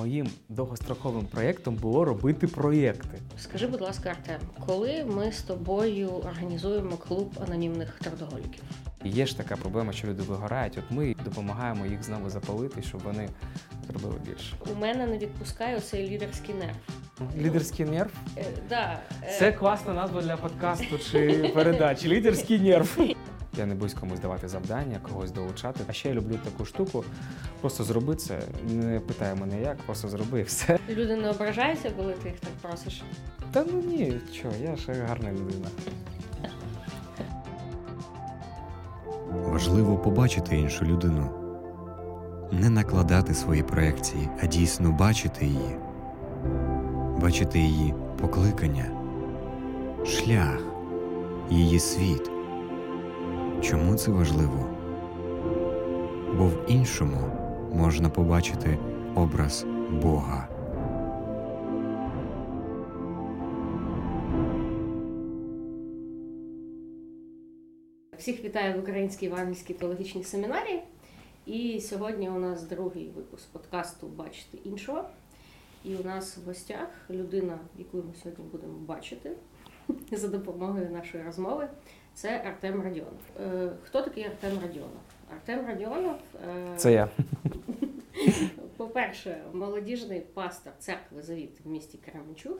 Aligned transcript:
моїм 0.00 0.30
довгостроковим 0.48 1.26
проєктом 1.26 1.74
було 1.74 2.04
робити 2.04 2.46
проєкти. 2.46 3.18
Скажи, 3.38 3.66
будь 3.66 3.80
ласка, 3.80 4.10
Артем, 4.10 4.40
коли 4.66 5.04
ми 5.04 5.32
з 5.32 5.42
тобою 5.42 6.08
організуємо 6.08 6.96
клуб 6.96 7.38
анонімних 7.46 7.98
трудоголіків? 7.98 8.62
Є 9.04 9.26
ж 9.26 9.36
така 9.36 9.56
проблема, 9.56 9.92
що 9.92 10.08
люди 10.08 10.22
вигорають. 10.22 10.78
От 10.78 10.84
ми 10.90 11.16
допомагаємо 11.24 11.86
їх 11.86 12.02
знову 12.02 12.30
запалити, 12.30 12.82
щоб 12.82 13.00
вони 13.02 13.28
зробили 13.86 14.14
більше. 14.26 14.54
У 14.76 14.80
мене 14.80 15.06
не 15.06 15.18
відпускає 15.18 15.80
цей 15.80 16.08
лідерський 16.10 16.54
нерв. 16.54 16.76
Лідерський 17.38 17.86
нерв 17.86 18.10
Е, 18.36 18.44
да, 18.68 19.00
е, 19.22 19.36
це 19.38 19.52
класна 19.52 19.94
назва 19.94 20.22
для 20.22 20.36
подкасту 20.36 20.98
чи 21.12 21.50
передачі. 21.54 22.08
Лідерський 22.08 22.60
нерв. 22.60 22.98
Я 23.58 23.66
не 23.66 23.74
боюсь 23.74 23.94
комусь 23.94 24.20
давати 24.20 24.48
завдання, 24.48 25.00
когось 25.08 25.30
долучати. 25.30 25.80
А 25.88 25.92
ще 25.92 26.08
я 26.08 26.14
люблю 26.14 26.38
таку 26.44 26.64
штуку. 26.64 27.04
Просто 27.60 27.84
зроби 27.84 28.16
це, 28.16 28.38
не 28.68 29.00
питай 29.00 29.34
мене 29.34 29.60
як, 29.60 29.76
просто 29.76 30.08
зроби 30.08 30.40
і 30.40 30.42
все. 30.42 30.78
Люди 30.88 31.16
не 31.16 31.30
ображаються, 31.30 31.90
коли 31.96 32.12
ти 32.12 32.28
їх 32.28 32.40
так 32.40 32.50
просиш. 32.62 33.02
Та 33.52 33.64
ну 33.72 33.82
ні, 33.86 34.20
чого, 34.42 34.54
я 34.62 34.76
ще 34.76 34.92
гарна 34.92 35.32
людина. 35.32 35.68
Важливо 39.32 39.98
побачити 39.98 40.56
іншу 40.56 40.84
людину, 40.84 41.30
не 42.52 42.70
накладати 42.70 43.34
свої 43.34 43.62
проекції, 43.62 44.28
а 44.42 44.46
дійсно 44.46 44.92
бачити 44.92 45.46
її, 45.46 45.76
бачити 47.20 47.58
її 47.58 47.94
покликання, 48.20 48.84
шлях, 50.06 50.58
її 51.50 51.80
світ. 51.80 52.30
Чому 53.62 53.94
це 53.94 54.10
важливо? 54.10 54.76
Бо 56.38 56.46
в 56.46 56.70
іншому 56.70 57.16
можна 57.74 58.10
побачити 58.10 58.78
образ 59.14 59.66
Бога. 60.02 60.48
Всіх 68.18 68.44
вітаю 68.44 68.74
в 68.74 68.78
Українській 68.78 69.26
Івангельській 69.26 69.74
теологічній 69.74 70.24
семінарії. 70.24 70.82
І 71.46 71.80
сьогодні 71.80 72.28
у 72.28 72.38
нас 72.38 72.62
другий 72.62 73.10
випуск 73.16 73.48
подкасту 73.52 74.06
Бачити 74.06 74.58
іншого. 74.64 75.04
І 75.84 75.96
у 75.96 76.04
нас 76.04 76.36
в 76.36 76.46
гостях 76.46 76.88
людина, 77.10 77.58
яку 77.78 77.96
ми 77.96 78.14
сьогодні 78.22 78.44
будемо 78.52 78.78
бачити 78.78 79.30
за 80.12 80.28
допомогою 80.28 80.90
нашої 80.90 81.24
розмови, 81.24 81.68
це 82.20 82.42
Артем 82.46 82.82
Радіонов. 82.82 83.20
Е, 83.40 83.68
Хто 83.84 84.02
такий 84.02 84.24
Артем 84.24 84.58
Радіонов? 84.62 85.00
Артем 85.32 85.66
Радіонов 85.66 86.16
е, 86.48 86.76
Це 86.76 86.92
я. 86.92 87.08
по-перше, 88.76 89.42
молодіжний 89.52 90.20
пастор 90.20 90.72
церкви 90.78 91.22
Завіт 91.22 91.60
в 91.64 91.68
місті 91.68 91.98
Кременчуг. 91.98 92.56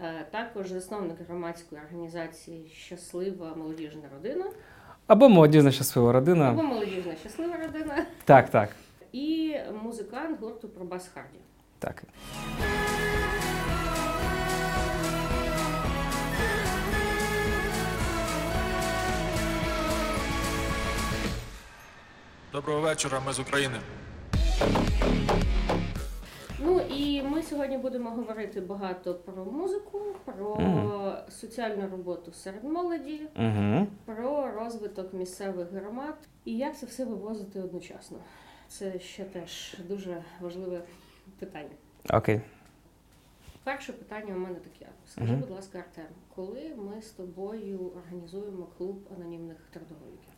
Е, 0.00 0.26
Також 0.30 0.68
засновник 0.70 1.16
громадської 1.28 1.80
організації 1.80 2.68
Щаслива 2.68 3.54
молодіжна 3.54 4.02
родина 4.14 4.44
Або 5.06 5.28
молодіжна 5.28 5.70
щаслива 5.72 6.12
родина. 6.12 6.50
або 6.50 6.62
молодіжна 6.62 7.16
щаслива 7.16 7.56
родина 7.56 8.06
Так, 8.24 8.50
так. 8.50 8.68
і 9.12 9.56
музикант 9.82 10.40
гурту 10.40 10.68
Пробас 10.68 11.08
Харді. 11.14 11.38
Так. 11.78 12.02
Доброго 22.58 22.80
вечора, 22.80 23.20
ми 23.26 23.32
з 23.32 23.40
України. 23.40 23.76
Ну 26.58 26.80
і 26.80 27.22
ми 27.22 27.42
сьогодні 27.42 27.78
будемо 27.78 28.10
говорити 28.10 28.60
багато 28.60 29.14
про 29.14 29.44
музику, 29.44 30.00
про 30.24 30.56
Мгм. 30.56 31.16
соціальну 31.28 31.88
роботу 31.90 32.32
серед 32.32 32.64
молоді, 32.64 33.20
Угу. 33.36 33.86
про 34.04 34.50
розвиток 34.52 35.12
місцевих 35.14 35.72
громад 35.72 36.14
і 36.44 36.56
як 36.56 36.78
це 36.78 36.86
все 36.86 37.04
вивозити 37.04 37.60
одночасно. 37.62 38.18
Це 38.68 39.00
ще 39.00 39.24
теж 39.24 39.76
дуже 39.88 40.24
важливе 40.40 40.80
питання. 41.38 41.74
Окей. 42.10 42.40
Перше 43.64 43.92
питання 43.92 44.34
у 44.34 44.38
мене 44.38 44.54
таке. 44.54 44.90
Скажи, 45.08 45.32
Мгм. 45.32 45.40
будь 45.40 45.50
ласка, 45.50 45.78
Артем, 45.78 46.06
коли 46.34 46.74
ми 46.76 47.02
з 47.02 47.10
тобою 47.10 47.92
організуємо 47.96 48.66
клуб 48.78 49.08
анонімних 49.16 49.56
трудоголіків? 49.72 50.37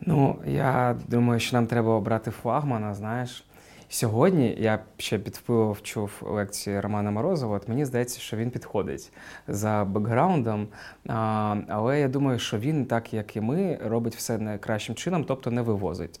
Ну, 0.00 0.36
я 0.46 0.96
думаю, 1.08 1.40
що 1.40 1.56
нам 1.56 1.66
треба 1.66 1.94
обрати 1.94 2.30
флагмана, 2.30 2.94
знаєш. 2.94 3.44
Сьогодні 3.88 4.56
я 4.58 4.78
ще 4.98 5.18
під 5.18 5.34
впливом 5.36 5.76
чув 5.82 6.10
лекції 6.20 6.80
Романа 6.80 7.10
Морозова. 7.10 7.56
От 7.56 7.68
мені 7.68 7.84
здається, 7.84 8.20
що 8.20 8.36
він 8.36 8.50
підходить 8.50 9.12
за 9.48 9.84
бекграундом. 9.84 10.68
А, 11.08 11.56
але 11.68 12.00
я 12.00 12.08
думаю, 12.08 12.38
що 12.38 12.58
він, 12.58 12.86
так 12.86 13.14
як 13.14 13.36
і 13.36 13.40
ми, 13.40 13.78
робить 13.84 14.16
все 14.16 14.38
найкращим 14.38 14.94
чином, 14.94 15.24
тобто 15.24 15.50
не 15.50 15.62
вивозить. 15.62 16.20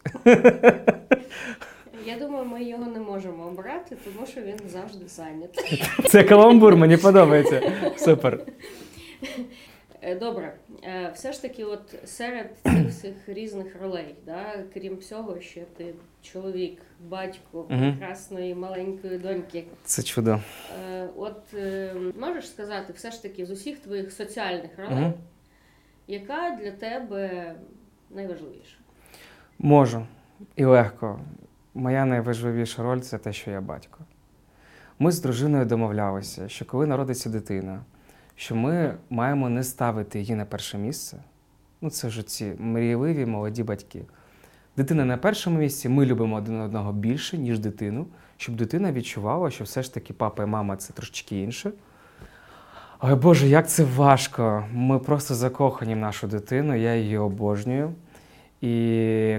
Я 2.06 2.18
думаю, 2.18 2.44
ми 2.44 2.64
його 2.64 2.86
не 2.86 3.00
можемо 3.00 3.44
обрати, 3.44 3.96
тому 4.04 4.26
що 4.26 4.40
він 4.40 4.56
завжди 4.72 5.08
зайнятий. 5.08 5.84
Це 6.08 6.22
каламбур, 6.22 6.76
мені 6.76 6.96
подобається. 6.96 7.72
Супер. 7.96 8.40
Е, 10.06 10.14
Добре, 10.14 10.54
Е, 10.82 11.10
все 11.14 11.32
ж 11.32 11.42
таки, 11.42 11.64
от 11.64 11.94
серед 12.04 12.56
цих 12.62 12.88
всіх 12.88 13.14
різних 13.26 13.82
ролей, 13.82 14.14
да, 14.26 14.64
крім 14.74 14.96
всього, 14.96 15.40
що 15.40 15.60
ти 15.76 15.94
чоловік, 16.22 16.82
батько 17.00 17.62
прекрасної 17.62 18.54
маленької 18.54 19.18
доньки. 19.18 19.64
Це 19.84 20.02
чудо. 20.02 20.40
Е, 20.90 21.08
От 21.16 21.42
можеш 22.20 22.48
сказати, 22.48 22.92
все 22.92 23.10
ж 23.10 23.22
таки, 23.22 23.46
з 23.46 23.50
усіх 23.50 23.78
твоїх 23.78 24.12
соціальних 24.12 24.70
ролей, 24.78 25.12
яка 26.06 26.58
для 26.62 26.70
тебе 26.70 27.54
найважливіша? 28.10 28.76
Можу 29.58 30.06
і 30.56 30.64
легко. 30.64 31.20
Моя 31.74 32.04
найважливіша 32.04 32.82
роль 32.82 33.00
це 33.00 33.18
те, 33.18 33.32
що 33.32 33.50
я 33.50 33.60
батько. 33.60 33.98
Ми 34.98 35.12
з 35.12 35.20
дружиною 35.20 35.64
домовлялися, 35.64 36.48
що 36.48 36.64
коли 36.64 36.86
народиться 36.86 37.30
дитина, 37.30 37.84
що 38.36 38.56
ми 38.56 38.94
маємо 39.10 39.48
не 39.48 39.64
ставити 39.64 40.18
її 40.18 40.34
на 40.34 40.44
перше 40.44 40.78
місце. 40.78 41.16
Ну, 41.80 41.90
це 41.90 42.10
ж 42.10 42.22
ці 42.22 42.52
мрійливі 42.58 43.26
молоді 43.26 43.62
батьки. 43.62 44.02
Дитина 44.76 45.04
на 45.04 45.16
першому 45.16 45.58
місці, 45.58 45.88
ми 45.88 46.06
любимо 46.06 46.36
один 46.36 46.60
одного 46.60 46.92
більше, 46.92 47.38
ніж 47.38 47.58
дитину, 47.58 48.06
щоб 48.36 48.56
дитина 48.56 48.92
відчувала, 48.92 49.50
що 49.50 49.64
все 49.64 49.82
ж 49.82 49.94
таки 49.94 50.12
папа 50.12 50.42
і 50.42 50.46
мама 50.46 50.76
це 50.76 50.92
трошечки 50.92 51.42
інше. 51.42 51.72
Але 52.98 53.14
Боже, 53.14 53.48
як 53.48 53.68
це 53.68 53.84
важко. 53.84 54.64
Ми 54.72 54.98
просто 54.98 55.34
закохані 55.34 55.94
в 55.94 55.98
нашу 55.98 56.26
дитину, 56.26 56.74
я 56.74 56.94
її 56.96 57.18
обожнюю. 57.18 57.92
І 58.60 59.38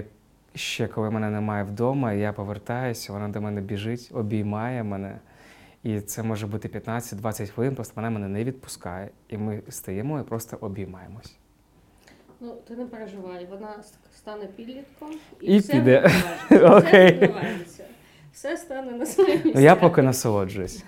ще 0.54 0.86
коли 0.86 1.10
мене 1.10 1.30
немає 1.30 1.64
вдома, 1.64 2.12
я 2.12 2.32
повертаюся, 2.32 3.12
вона 3.12 3.28
до 3.28 3.40
мене 3.40 3.60
біжить, 3.60 4.10
обіймає 4.14 4.82
мене. 4.84 5.18
І 5.82 6.00
це 6.00 6.22
може 6.22 6.46
бути 6.46 6.68
15-20 6.68 7.46
хвилин, 7.50 7.74
просто 7.74 7.92
вона 7.96 8.10
мене 8.10 8.28
не 8.28 8.44
відпускає. 8.44 9.10
І 9.28 9.38
ми 9.38 9.62
стоїмо 9.68 10.20
і 10.20 10.22
просто 10.22 10.58
обіймаємось. 10.60 11.36
Ну, 12.40 12.54
ти 12.68 12.76
не 12.76 12.86
переживай, 12.86 13.46
вона 13.50 13.82
стане 14.16 14.44
підлітком 14.46 15.10
І 15.40 15.58
все 15.58 15.72
піде. 15.72 16.00
відбувається. 16.50 16.78
Окей. 16.88 17.06
Все 17.12 17.20
відбувається. 17.26 17.84
Все 18.32 18.56
стане 18.56 18.92
на 18.92 19.06
своє 19.06 19.34
місце. 19.34 19.52
Ну, 19.54 19.60
я 19.60 19.76
поки 19.76 20.02
насолоджуюсь. 20.02 20.84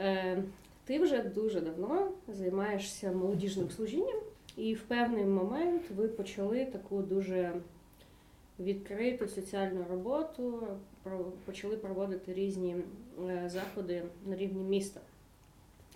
Е, 0.00 0.42
Ти 0.84 0.98
вже 0.98 1.18
дуже 1.22 1.60
давно 1.60 2.08
займаєшся 2.28 3.12
молодіжним 3.12 3.70
служінням, 3.70 4.20
і 4.56 4.74
в 4.74 4.80
певний 4.80 5.24
момент 5.24 5.82
ви 5.96 6.08
почали 6.08 6.64
таку 6.64 7.02
дуже 7.02 7.52
відкриту 8.60 9.28
соціальну 9.28 9.84
роботу, 9.90 10.68
почали 11.44 11.76
проводити 11.76 12.34
різні 12.34 12.76
е, 13.28 13.48
заходи 13.48 14.02
на 14.26 14.36
рівні 14.36 14.62
міста. 14.62 15.00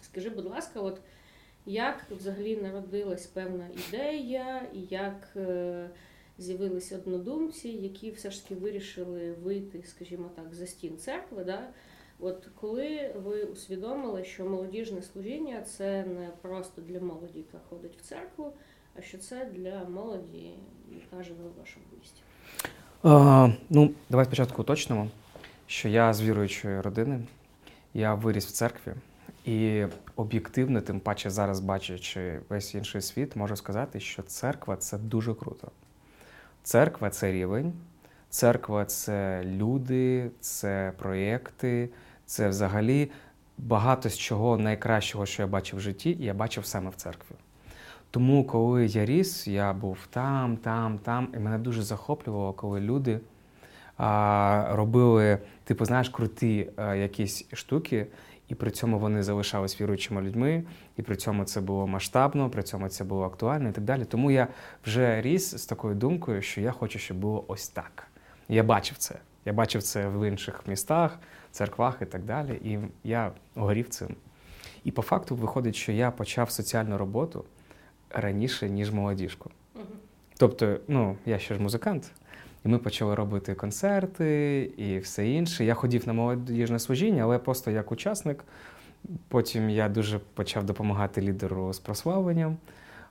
Скажи, 0.03 0.31
будь 0.31 0.45
ласка, 0.45 0.81
от 0.81 1.01
як 1.67 2.07
взагалі 2.11 2.57
народилась 2.57 3.27
певна 3.27 3.69
ідея, 3.89 4.69
і 4.75 4.81
як 4.91 5.29
е, 5.37 5.91
з'явилися 6.39 6.97
однодумці, 6.97 7.69
які 7.69 8.11
все 8.11 8.31
ж 8.31 8.43
таки 8.43 8.55
вирішили 8.55 9.33
вийти, 9.33 9.83
скажімо 9.83 10.31
так, 10.37 10.55
за 10.55 10.67
стін 10.67 10.99
церкви, 10.99 11.45
да? 11.45 11.69
От 12.19 12.49
коли 12.61 13.15
ви 13.17 13.45
усвідомили, 13.45 14.25
що 14.25 14.45
молодіжне 14.45 15.03
служіння 15.03 15.63
це 15.63 16.05
не 16.05 16.31
просто 16.43 16.83
для 16.83 17.01
молоді, 17.01 17.39
яка 17.39 17.59
ходить 17.69 17.97
в 17.97 18.01
церкву, 18.01 18.53
а 18.95 19.03
що 19.03 19.19
це 19.19 19.45
для 19.45 19.85
молоді, 19.85 20.55
яка 20.93 21.23
живе 21.23 21.49
в 21.49 21.59
вашому 21.59 21.87
місті? 21.99 22.23
А, 23.03 23.49
ну, 23.71 23.93
давай 24.11 24.27
спочатку 24.27 24.63
уточнимо, 24.63 25.09
що 25.67 25.89
я 25.89 26.15
з 26.15 26.23
віруючої 26.23 26.81
родини, 26.81 27.21
я 27.95 28.15
виріс 28.15 28.47
в 28.47 28.51
церкві, 28.51 28.93
і 29.45 29.85
об'єктивно, 30.17 30.81
тим 30.81 31.01
паче 31.01 31.31
зараз 31.31 31.61
бачачи 31.61 32.41
весь 32.49 32.75
інший 32.75 33.01
світ, 33.01 33.37
можу 33.37 33.57
сказати, 33.57 34.01
що 34.01 34.23
церква 34.23 34.77
це 34.77 34.99
дуже 34.99 35.35
круто. 35.35 35.69
Церква 36.63 37.11
це 37.11 37.33
рівень, 37.33 37.73
Церква 38.31 38.85
це 38.85 39.43
люди, 39.45 40.31
це 40.41 40.93
проєкти, 40.99 41.91
це 42.27 42.49
взагалі 42.49 43.11
багато 43.59 44.09
з 44.09 44.19
чого 44.19 44.59
найкращого, 44.59 45.27
що 45.27 45.43
я 45.43 45.47
бачив 45.47 45.79
в 45.79 45.83
житті, 45.83 46.17
я 46.21 46.35
бачив 46.35 46.67
саме 46.67 46.91
в 46.91 46.95
церкві. 46.95 47.35
Тому, 48.11 48.45
коли 48.45 48.87
я 48.87 49.05
ріс, 49.05 49.47
я 49.47 49.73
був 49.73 49.99
там, 50.11 50.57
там, 50.57 50.99
там, 50.99 51.29
і 51.35 51.39
мене 51.39 51.59
дуже 51.59 51.83
захоплювало, 51.83 52.53
коли 52.53 52.81
люди 52.81 53.21
а, 53.97 54.67
робили, 54.71 55.39
типу, 55.65 55.85
знаєш, 55.85 56.09
круті 56.09 56.71
а, 56.77 56.95
якісь 56.95 57.49
штуки, 57.53 58.07
і 58.49 58.55
при 58.55 58.71
цьому 58.71 58.99
вони 58.99 59.23
залишались 59.23 59.81
віруючими 59.81 60.23
людьми, 60.23 60.65
і 60.97 61.03
при 61.03 61.17
цьому 61.17 61.45
це 61.45 61.61
було 61.61 61.87
масштабно, 61.87 62.51
при 62.51 62.63
цьому 62.63 62.89
це 62.89 63.05
було 63.05 63.25
актуально 63.25 63.69
і 63.69 63.73
так 63.73 63.85
далі. 63.85 64.05
Тому 64.05 64.31
я 64.31 64.49
вже 64.85 65.23
ріс 65.23 65.57
з 65.57 65.67
такою 65.67 65.95
думкою, 65.95 66.43
що 66.43 66.61
я 66.61 66.73
хочу, 66.73 66.99
щоб 66.99 67.17
було 67.17 67.45
ось 67.49 67.69
так. 67.69 68.07
Я 68.49 68.63
бачив 68.63 68.97
це. 68.97 69.15
Я 69.45 69.53
бачив 69.53 69.83
це 69.83 70.09
в 70.09 70.29
інших 70.29 70.63
містах, 70.67 71.19
церквах 71.51 71.99
і 72.03 72.05
так 72.05 72.25
далі. 72.25 72.61
І 72.65 72.79
я 73.05 73.33
горів 73.55 73.89
цим. 73.89 74.17
І 74.85 74.91
по 74.91 75.03
факту 75.03 75.37
виходить, 75.37 75.77
що 75.77 75.93
я 75.93 76.11
почав 76.11 76.51
соціальну 76.51 76.99
роботу 76.99 77.45
раніше, 78.11 78.69
ніж 78.71 78.91
молодіжку. 78.93 79.51
Тобто, 80.39 80.77
ну, 80.89 81.17
я 81.27 81.39
ще 81.39 81.55
ж 81.55 81.63
музикант, 81.63 82.13
і 82.65 82.69
ми 82.69 82.79
почали 82.79 83.15
робити 83.15 83.55
концерти 83.55 84.61
і 84.77 84.99
все 84.99 85.29
інше. 85.29 85.65
Я 85.65 85.75
ходів 85.75 86.07
на 86.07 86.13
молодіжне 86.13 86.79
служіння, 86.79 87.23
але 87.23 87.39
просто 87.39 87.71
як 87.71 87.93
учасник. 87.93 88.45
Потім 89.29 89.71
я 89.71 89.89
дуже 89.89 90.19
почав 90.35 90.65
допомагати 90.65 91.21
лідеру 91.21 91.73
з 91.73 91.79
прославленням. 91.79 92.57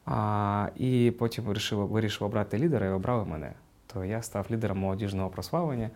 А, 0.06 0.70
І 0.76 1.14
потім 1.20 1.44
вирішив, 1.44 1.88
вирішив 1.88 2.28
обрати 2.28 2.58
лідера 2.58 2.88
і 2.88 2.90
обрали 2.90 3.26
мене. 3.26 3.54
То 3.88 4.06
я 4.06 4.22
став 4.22 4.48
лідером 4.52 4.78
молодіжного 4.78 5.30
прославлення. 5.30 5.90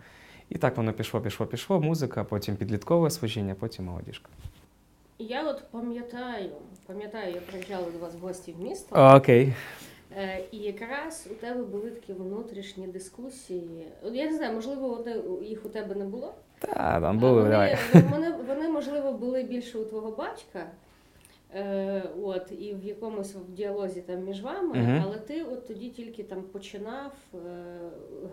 І 0.48 0.58
так 0.58 0.76
воно 0.76 0.92
пішло, 0.92 1.20
пішло, 1.20 1.46
пішло. 1.46 1.80
Музика, 1.80 2.24
потім 2.24 2.56
підліткове 2.56 3.10
служіння, 3.10 3.54
потім 3.54 3.84
молодіжка. 3.84 4.28
Я 5.18 5.48
от 5.50 5.62
пам'ятаю, 5.70 6.50
пам'ятаю, 6.86 7.34
я 7.34 7.40
приїжджала 7.40 7.90
до 7.90 7.98
вас 7.98 8.14
в 8.14 8.18
гості 8.18 8.52
в 8.58 8.62
місто. 8.62 9.12
Окей. 9.16 9.52
Е, 10.16 10.44
І 10.50 10.58
якраз 10.58 11.28
у 11.30 11.34
тебе 11.34 11.62
були 11.62 11.90
такі 11.90 12.12
внутрішні 12.12 12.86
дискусії. 12.86 13.86
От 14.02 14.14
Я 14.14 14.30
не 14.30 14.36
знаю, 14.36 14.52
можливо, 14.54 14.88
вони, 14.88 15.22
їх 15.46 15.64
у 15.66 15.68
тебе 15.68 15.94
не 15.94 16.04
було. 16.04 16.34
Та, 16.58 17.00
там 17.00 17.18
були, 17.18 17.32
вони, 17.32 17.50
давай. 17.50 17.78
вони, 18.10 18.32
вони, 18.48 18.68
можливо, 18.68 19.12
були 19.12 19.42
більше 19.42 19.78
у 19.78 19.84
твого 19.84 20.10
батька. 20.10 20.66
Е, 21.56 22.02
от, 22.22 22.52
і 22.52 22.74
в 22.74 22.84
якомусь 22.84 23.34
в 23.34 23.52
діалозі 23.52 24.00
там 24.02 24.24
між 24.24 24.42
вами, 24.42 24.78
Мгм. 24.78 25.02
але 25.06 25.18
ти 25.18 25.42
от 25.42 25.66
тоді 25.66 25.88
тільки 25.90 26.22
там 26.22 26.42
починав 26.42 27.12
е, 27.34 27.38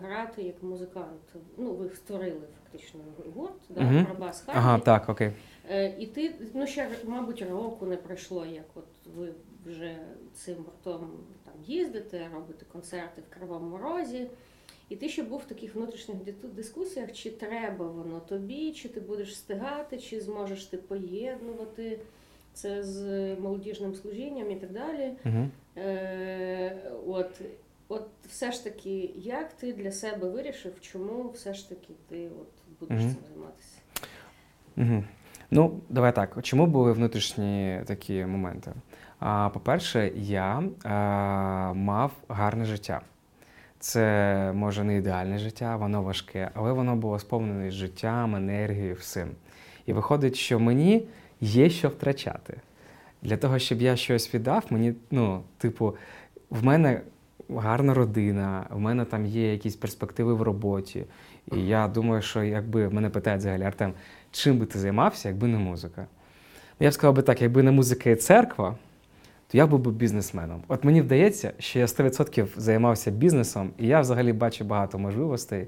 грати 0.02 0.42
як 0.42 0.62
музикант. 0.62 1.20
Ну, 1.58 1.72
ви 1.72 1.88
створили 1.88 2.40
фактично 2.62 3.00
гурт, 3.36 3.52
да, 3.68 3.80
Мгм. 3.80 4.06
Пробас 4.06 4.44
Ага, 4.46 4.78
так, 4.78 5.08
окей. 5.08 5.30
Е, 5.70 5.94
І 5.98 6.06
ти, 6.06 6.34
ну 6.54 6.66
ще, 6.66 6.90
мабуть, 7.04 7.42
року 7.42 7.86
не 7.86 7.96
пройшло, 7.96 8.46
як 8.46 8.66
от 8.74 8.84
ви 9.16 9.32
вже 9.66 9.96
цим 10.34 10.56
гуртом 10.56 11.10
там 11.44 11.54
їздите, 11.66 12.28
робите 12.34 12.64
концерти 12.72 13.22
в 13.30 13.34
Кривому 13.34 13.78
Розі. 13.78 14.26
І 14.88 14.96
ти 14.96 15.08
ще 15.08 15.22
був 15.22 15.38
в 15.38 15.44
таких 15.44 15.74
внутрішніх 15.74 16.16
дискусіях, 16.42 17.12
чи 17.12 17.30
треба 17.30 17.86
воно 17.86 18.20
тобі, 18.20 18.72
чи 18.72 18.88
ти 18.88 19.00
будеш 19.00 19.30
встигати, 19.30 19.98
чи 19.98 20.20
зможеш 20.20 20.64
ти 20.64 20.76
поєднувати 20.76 21.98
це 22.54 22.82
з 22.82 23.00
молодіжним 23.36 23.94
служінням 23.94 24.50
і 24.50 24.56
так 24.56 24.72
далі. 24.72 25.12
Угу. 25.24 25.48
Е, 25.76 26.82
от, 27.06 27.40
от 27.88 28.08
все 28.28 28.52
ж 28.52 28.64
таки, 28.64 29.10
як 29.16 29.52
ти 29.52 29.72
для 29.72 29.92
себе 29.92 30.28
вирішив, 30.28 30.80
чому 30.80 31.30
все 31.30 31.54
ж 31.54 31.68
таки 31.68 31.92
ти 32.08 32.28
от 32.28 32.78
будеш 32.80 32.98
Мгм. 33.04 33.14
цим 33.14 33.24
займатися? 33.28 33.78
Угу. 34.76 35.04
Ну, 35.54 35.80
давай 35.88 36.14
так. 36.14 36.38
Чому 36.42 36.66
були 36.66 36.92
внутрішні 36.92 37.80
такі 37.86 38.26
моменти? 38.26 38.72
А, 39.18 39.48
по-перше, 39.48 40.12
я 40.16 40.62
а, 40.84 41.72
мав 41.72 42.12
гарне 42.28 42.64
життя. 42.64 43.00
Це 43.78 44.52
може 44.54 44.84
не 44.84 44.96
ідеальне 44.96 45.38
життя, 45.38 45.76
воно 45.76 46.02
важке, 46.02 46.50
але 46.54 46.72
воно 46.72 46.96
було 46.96 47.18
сповнене 47.18 47.70
життям, 47.70 48.36
енергією, 48.36 48.94
всім. 48.94 49.28
І 49.86 49.92
виходить, 49.92 50.36
що 50.36 50.60
мені 50.60 51.06
є 51.40 51.70
що 51.70 51.88
втрачати. 51.88 52.56
Для 53.22 53.36
того, 53.36 53.58
щоб 53.58 53.82
я 53.82 53.96
щось 53.96 54.34
віддав, 54.34 54.64
мені, 54.70 54.94
ну, 55.10 55.42
типу, 55.58 55.96
в 56.50 56.64
мене 56.64 57.00
гарна 57.48 57.94
родина, 57.94 58.66
в 58.70 58.80
мене 58.80 59.04
там 59.04 59.26
є 59.26 59.52
якісь 59.52 59.76
перспективи 59.76 60.34
в 60.34 60.42
роботі. 60.42 61.04
І 61.52 61.66
я 61.66 61.88
думаю, 61.88 62.22
що 62.22 62.42
якби 62.42 62.88
мене 62.88 63.10
питають 63.10 63.40
взагалі, 63.40 63.62
Артем, 63.62 63.92
чим 64.32 64.58
би 64.58 64.66
ти 64.66 64.78
займався, 64.78 65.28
якби 65.28 65.48
не 65.48 65.58
музика? 65.58 66.06
Я 66.80 66.90
б 66.90 66.92
сказав 66.92 67.14
би 67.14 67.22
так, 67.22 67.42
якби 67.42 67.62
не 67.62 67.70
музика 67.70 68.10
і 68.10 68.16
церква, 68.16 68.76
то 69.48 69.58
я 69.58 69.66
був 69.66 69.80
би 69.80 69.90
бізнесменом. 69.90 70.62
От 70.68 70.84
мені 70.84 71.00
вдається, 71.00 71.52
що 71.58 71.78
я 71.78 71.86
100% 71.86 72.46
займався 72.56 73.10
бізнесом, 73.10 73.70
і 73.78 73.86
я 73.86 74.00
взагалі 74.00 74.32
бачу 74.32 74.64
багато 74.64 74.98
можливостей. 74.98 75.66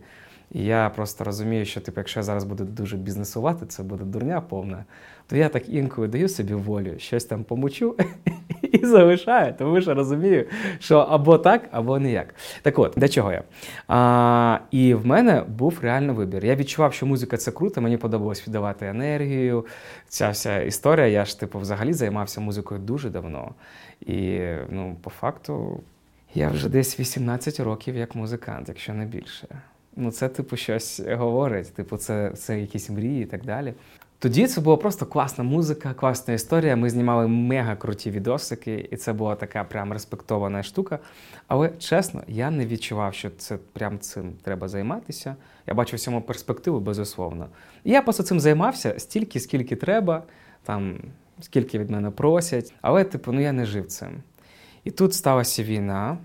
Я 0.57 0.91
просто 0.95 1.25
розумію, 1.25 1.65
що 1.65 1.81
типу, 1.81 2.01
якщо 2.01 2.21
я 2.21 2.25
зараз 2.25 2.45
буду 2.45 2.65
дуже 2.65 2.97
бізнесувати, 2.97 3.67
це 3.67 3.83
буде 3.83 4.05
дурня 4.05 4.41
повна. 4.41 4.85
То 5.27 5.37
я 5.37 5.49
так 5.49 5.69
інколи 5.69 6.09
даю 6.09 6.29
собі 6.29 6.55
волю, 6.55 6.95
щось 6.99 7.25
там 7.25 7.45
помучу 7.45 7.97
і 8.63 8.87
залишаю, 8.87 9.55
тому 9.59 9.81
що 9.81 9.95
розумію, 9.95 10.47
що 10.79 10.99
або 10.99 11.39
так, 11.39 11.69
або 11.71 11.99
ніяк. 11.99 12.35
Так 12.63 12.79
от, 12.79 12.93
для 12.97 13.09
чого 13.09 13.33
я? 13.33 13.43
А, 13.89 14.59
і 14.71 14.95
в 14.95 15.07
мене 15.07 15.43
був 15.49 15.79
реально 15.83 16.15
вибір. 16.15 16.45
Я 16.45 16.57
відчував, 16.57 16.95
що 16.95 17.07
музика 17.07 17.37
це 17.37 17.51
круто, 17.51 17.81
мені 17.81 17.97
подобалось 17.97 18.49
віддавати 18.49 18.87
енергію. 18.87 19.67
Ця 20.09 20.31
вся 20.31 20.61
історія. 20.61 21.07
Я 21.07 21.25
ж 21.25 21.41
типу 21.41 21.59
взагалі 21.59 21.93
займався 21.93 22.41
музикою 22.41 22.81
дуже 22.81 23.11
давно. 23.11 23.55
І 24.01 24.41
ну, 24.71 24.97
по 25.03 25.11
факту, 25.11 25.81
я 26.35 26.49
вже 26.49 26.69
десь 26.69 27.01
18 27.01 27.61
років 27.61 27.97
як 27.97 28.15
музикант, 28.15 28.69
якщо 28.69 28.95
не 28.95 29.05
більше. 29.05 29.49
Ну, 29.97 30.11
це, 30.11 30.29
типу, 30.29 30.57
щось 30.57 31.01
говорить, 31.01 31.75
типу, 31.75 31.97
це, 31.97 32.31
це 32.31 32.61
якісь 32.61 32.91
мрії 32.91 33.23
і 33.23 33.27
так 33.27 33.45
далі. 33.45 33.75
Тоді 34.19 34.47
це 34.47 34.61
була 34.61 34.77
просто 34.77 35.07
класна 35.07 35.45
музика, 35.45 35.95
класна 35.95 36.35
історія. 36.35 36.77
Ми 36.77 36.91
знімали 36.91 37.29
мега 37.29 37.77
круті 37.77 38.11
відосики, 38.11 38.89
і 38.91 38.97
це 38.97 39.13
була 39.13 39.35
така 39.35 39.65
прям 39.65 39.93
респектована 39.93 40.63
штука. 40.63 40.99
Але 41.49 41.69
чесно, 41.69 42.23
я 42.29 42.51
не 42.51 42.67
відчував, 42.67 43.15
що 43.15 43.31
це 43.31 43.59
прям 43.73 43.99
цим 43.99 44.33
треба 44.43 44.69
займатися. 44.69 45.37
Я 45.67 45.75
бачу 45.75 45.97
в 45.97 46.01
цьому 46.01 46.23
перспективу, 46.23 46.81
безусловно. 46.81 47.49
І 47.85 47.91
я 47.91 48.03
просто 48.03 48.23
цим 48.23 48.41
займався 48.41 48.95
стільки, 48.99 49.41
скільки 49.41 49.77
треба, 49.77 50.23
там, 50.63 50.99
скільки 51.41 51.79
від 51.79 51.91
мене 51.91 52.11
просять. 52.11 52.75
Але, 52.81 53.05
типу, 53.05 53.33
ну 53.33 53.41
я 53.41 53.53
не 53.53 53.67
жив 53.67 53.87
цим. 53.87 54.23
І 54.85 54.91
тут 54.91 55.15
сталася 55.15 55.63
війна, 55.63 56.19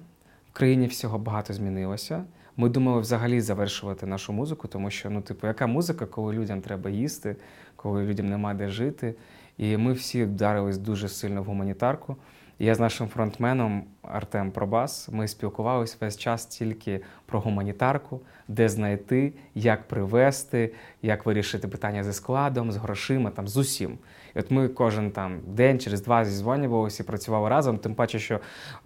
в 0.49 0.53
країні 0.53 0.87
всього 0.87 1.19
багато 1.19 1.53
змінилося. 1.53 2.23
Ми 2.59 2.69
думали 2.69 3.01
взагалі 3.01 3.41
завершувати 3.41 4.05
нашу 4.05 4.33
музику, 4.33 4.67
тому 4.67 4.89
що, 4.89 5.09
ну, 5.09 5.21
типу, 5.21 5.47
яка 5.47 5.67
музика, 5.67 6.05
коли 6.05 6.33
людям 6.33 6.61
треба 6.61 6.89
їсти, 6.89 7.35
коли 7.75 8.05
людям 8.05 8.29
нема 8.29 8.53
де 8.53 8.69
жити. 8.69 9.15
І 9.57 9.77
ми 9.77 9.93
всі 9.93 10.23
вдарились 10.23 10.77
дуже 10.77 11.09
сильно 11.09 11.41
в 11.41 11.45
гуманітарку. 11.45 12.15
Я 12.59 12.75
з 12.75 12.79
нашим 12.79 13.07
фронтменом 13.07 13.83
Артем 14.01 14.51
Пробас 14.51 15.09
ми 15.11 15.27
спілкувалися 15.27 15.97
весь 16.01 16.17
час 16.17 16.45
тільки 16.45 17.01
про 17.25 17.39
гуманітарку, 17.39 18.21
де 18.47 18.69
знайти, 18.69 19.33
як 19.55 19.87
привезти, 19.87 20.73
як 21.01 21.25
вирішити 21.25 21.67
питання 21.67 22.03
зі 22.03 22.13
складом, 22.13 22.71
з 22.71 22.77
грошима, 22.77 23.29
там 23.29 23.47
з 23.47 23.57
усім. 23.57 23.97
От 24.39 24.51
ми 24.51 24.67
кожен 24.67 25.11
там 25.11 25.39
день 25.47 25.79
через 25.79 26.01
два 26.01 26.25
зізвонювалися 26.25 27.03
працювали 27.03 27.49
разом. 27.49 27.77
Тим 27.77 27.95
паче, 27.95 28.19
що 28.19 28.39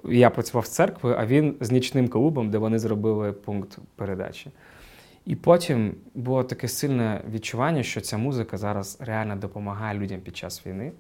я 0.04 0.30
працював 0.30 0.66
з 0.66 0.70
церквою, 0.70 1.16
а 1.20 1.26
він 1.26 1.56
з 1.60 1.72
нічним 1.72 2.08
клубом, 2.08 2.50
де 2.50 2.58
вони 2.58 2.80
зробили 2.80 3.32
пункт 3.32 3.78
передачі. 3.96 4.52
І 5.26 5.36
потім 5.36 5.96
було 6.16 6.44
таке 6.44 6.68
сильне 6.68 7.22
відчування, 7.32 7.84
що 7.84 8.02
ця 8.02 8.18
музика 8.18 8.58
зараз 8.58 8.98
реально 9.00 9.36
допомагає 9.36 10.00
людям 10.00 10.20
під 10.20 10.38
час 10.38 10.66
війни. 10.66 10.92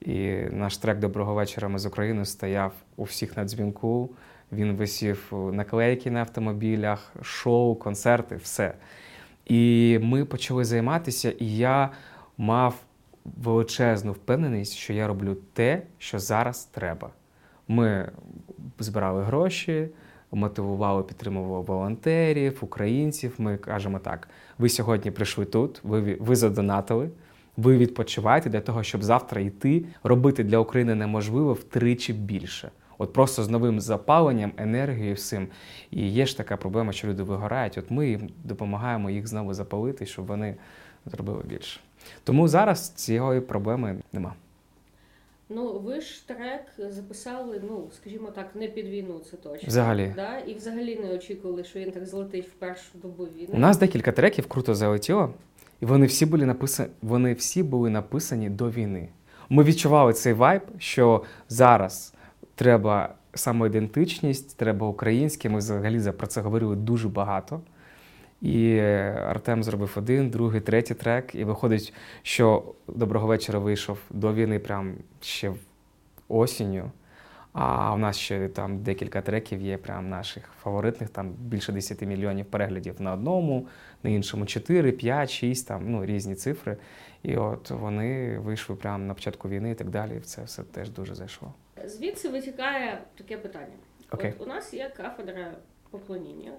І 0.00 0.30
наш 0.50 0.78
трек 0.78 0.98
Доброго 0.98 1.34
вечора 1.34 1.68
ми 1.68 1.78
з 1.78 1.86
України 1.86 2.24
стояв 2.24 2.72
у 2.96 3.04
всіх 3.04 3.36
на 3.36 3.44
дзвінку. 3.44 4.10
Він 4.52 4.72
висів 4.72 5.32
наклейки 5.52 6.10
на 6.10 6.20
автомобілях, 6.20 7.12
шоу, 7.22 7.74
концерти, 7.74 8.36
все. 8.36 8.74
І 9.46 9.98
ми 10.02 10.24
почали 10.24 10.64
займатися, 10.64 11.30
і 11.30 11.56
я 11.56 11.90
мав 12.38 12.74
величезну 13.36 14.12
впевненість, 14.12 14.74
що 14.74 14.92
я 14.92 15.08
роблю 15.08 15.36
те, 15.52 15.82
що 15.98 16.18
зараз 16.18 16.64
треба. 16.64 17.10
Ми 17.68 18.10
збирали 18.78 19.22
гроші, 19.22 19.88
мотивували, 20.32 21.02
підтримували 21.02 21.64
волонтерів, 21.64 22.58
українців. 22.60 23.34
Ми 23.38 23.56
кажемо 23.56 23.98
так: 23.98 24.28
ви 24.58 24.68
сьогодні 24.68 25.10
прийшли 25.10 25.44
тут, 25.44 25.80
ви, 25.82 26.16
ви 26.20 26.36
задонатили. 26.36 27.10
Ви 27.56 27.78
відпочиваєте 27.78 28.50
для 28.50 28.60
того, 28.60 28.82
щоб 28.82 29.02
завтра 29.02 29.40
йти 29.40 29.84
робити 30.02 30.44
для 30.44 30.58
України 30.58 30.94
неможливо 30.94 31.52
втричі 31.52 32.12
більше. 32.12 32.70
От 32.98 33.12
просто 33.12 33.42
з 33.42 33.48
новим 33.48 33.80
запаленням, 33.80 34.52
енергією, 34.56 35.14
всім. 35.14 35.48
І 35.90 36.08
є 36.08 36.26
ж 36.26 36.36
така 36.36 36.56
проблема, 36.56 36.92
що 36.92 37.08
люди 37.08 37.22
вигорають. 37.22 37.78
От 37.78 37.90
ми 37.90 38.08
їм 38.08 38.30
допомагаємо 38.44 39.10
їх 39.10 39.26
знову 39.26 39.54
запалити, 39.54 40.06
щоб 40.06 40.26
вони 40.26 40.56
зробили 41.06 41.42
більше. 41.42 41.80
Тому 42.24 42.48
зараз 42.48 42.88
цієї 42.88 43.40
проблеми 43.40 43.96
нема. 44.12 44.34
Ну, 45.50 45.78
ви 45.78 46.00
ж 46.00 46.28
трек 46.28 46.92
записали, 46.94 47.60
ну, 47.68 47.84
скажімо 47.96 48.28
так, 48.34 48.46
не 48.54 48.68
під 48.68 48.88
війну, 48.88 49.20
це 49.30 49.36
точно. 49.36 49.68
Взагалі. 49.68 50.12
Да? 50.16 50.38
І 50.38 50.54
взагалі 50.54 50.96
не 50.96 51.14
очікували, 51.14 51.64
що 51.64 51.78
він 51.78 51.90
так 51.90 52.06
злетить 52.06 52.48
в 52.48 52.52
першу 52.52 52.98
добу 53.02 53.24
війни. 53.24 53.48
У 53.52 53.58
нас 53.58 53.78
декілька 53.78 54.12
треків 54.12 54.46
круто 54.46 54.74
залетіло, 54.74 55.34
і 55.80 55.86
вони 55.86 56.06
всі 56.06 56.26
були 56.26 56.46
написані, 56.46 56.88
вони 57.02 57.32
всі 57.34 57.62
були 57.62 57.90
написані 57.90 58.50
до 58.50 58.70
війни. 58.70 59.08
Ми 59.48 59.62
відчували 59.64 60.12
цей 60.12 60.32
вайб, 60.32 60.62
що 60.78 61.24
зараз 61.48 62.14
треба 62.54 63.14
самоідентичність, 63.34 64.56
треба 64.56 64.86
українське. 64.86 65.48
Ми 65.48 65.58
взагалі 65.58 66.00
за- 66.00 66.12
про 66.12 66.26
це 66.26 66.40
говорили 66.40 66.76
дуже 66.76 67.08
багато. 67.08 67.60
І 68.42 68.78
Артем 69.26 69.62
зробив 69.62 69.94
один, 69.96 70.30
другий, 70.30 70.60
третій 70.60 70.94
трек. 70.94 71.34
І 71.34 71.44
виходить, 71.44 71.94
що 72.22 72.74
доброго 72.88 73.26
вечора 73.26 73.58
вийшов 73.58 73.98
до 74.10 74.34
війни, 74.34 74.58
прям 74.58 74.94
ще 75.20 75.52
осінню. 76.28 76.90
А 77.52 77.94
у 77.94 77.98
нас 77.98 78.16
ще 78.16 78.48
там 78.48 78.82
декілька 78.82 79.22
треків 79.22 79.60
є, 79.60 79.78
прям 79.78 80.08
наших 80.08 80.50
фаворитних, 80.62 81.10
там 81.10 81.30
більше 81.30 81.72
10 81.72 82.02
мільйонів 82.02 82.46
переглядів 82.46 83.00
на 83.00 83.12
одному, 83.12 83.66
на 84.02 84.10
іншому 84.10 84.46
4, 84.46 84.92
5, 84.92 85.30
6, 85.30 85.68
там 85.68 85.90
ну, 85.90 86.06
різні 86.06 86.34
цифри. 86.34 86.76
І 87.22 87.36
от 87.36 87.70
вони 87.70 88.38
вийшли 88.38 88.76
прямо 88.76 89.04
на 89.04 89.14
початку 89.14 89.48
війни 89.48 89.70
і 89.70 89.74
так 89.74 89.90
далі. 89.90 90.16
І 90.16 90.20
це 90.20 90.42
все 90.42 90.62
теж 90.62 90.90
дуже 90.90 91.14
зайшло. 91.14 91.54
Звідси 91.84 92.28
витікає 92.28 93.02
таке 93.18 93.38
питання. 93.38 93.74
Окей. 94.10 94.34
От 94.38 94.46
у 94.46 94.48
нас 94.48 94.74
є 94.74 94.92
кафедра 94.96 95.52
поклоніння, 95.90 96.52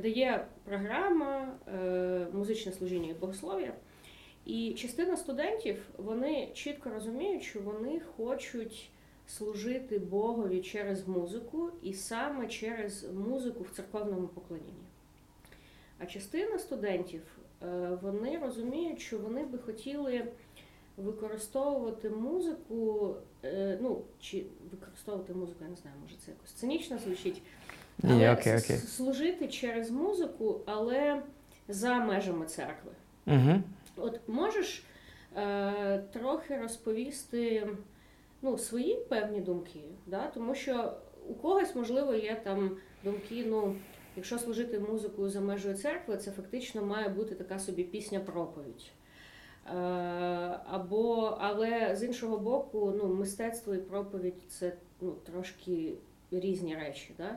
де 0.00 0.10
є 0.10 0.46
програма 0.64 1.58
е, 1.68 2.26
музичне 2.32 2.72
служіння 2.72 3.10
і 3.10 3.14
богослов'я. 3.14 3.72
І 4.46 4.74
частина 4.74 5.16
студентів 5.16 5.88
вони 5.96 6.48
чітко 6.54 6.90
розуміють, 6.90 7.42
що 7.42 7.60
вони 7.60 8.00
хочуть 8.00 8.90
служити 9.26 9.98
Богові 9.98 10.62
через 10.62 11.08
музику 11.08 11.70
і 11.82 11.92
саме 11.94 12.48
через 12.48 13.12
музику 13.12 13.64
в 13.64 13.70
церковному 13.70 14.28
поклонінні. 14.28 14.88
А 15.98 16.06
частина 16.06 16.58
студентів 16.58 17.22
е, 17.62 17.98
вони 18.02 18.38
розуміють, 18.38 19.00
що 19.00 19.18
вони 19.18 19.44
би 19.44 19.58
хотіли 19.58 20.24
використовувати 20.96 22.10
музику, 22.10 23.14
е, 23.44 23.78
ну 23.82 24.02
чи 24.20 24.44
використовувати 24.70 25.34
музику, 25.34 25.58
я 25.64 25.68
не 25.70 25.76
знаю, 25.76 25.96
може 26.02 26.16
це 26.16 26.30
якось 26.30 26.52
цинічно 26.52 26.98
звучить. 26.98 27.42
Ні, 28.02 28.12
але 28.12 28.32
окей, 28.32 28.58
окей. 28.58 28.76
служити 28.76 29.48
через 29.48 29.90
музику, 29.90 30.60
але 30.66 31.22
за 31.68 31.94
межами 31.98 32.46
церкви. 32.46 32.90
Угу. 33.26 33.62
От 33.96 34.20
можеш 34.28 34.84
е, 35.36 36.02
трохи 36.12 36.58
розповісти 36.58 37.68
ну, 38.42 38.58
свої 38.58 38.94
певні 38.94 39.40
думки, 39.40 39.80
да? 40.06 40.26
тому 40.34 40.54
що 40.54 40.92
у 41.28 41.34
когось, 41.34 41.74
можливо, 41.74 42.14
є 42.14 42.40
там 42.44 42.76
думки, 43.04 43.44
ну, 43.46 43.76
якщо 44.16 44.38
служити 44.38 44.78
музикою 44.78 45.30
за 45.30 45.40
межою 45.40 45.74
церкви, 45.74 46.16
це 46.16 46.30
фактично 46.30 46.82
має 46.82 47.08
бути 47.08 47.34
така 47.34 47.58
собі 47.58 47.84
пісня-проповідь. 47.84 48.90
Е, 49.66 49.72
або, 50.66 51.36
але 51.40 51.96
з 51.96 52.04
іншого 52.04 52.38
боку, 52.38 52.92
ну, 52.96 53.14
мистецтво 53.14 53.74
і 53.74 53.78
проповідь 53.78 54.42
це 54.48 54.72
ну, 55.00 55.12
трошки 55.12 55.94
різні 56.30 56.76
речі. 56.76 57.14
Да? 57.18 57.36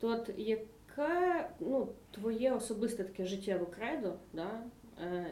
То 0.00 0.08
от 0.08 0.30
яке 0.36 1.48
ну, 1.60 1.88
твоє 2.10 2.52
особисте 2.52 3.04
таке 3.04 3.26
життєве 3.26 3.66
кредо, 3.66 4.14
да? 4.32 4.60
е, 5.02 5.26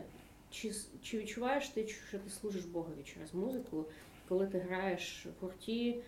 чи, 0.50 0.72
чи 1.02 1.18
відчуваєш 1.18 1.68
ти, 1.68 1.86
що 1.86 2.18
ти 2.18 2.30
служиш 2.30 2.64
Богові 2.64 3.02
через 3.04 3.34
музику, 3.34 3.84
коли 4.28 4.46
ти 4.46 4.58
граєш 4.58 5.26
в 5.26 5.44
гурті, 5.44 6.00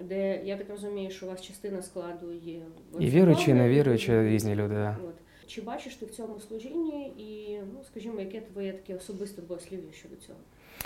де 0.00 0.44
я 0.44 0.56
так 0.56 0.70
розумію, 0.70 1.10
що 1.10 1.26
у 1.26 1.28
вас 1.28 1.42
частина 1.42 1.82
складу 1.82 2.32
є 2.32 2.60
І 2.98 3.06
віруючі, 3.06 3.42
і 3.42 3.44
церковна, 3.44 3.62
невіруючі, 3.62 4.22
різні 4.22 4.54
люди. 4.54 4.74
Да. 4.74 4.96
От. 5.04 5.14
Чи 5.46 5.60
бачиш 5.60 5.94
ти 5.94 6.06
в 6.06 6.10
цьому 6.10 6.40
служінні 6.40 7.06
і, 7.06 7.58
ну, 7.74 7.84
скажімо, 7.84 8.20
яке 8.20 8.40
твоє 8.40 8.72
таке 8.72 8.94
особисте 8.94 9.42
богослів'я 9.42 9.92
щодо 9.92 10.16
цього? 10.16 10.38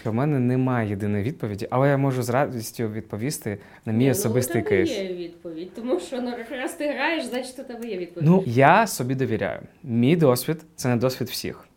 У 0.07 0.13
мене 0.13 0.39
немає 0.39 0.91
єдиної 0.91 1.25
відповіді, 1.25 1.69
але 1.71 1.89
я 1.89 1.97
можу 1.97 2.23
з 2.23 2.29
радістю 2.29 2.89
відповісти 2.89 3.59
на 3.85 3.93
мій 3.93 4.11
особистий 4.11 4.61
ну, 4.61 4.67
у 4.67 4.69
кейс. 4.69 4.91
є 4.91 5.15
відповідь, 5.15 5.35
тому 5.75 6.01
що 6.01 6.21
ну, 6.23 6.35
раз 6.51 6.75
ти 6.75 6.93
граєш, 6.93 7.25
значить 7.25 7.59
у 7.59 7.65
тебе 7.65 7.89
є 7.89 7.99
відповідь. 7.99 8.29
Ну, 8.29 8.43
я 8.47 8.87
собі 8.87 9.15
довіряю. 9.15 9.61
Мій 9.83 10.17
досвід 10.17 10.65
це 10.77 10.89
не 10.89 10.97
досвід 10.97 11.29
всіх. 11.29 11.69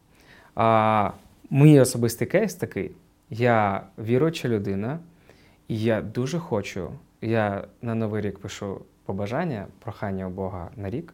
А, 0.56 1.12
мій 1.50 1.80
особистий 1.80 2.28
кейс 2.28 2.56
такий: 2.56 2.92
я 3.30 3.84
віруюча 3.98 4.48
людина, 4.50 5.00
і 5.68 5.82
я 5.82 6.02
дуже 6.02 6.40
хочу. 6.40 6.92
Я 7.22 7.68
на 7.82 7.96
Новий 7.96 8.22
рік 8.22 8.40
пишу 8.40 8.82
побажання, 9.06 9.68
прохання 9.80 10.28
у 10.28 10.30
Бога 10.30 10.72
на 10.76 10.90
рік. 10.90 11.14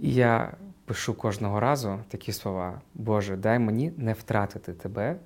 І 0.00 0.14
я 0.14 0.52
пишу 0.84 1.14
кожного 1.14 1.60
разу 1.60 1.98
такі 2.08 2.32
слова: 2.32 2.80
Боже, 2.94 3.36
дай 3.36 3.58
мені 3.58 3.92
не 3.96 4.12
втратити 4.12 4.72
тебе, 4.72 5.16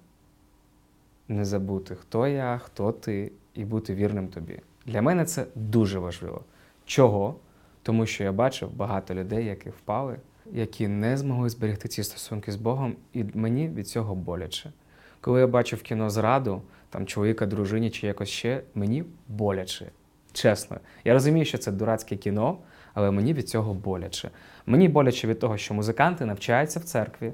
не 1.29 1.45
забути, 1.45 1.95
хто 1.95 2.27
я, 2.27 2.61
хто 2.65 2.93
ти, 2.93 3.33
і 3.55 3.65
бути 3.65 3.95
вірним 3.95 4.29
тобі. 4.29 4.61
Для 4.88 5.02
мене 5.02 5.25
це 5.25 5.47
дуже 5.54 5.99
важливо. 5.99 6.45
Чого? 6.87 7.35
Тому 7.83 8.07
що 8.07 8.25
я 8.25 8.33
бачив 8.33 8.71
багато 8.76 9.14
людей, 9.14 9.47
які 9.47 9.71
впали, 9.71 10.16
які 10.52 10.88
не 10.88 11.16
змогли 11.16 11.49
зберегти 11.49 11.88
ці 11.88 12.04
стосунки 12.04 12.52
з 12.52 12.57
Богом, 12.57 12.97
і 13.12 13.25
мені 13.35 13.68
від 13.68 13.88
цього 13.88 14.14
боляче. 14.14 14.73
Коли 15.21 15.40
я 15.40 15.47
бачив 15.47 15.83
кіно 15.83 16.11
зраду, 16.11 16.62
там 16.90 17.07
чоловіка, 17.07 17.47
дружині 17.47 17.90
чи 17.90 18.07
якось 18.07 18.28
ще, 18.28 18.62
мені 18.75 19.04
боляче. 19.28 19.87
Чесно. 20.33 20.76
Я 21.04 21.12
розумію, 21.12 21.45
що 21.45 21.59
це 21.59 21.73
дурацьке 21.73 22.16
кіно, 22.16 22.59
але 22.95 23.11
мені 23.11 23.35
від 23.35 23.49
цього 23.49 23.75
боляче. 23.75 24.30
Мені 24.66 24.88
боляче 24.88 25.28
від 25.28 25.38
того, 25.38 25.57
що 25.57 25.75
музиканти 25.75 26.25
навчаються 26.25 26.80
в 26.80 26.85
церкві, 26.85 27.33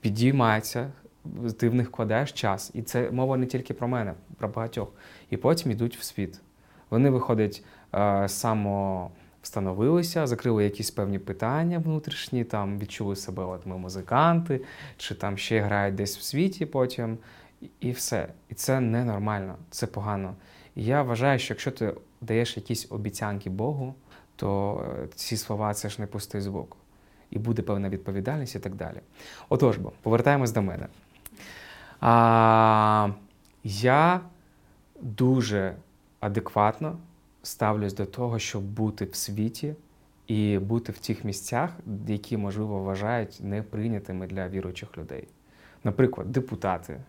підіймаються, 0.00 0.92
ти 1.58 1.68
в 1.68 1.74
них 1.74 1.88
вкладаєш 1.88 2.32
час. 2.32 2.70
І 2.74 2.82
це 2.82 3.10
мова 3.10 3.36
не 3.36 3.46
тільки 3.46 3.74
про 3.74 3.88
мене, 3.88 4.14
про 4.38 4.48
багатьох. 4.48 4.92
І 5.30 5.36
потім 5.36 5.72
йдуть 5.72 5.96
в 5.96 6.02
світ. 6.02 6.40
Вони 6.90 7.10
виходять 7.10 7.64
е, 7.94 8.28
само 8.28 9.10
встановилися, 9.42 10.26
закрили 10.26 10.64
якісь 10.64 10.90
певні 10.90 11.18
питання 11.18 11.78
внутрішні, 11.78 12.44
там 12.44 12.78
відчули 12.78 13.16
себе, 13.16 13.44
от 13.44 13.66
ми 13.66 13.78
музиканти, 13.78 14.60
чи 14.96 15.14
там 15.14 15.38
ще 15.38 15.60
грають 15.60 15.94
десь 15.94 16.18
в 16.18 16.22
світі 16.22 16.66
потім, 16.66 17.18
і, 17.80 17.90
все. 17.90 18.28
І 18.48 18.54
це 18.54 18.80
ненормально, 18.80 19.54
це 19.70 19.86
погано. 19.86 20.34
І 20.76 20.84
я 20.84 21.02
вважаю, 21.02 21.38
що 21.38 21.54
якщо 21.54 21.70
ти 21.70 21.94
даєш 22.20 22.56
якісь 22.56 22.86
обіцянки 22.90 23.50
Богу, 23.50 23.94
то 24.36 24.80
е, 25.02 25.08
ці 25.14 25.36
слова 25.36 25.74
це 25.74 25.88
ж 25.88 26.00
не 26.00 26.06
пустий 26.06 26.40
звук. 26.40 26.76
І 27.30 27.38
буде 27.38 27.62
певна 27.62 27.88
відповідальність 27.88 28.54
і 28.54 28.58
так 28.58 28.74
далі. 28.74 29.00
Отож, 29.48 29.76
бо, 29.76 29.92
повертаємось 30.02 30.52
до 30.52 30.62
мене. 30.62 30.86
А, 32.00 33.08
я 33.64 34.20
дуже 35.00 35.74
адекватно 36.20 36.98
ставлюсь 37.42 37.94
до 37.94 38.06
того, 38.06 38.38
щоб 38.38 38.62
бути 38.62 39.04
в 39.04 39.14
світі 39.14 39.74
і 40.26 40.58
бути 40.58 40.92
в 40.92 40.98
тих 40.98 41.24
місцях, 41.24 41.70
які, 42.08 42.36
можливо, 42.36 42.78
вважають 42.78 43.38
неприйнятими 43.40 44.26
для 44.26 44.48
віруючих 44.48 44.98
людей. 44.98 45.28
Наприклад, 45.84 46.32
депутати. 46.32 47.00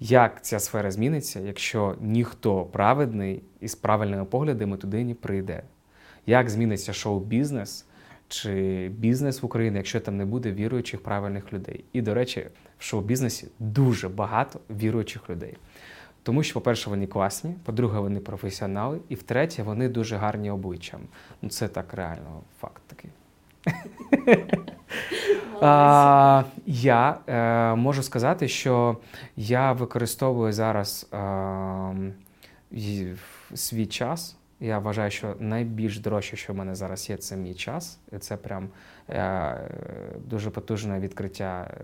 Як 0.00 0.44
ця 0.44 0.58
сфера 0.60 0.90
зміниться, 0.90 1.40
якщо 1.40 1.96
ніхто 2.00 2.64
праведний 2.64 3.42
і 3.60 3.68
з 3.68 3.74
правильними 3.74 4.24
поглядами 4.24 4.76
туди 4.76 5.04
не 5.04 5.14
прийде? 5.14 5.62
Як 6.26 6.50
зміниться 6.50 6.92
шоу-бізнес 6.92 7.84
чи 8.28 8.88
бізнес 8.88 9.42
в 9.42 9.46
Україні, 9.46 9.76
якщо 9.76 10.00
там 10.00 10.16
не 10.16 10.24
буде 10.24 10.52
віруючих 10.52 11.02
правильних 11.02 11.52
людей? 11.52 11.84
І, 11.92 12.02
до 12.02 12.14
речі, 12.14 12.46
в 12.78 12.82
шоу-бізнесі 12.84 13.48
дуже 13.58 14.08
багато 14.08 14.60
віруючих 14.70 15.30
людей. 15.30 15.56
Тому 16.26 16.42
що, 16.42 16.54
по-перше, 16.54 16.90
вони 16.90 17.06
класні, 17.06 17.54
по-друге, 17.64 17.98
вони 17.98 18.20
професіонали, 18.20 18.98
і 19.08 19.14
втретє, 19.14 19.62
вони 19.62 19.88
дуже 19.88 20.16
гарні 20.16 20.50
обличчям. 20.50 21.00
Ну, 21.42 21.48
це 21.48 21.68
так 21.68 21.94
реально 21.94 22.42
факт 22.60 22.82
такий. 22.86 23.10
А, 25.60 26.44
я 26.66 27.18
е, 27.26 27.74
можу 27.74 28.02
сказати, 28.02 28.48
що 28.48 28.96
я 29.36 29.72
використовую 29.72 30.52
зараз 30.52 31.08
е, 32.72 33.16
свій 33.54 33.86
час. 33.86 34.36
Я 34.60 34.78
вважаю, 34.78 35.10
що 35.10 35.34
найбільш 35.40 35.98
дорожче, 35.98 36.36
що 36.36 36.52
в 36.52 36.56
мене 36.56 36.74
зараз 36.74 37.10
є, 37.10 37.16
це 37.16 37.36
мій 37.36 37.54
час. 37.54 37.98
І 38.12 38.18
це 38.18 38.36
прям 38.36 38.68
е, 39.10 39.70
дуже 40.26 40.50
потужне 40.50 41.00
відкриття 41.00 41.74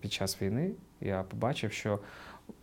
під 0.00 0.12
час 0.12 0.42
війни. 0.42 0.70
Я 1.00 1.22
побачив, 1.22 1.72
що 1.72 1.98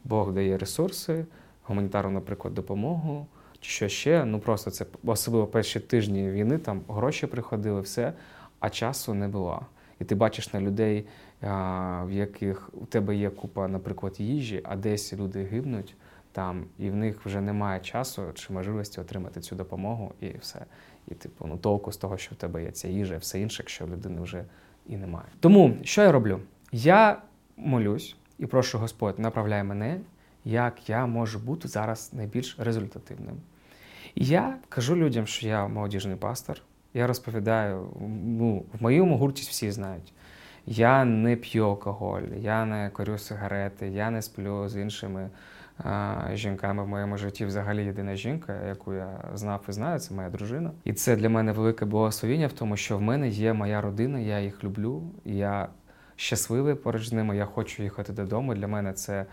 Бог 0.03 0.33
дає 0.33 0.57
ресурси, 0.57 1.25
гуманітарну, 1.63 2.11
наприклад, 2.11 2.53
допомогу, 2.53 3.27
чи 3.59 3.69
що 3.69 3.88
ще. 3.88 4.25
Ну 4.25 4.39
просто 4.39 4.71
це 4.71 4.85
особливо 5.03 5.47
перші 5.47 5.79
тижні 5.79 6.31
війни, 6.31 6.57
там 6.57 6.81
гроші 6.88 7.27
приходили, 7.27 7.81
все, 7.81 8.13
а 8.59 8.69
часу 8.69 9.13
не 9.13 9.27
було. 9.27 9.65
І 10.00 10.03
ти 10.03 10.15
бачиш 10.15 10.53
на 10.53 10.61
людей, 10.61 11.05
в 11.41 12.11
яких 12.11 12.69
у 12.73 12.85
тебе 12.85 13.15
є 13.15 13.29
купа, 13.29 13.67
наприклад, 13.67 14.19
їжі, 14.19 14.61
а 14.63 14.75
десь 14.75 15.13
люди 15.13 15.43
гибнуть 15.43 15.95
там, 16.31 16.65
і 16.77 16.89
в 16.89 16.95
них 16.95 17.25
вже 17.25 17.41
немає 17.41 17.79
часу 17.79 18.21
чи 18.33 18.53
можливості 18.53 19.01
отримати 19.01 19.41
цю 19.41 19.55
допомогу, 19.55 20.13
і 20.21 20.38
все. 20.38 20.65
І, 21.07 21.15
типу, 21.15 21.45
ну 21.47 21.57
толку 21.57 21.91
з 21.91 21.97
того, 21.97 22.17
що 22.17 22.35
в 22.35 22.38
тебе 22.38 22.63
є 22.63 22.71
ця 22.71 22.88
їжа, 22.88 23.15
і 23.15 23.17
все 23.17 23.39
інше, 23.39 23.63
якщо 23.63 23.85
в 23.85 23.89
людини 23.89 24.21
вже 24.21 24.45
і 24.85 24.97
немає. 24.97 25.25
Тому 25.39 25.77
що 25.83 26.01
я 26.01 26.11
роблю? 26.11 26.39
Я 26.71 27.21
молюсь 27.57 28.15
і 28.41 28.45
прошу 28.45 28.77
Господь, 28.77 29.19
направляй 29.19 29.63
мене, 29.63 30.00
як 30.45 30.89
я 30.89 31.05
можу 31.05 31.39
бути 31.39 31.67
зараз 31.67 32.13
найбільш 32.13 32.55
результативним. 32.60 33.36
Я 34.15 34.57
кажу 34.69 34.95
людям, 34.95 35.27
що 35.27 35.48
я 35.48 35.67
молодіжний 35.67 36.15
пастор. 36.15 36.62
Я 36.93 37.07
розповідаю, 37.07 37.88
ну, 38.25 38.65
в 38.79 38.83
моєму 38.83 39.17
гурті 39.17 39.48
всі 39.50 39.71
знають. 39.71 40.13
Я 40.65 41.05
не 41.05 41.36
п'ю 41.36 41.65
алкоголь, 41.65 42.21
я 42.38 42.65
не 42.65 42.89
корю 42.89 43.17
сигарети, 43.17 43.88
я 43.88 44.10
не 44.10 44.21
сплю 44.21 44.69
з 44.69 44.75
іншими 44.75 45.29
а, 45.77 46.15
жінками 46.33 46.83
в 46.83 46.88
моєму 46.88 47.17
житті. 47.17 47.45
Взагалі 47.45 47.86
єдина 47.86 48.15
жінка, 48.15 48.67
яку 48.67 48.93
я 48.93 49.24
знав 49.33 49.65
і 49.69 49.71
знаю, 49.71 50.00
це 50.00 50.13
моя 50.13 50.29
дружина. 50.29 50.71
І 50.83 50.93
це 50.93 51.15
для 51.15 51.29
мене 51.29 51.51
велике 51.51 51.86
благословіння 51.86 52.48
в 52.48 52.53
тому, 52.53 52.77
що 52.77 52.98
в 52.98 53.01
мене 53.01 53.29
є 53.29 53.53
моя 53.53 53.81
родина, 53.81 54.19
я 54.19 54.39
їх 54.39 54.63
люблю, 54.63 55.03
я 55.25 55.67
щасливий 56.15 56.75
поруч 56.75 57.08
з 57.08 57.13
ними, 57.13 57.38
я 57.38 57.46
хочу 57.46 57.84
їхати 57.84 58.13
додому. 58.13 58.53
Для 58.53 58.68
мене 58.68 58.94
це 58.94 59.25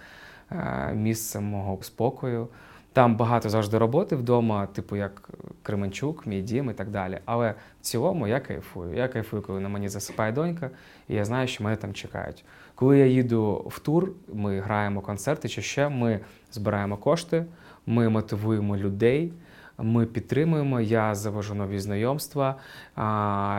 місце 0.94 1.40
мого 1.40 1.78
спокою. 1.82 2.48
Там 2.92 3.16
багато 3.16 3.48
завжди 3.48 3.78
роботи 3.78 4.16
вдома, 4.16 4.66
типу 4.66 4.96
як 4.96 5.28
Кременчук, 5.62 6.26
мій 6.26 6.42
дім 6.42 6.70
і 6.70 6.72
так 6.72 6.90
далі. 6.90 7.18
Але 7.24 7.50
в 7.50 7.84
цілому 7.84 8.28
я 8.28 8.40
кайфую. 8.40 8.94
Я 8.94 9.08
кайфую, 9.08 9.42
коли 9.42 9.60
на 9.60 9.68
мені 9.68 9.88
засипає 9.88 10.32
донька, 10.32 10.70
і 11.08 11.14
я 11.14 11.24
знаю, 11.24 11.48
що 11.48 11.64
мене 11.64 11.76
там 11.76 11.94
чекають. 11.94 12.44
Коли 12.74 12.98
я 12.98 13.06
їду 13.06 13.66
в 13.70 13.78
тур, 13.78 14.12
ми 14.32 14.60
граємо 14.60 15.00
концерти 15.00 15.48
чи 15.48 15.62
ще 15.62 15.88
ми 15.88 16.20
збираємо 16.52 16.96
кошти, 16.96 17.44
ми 17.86 18.08
мотивуємо 18.08 18.76
людей. 18.76 19.32
Ми 19.78 20.06
підтримуємо, 20.06 20.80
я 20.80 21.14
завожу 21.14 21.54
нові 21.54 21.78
знайомства, 21.78 22.56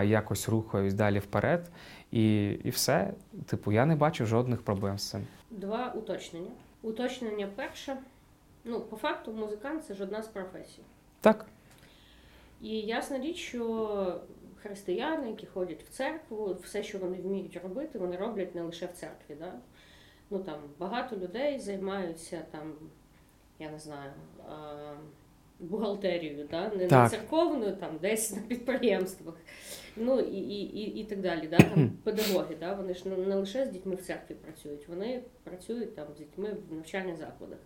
якось 0.03 0.49
рухаюсь 0.49 0.93
далі 0.93 1.19
вперед, 1.19 1.71
і 2.11 2.49
і 2.49 2.69
все. 2.69 3.13
Типу, 3.45 3.71
я 3.71 3.85
не 3.85 3.95
бачу 3.95 4.25
жодних 4.25 4.61
проблем 4.61 4.97
з 4.97 5.09
цим. 5.09 5.27
Два 5.51 5.91
уточнення. 5.91 6.51
Уточнення 6.81 7.47
перше. 7.55 7.97
Ну, 8.63 8.81
по 8.81 8.95
факту, 8.95 9.33
музикант 9.33 9.85
це 9.85 9.93
ж 9.93 10.03
одна 10.03 10.23
з 10.23 10.27
професій. 10.27 10.81
Так. 11.21 11.45
І 12.61 12.79
ясна 12.79 13.19
річ, 13.19 13.37
що 13.37 14.21
християни, 14.61 15.29
які 15.29 15.45
ходять 15.45 15.83
в 15.83 15.89
церкву, 15.89 16.57
все, 16.63 16.83
що 16.83 16.99
вони 16.99 17.17
вміють 17.17 17.59
робити, 17.63 17.99
вони 17.99 18.17
роблять 18.17 18.55
не 18.55 18.61
лише 18.61 18.85
в 18.85 18.91
церкві. 18.91 19.35
Да? 19.39 19.53
Ну 20.29 20.39
там 20.39 20.59
багато 20.79 21.17
людей 21.17 21.59
займаються 21.59 22.45
там, 22.51 22.73
я 23.59 23.71
не 23.71 23.79
знаю, 23.79 24.11
бухгалтерією, 25.59 26.47
да? 26.51 26.71
не, 26.77 26.87
Так. 26.87 27.03
не 27.11 27.17
церковною, 27.17 27.75
там 27.75 27.89
десь 28.01 28.35
на 28.35 28.41
підприємствах. 28.41 29.35
Ну 29.97 30.19
і, 30.19 30.37
і, 30.37 30.61
і, 30.79 30.99
і 31.01 31.03
так 31.03 31.21
далі. 31.21 31.47
Да? 31.51 31.57
Там 31.57 31.91
педагоги, 32.03 32.55
да? 32.59 32.73
вони 32.73 32.93
ж 32.93 33.09
не- 33.09 33.17
не 33.17 33.35
лише 33.35 33.65
з 33.65 33.69
дітьми 33.69 33.95
в 33.95 34.01
церкві 34.01 34.35
працюють, 34.35 34.87
вони 34.87 35.21
працюють 35.43 35.95
там 35.95 36.05
з 36.15 36.17
дітьми 36.17 36.49
в 36.69 36.73
навчальних 36.75 37.17
закладах. 37.17 37.57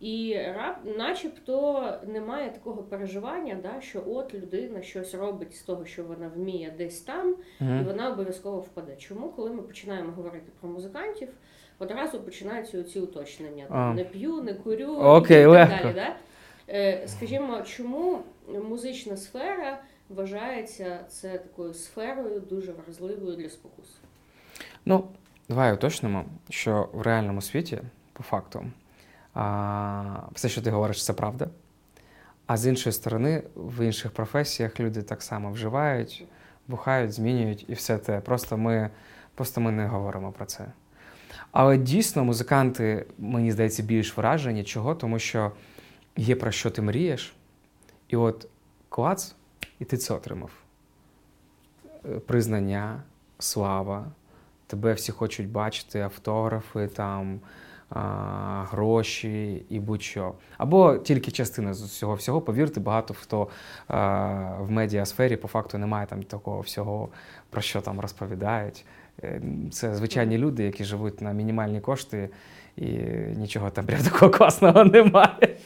І 0.00 0.36
раб, 0.56 0.76
начебто 0.98 1.92
немає 2.06 2.50
такого 2.50 2.82
переживання, 2.82 3.58
да, 3.62 3.80
що 3.80 4.02
от 4.06 4.34
людина 4.34 4.82
щось 4.82 5.14
робить 5.14 5.56
з 5.56 5.62
того, 5.62 5.84
що 5.84 6.04
вона 6.04 6.28
вміє 6.36 6.74
десь 6.78 7.00
там, 7.00 7.36
і 7.60 7.84
вона 7.86 8.12
обов'язково 8.12 8.60
впаде. 8.60 8.96
Чому, 8.96 9.28
коли 9.28 9.50
ми 9.50 9.62
починаємо 9.62 10.12
говорити 10.12 10.52
про 10.60 10.70
музикантів, 10.70 11.28
одразу 11.78 12.20
починаються 12.20 12.82
ці 12.84 13.00
уточнення: 13.00 13.66
там, 13.68 13.94
не 13.94 14.04
п'ю, 14.04 14.42
не 14.42 14.54
курю 14.54 14.96
Окей, 14.96 15.40
і 15.42 15.44
так 15.44 15.50
легко. 15.52 15.82
далі. 15.82 15.94
Да? 15.94 16.16
Е, 16.70 17.08
скажімо, 17.08 17.62
чому 17.62 18.22
музична 18.68 19.16
сфера 19.16 19.78
вважається 20.08 21.00
це 21.08 21.38
такою 21.38 21.74
сферою 21.74 22.40
дуже 22.40 22.72
вразливою 22.72 23.36
для 23.36 23.48
спокус? 23.48 23.86
Ну, 24.84 25.08
давай 25.48 25.74
уточнимо, 25.74 26.24
що 26.50 26.88
в 26.92 27.02
реальному 27.02 27.42
світі, 27.42 27.78
по 28.12 28.22
факту, 28.22 28.64
все, 30.32 30.48
що 30.48 30.62
ти 30.62 30.70
говориш, 30.70 31.04
це 31.04 31.12
правда. 31.12 31.48
А 32.46 32.56
з 32.56 32.66
іншої 32.66 32.92
сторони, 32.92 33.42
в 33.54 33.84
інших 33.84 34.10
професіях 34.10 34.80
люди 34.80 35.02
так 35.02 35.22
само 35.22 35.52
вживають, 35.52 36.24
бухають, 36.68 37.12
змінюють 37.12 37.64
і 37.68 37.72
все 37.72 37.98
те. 37.98 38.20
Просто 38.20 38.56
ми, 38.56 38.90
просто 39.34 39.60
ми 39.60 39.72
не 39.72 39.86
говоримо 39.86 40.32
про 40.32 40.46
це. 40.46 40.66
Але 41.52 41.78
дійсно 41.78 42.24
музиканти, 42.24 43.06
мені 43.18 43.52
здається, 43.52 43.82
більш 43.82 44.16
вражені. 44.16 44.64
Чого? 44.64 44.94
Тому 44.94 45.18
що 45.18 45.52
є 46.18 46.36
про 46.36 46.50
що 46.50 46.70
ти 46.70 46.82
мрієш, 46.82 47.34
і 48.08 48.16
от 48.16 48.48
клац, 48.88 49.34
і 49.78 49.84
ти 49.84 49.96
це 49.96 50.14
отримав. 50.14 50.50
Е, 52.04 52.18
Признання, 52.18 53.02
слава, 53.38 54.06
тебе 54.66 54.92
всі 54.92 55.12
хочуть 55.12 55.48
бачити, 55.48 56.00
автографи, 56.00 56.86
там, 56.86 57.40
а, 57.90 58.64
гроші 58.70 59.62
і 59.68 59.80
будь-що. 59.80 60.34
Або 60.58 60.98
тільки 60.98 61.30
частина 61.30 61.74
з 61.74 61.98
цього 61.98 62.14
всього. 62.14 62.40
Повірте, 62.40 62.80
багато 62.80 63.14
хто 63.14 63.48
а, 63.88 64.56
в 64.60 64.70
медіасфері 64.70 65.36
по 65.36 65.48
факту 65.48 65.78
немає 65.78 66.06
там 66.06 66.22
такого 66.22 66.60
всього, 66.60 67.08
про 67.50 67.60
що 67.60 67.80
там 67.80 68.00
розповідають. 68.00 68.84
Е, 69.22 69.42
Це 69.72 69.94
звичайні 69.94 70.38
люди, 70.38 70.64
які 70.64 70.84
живуть 70.84 71.20
на 71.20 71.32
мінімальні 71.32 71.80
кошти, 71.80 72.30
і 72.76 72.86
нічого 73.36 73.70
там 73.70 73.86
прям 73.86 74.02
такого 74.02 74.30
класного 74.30 74.84
немає. 74.94 75.56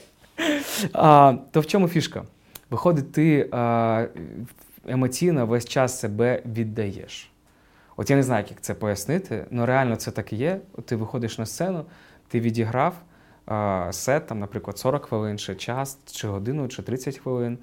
А, 0.93 1.35
то 1.51 1.61
в 1.61 1.67
чому 1.67 1.89
фішка? 1.89 2.25
Виходить, 2.71 3.13
ти 3.13 3.49
а, 3.53 4.07
емоційно 4.87 5.47
весь 5.47 5.65
час 5.65 6.01
себе 6.01 6.43
віддаєш. 6.47 7.31
От 7.97 8.11
я 8.11 8.17
не 8.17 8.23
знаю, 8.23 8.45
як 8.51 8.61
це 8.61 8.75
пояснити, 8.75 9.47
але 9.53 9.67
реально 9.67 9.97
це 9.97 10.11
так 10.11 10.33
і 10.33 10.37
є. 10.37 10.61
От 10.73 10.87
ти 10.87 10.97
виходиш 10.97 11.39
на 11.39 11.47
сцену, 11.47 11.85
ти 12.29 12.41
відіграв 12.41 12.95
а, 13.47 13.89
сет, 13.93 14.27
там, 14.27 14.39
наприклад, 14.39 14.79
40 14.79 15.05
хвилин, 15.05 15.39
чи 15.39 15.55
час, 15.55 15.99
чи 16.13 16.29
годину, 16.29 16.69
чи 16.69 16.83
30 16.83 17.19
хвилин. 17.19 17.59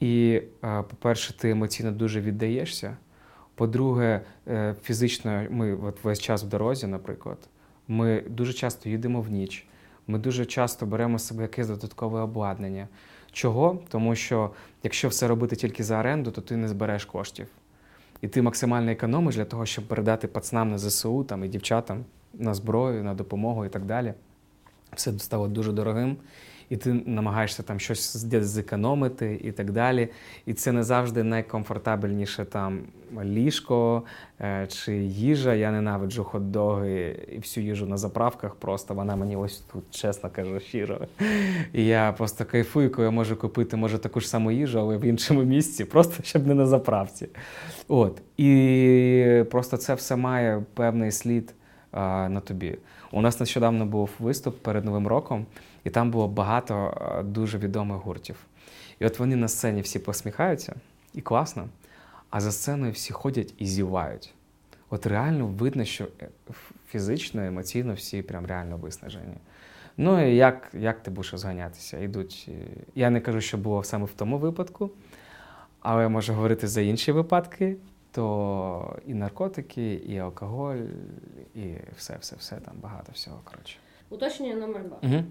І, 0.00 0.42
по-перше, 0.60 1.38
ти 1.38 1.50
емоційно 1.50 1.92
дуже 1.92 2.20
віддаєшся. 2.20 2.96
По-друге, 3.54 4.20
е, 4.48 4.74
фізично 4.82 5.46
ми 5.50 5.74
от 5.74 6.04
весь 6.04 6.20
час 6.20 6.44
в 6.44 6.46
дорозі, 6.46 6.86
наприклад, 6.86 7.38
ми 7.88 8.22
дуже 8.28 8.52
часто 8.52 8.88
їдемо 8.88 9.20
в 9.20 9.30
ніч. 9.30 9.66
Ми 10.06 10.18
дуже 10.18 10.46
часто 10.46 10.86
беремо 10.86 11.18
з 11.18 11.32
якесь 11.40 11.68
додаткове 11.68 12.20
обладнання. 12.20 12.88
Чого? 13.32 13.78
Тому 13.88 14.14
що 14.14 14.50
якщо 14.82 15.08
все 15.08 15.28
робити 15.28 15.56
тільки 15.56 15.84
за 15.84 16.00
оренду, 16.00 16.30
то 16.30 16.40
ти 16.40 16.56
не 16.56 16.68
збереш 16.68 17.04
коштів. 17.04 17.46
І 18.20 18.28
ти 18.28 18.42
максимально 18.42 18.90
економиш 18.90 19.36
для 19.36 19.44
того, 19.44 19.66
щоб 19.66 19.88
передати 19.88 20.28
пацанам 20.28 20.70
на 20.70 20.78
ЗСУ 20.78 21.24
там, 21.24 21.44
і 21.44 21.48
дівчатам 21.48 22.04
на 22.34 22.54
зброю, 22.54 23.04
на 23.04 23.14
допомогу 23.14 23.64
і 23.64 23.68
так 23.68 23.84
далі. 23.84 24.14
Все 24.92 25.18
стало 25.18 25.48
дуже 25.48 25.72
дорогим, 25.72 26.16
і 26.68 26.76
ти 26.76 26.92
намагаєшся 26.92 27.62
там 27.62 27.80
щось 27.80 28.16
зекономити 28.26 29.40
і 29.44 29.52
так 29.52 29.72
далі. 29.72 30.08
І 30.46 30.54
це 30.54 30.72
не 30.72 30.82
завжди 30.82 31.22
найкомфортабельніше 31.22 32.44
там 32.44 32.80
ліжко 33.22 34.02
е, 34.40 34.66
чи 34.66 34.96
їжа. 34.96 35.54
Я 35.54 35.70
ненавиджу 35.70 36.24
хот-доги 36.32 37.14
і 37.32 37.38
всю 37.38 37.66
їжу 37.66 37.86
на 37.86 37.96
заправках. 37.96 38.54
Просто 38.54 38.94
вона 38.94 39.16
мені 39.16 39.36
ось 39.36 39.58
тут, 39.58 39.84
чесно 39.90 40.30
кажу, 40.30 40.60
щиро. 40.60 41.00
І 41.72 41.86
я 41.86 42.12
просто 42.12 42.44
кайфую, 42.44 42.90
коли 42.90 43.04
я 43.04 43.10
можу 43.10 43.36
купити 43.36 43.76
може 43.76 43.98
таку 43.98 44.20
ж 44.20 44.28
саму 44.28 44.50
їжу, 44.50 44.80
але 44.80 44.96
в 44.96 45.04
іншому 45.04 45.42
місці, 45.42 45.84
просто 45.84 46.22
щоб 46.22 46.46
не 46.46 46.54
на 46.54 46.66
заправці. 46.66 47.28
От. 47.88 48.22
І 48.36 49.44
просто 49.50 49.76
це 49.76 49.94
все 49.94 50.16
має 50.16 50.62
певний 50.74 51.12
слід 51.12 51.54
а, 51.92 52.28
на 52.28 52.40
тобі. 52.40 52.76
У 53.12 53.20
нас 53.20 53.40
нещодавно 53.40 53.86
був 53.86 54.10
виступ 54.18 54.62
перед 54.62 54.84
Новим 54.84 55.06
роком, 55.06 55.46
і 55.84 55.90
там 55.90 56.10
було 56.10 56.28
багато 56.28 56.94
дуже 57.24 57.58
відомих 57.58 57.98
гуртів. 57.98 58.36
І 58.98 59.06
от 59.06 59.18
вони 59.18 59.36
на 59.36 59.48
сцені 59.48 59.80
всі 59.80 59.98
посміхаються, 59.98 60.74
і 61.14 61.20
класно, 61.20 61.68
а 62.30 62.40
за 62.40 62.52
сценою 62.52 62.92
всі 62.92 63.12
ходять 63.12 63.54
і 63.58 63.66
зівають. 63.66 64.34
От 64.90 65.06
реально 65.06 65.46
видно, 65.46 65.84
що 65.84 66.04
е, 66.22 66.28
фізично, 66.88 67.44
емоційно 67.44 67.94
всі 67.94 68.22
прям 68.22 68.46
реально 68.46 68.76
виснажені. 68.76 69.34
Ну 69.96 70.28
і 70.28 70.36
як, 70.36 70.70
як 70.72 71.02
ти 71.02 71.10
будеш 71.10 71.32
розганятися? 71.32 71.98
Йдуть. 71.98 72.46
е, 72.48 72.52
Я 72.94 73.10
не 73.10 73.20
кажу, 73.20 73.40
що 73.40 73.58
було 73.58 73.84
саме 73.84 74.04
в 74.04 74.12
тому 74.12 74.38
випадку, 74.38 74.90
але 75.80 76.02
я 76.02 76.08
можу 76.08 76.32
говорити 76.34 76.66
за 76.68 76.80
інші 76.80 77.12
випадки, 77.12 77.76
то 78.12 78.96
і 79.06 79.14
наркотики, 79.14 79.94
і 79.94 80.18
алкоголь, 80.18 80.76
і 81.54 81.74
все, 81.96 82.16
все, 82.20 82.36
все 82.36 82.56
там 82.56 82.74
багато 82.82 83.12
всього. 83.12 83.40
Коротше. 83.44 83.76
Уточнення 84.10 84.54
номер 84.54 84.82
два. 84.84 84.96
Угу. 85.02 85.24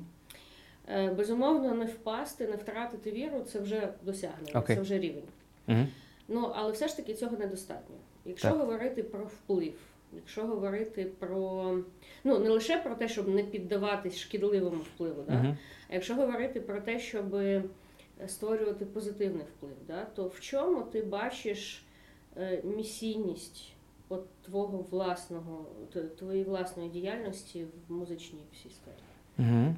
Е, 0.89 1.10
Безумовно, 1.10 1.74
не 1.74 1.86
впасти, 1.86 2.48
не 2.48 2.56
втратити 2.56 3.12
віру 3.12 3.41
це 3.41 3.60
вже 3.60 3.93
досягнення, 4.04 4.52
Окей. 4.60 4.76
це 4.76 4.82
вже 4.82 5.00
рівень. 5.00 5.28
Угу. 5.67 5.86
Ну, 6.28 6.52
але 6.56 6.72
все 6.72 6.88
ж 6.88 6.98
таки 6.98 7.13
цього 7.13 7.38
недостатньо. 7.38 7.96
Якщо 8.26 8.50
Так. 8.50 8.58
говорити 8.58 9.04
про 9.04 9.26
вплив, 9.26 9.74
якщо 10.15 10.48
говорити 10.48 11.06
про 11.19 11.78
ну 12.24 12.39
не 12.39 12.50
лише 12.50 12.78
про 12.78 12.96
те, 12.96 13.08
щоб 13.08 13.28
не 13.28 13.43
піддаватись 13.43 14.17
шкідливому 14.17 14.82
впливу, 14.82 15.24
да? 15.28 15.34
Угу. 15.34 15.58
а 15.89 15.93
якщо 15.93 16.15
говорити 16.15 16.62
про 16.62 16.82
те, 16.82 17.00
щоб 17.00 17.36
е, 17.36 17.63
створювати 18.28 18.86
позитивний 18.86 19.46
вплив, 19.58 19.76
да? 19.88 20.06
то 20.06 20.28
в 20.28 20.39
чому 20.39 20.82
ти 20.84 21.02
бачиш 21.02 21.86
е, 22.38 22.62
місійність 22.63 23.74
от 24.10 24.26
твого 24.41 24.86
власного, 24.91 25.65
твоєї 26.19 26.43
власної 26.43 26.89
діяльності 26.89 27.65
в 27.88 27.93
музичній 27.93 28.43
всій 28.54 28.69
сфері? 28.69 28.96
Угу. 29.39 29.76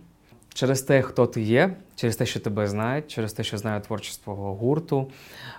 Через 0.55 0.81
те, 0.81 1.01
хто 1.01 1.27
ти 1.27 1.41
є, 1.41 1.75
через 1.95 2.15
те, 2.15 2.25
що 2.25 2.39
тебе 2.39 2.67
знають, 2.67 3.07
через 3.07 3.33
те, 3.33 3.43
що 3.43 3.57
знають 3.57 3.83
творчість 3.83 4.23
твого 4.23 4.55
гурту, 4.55 5.11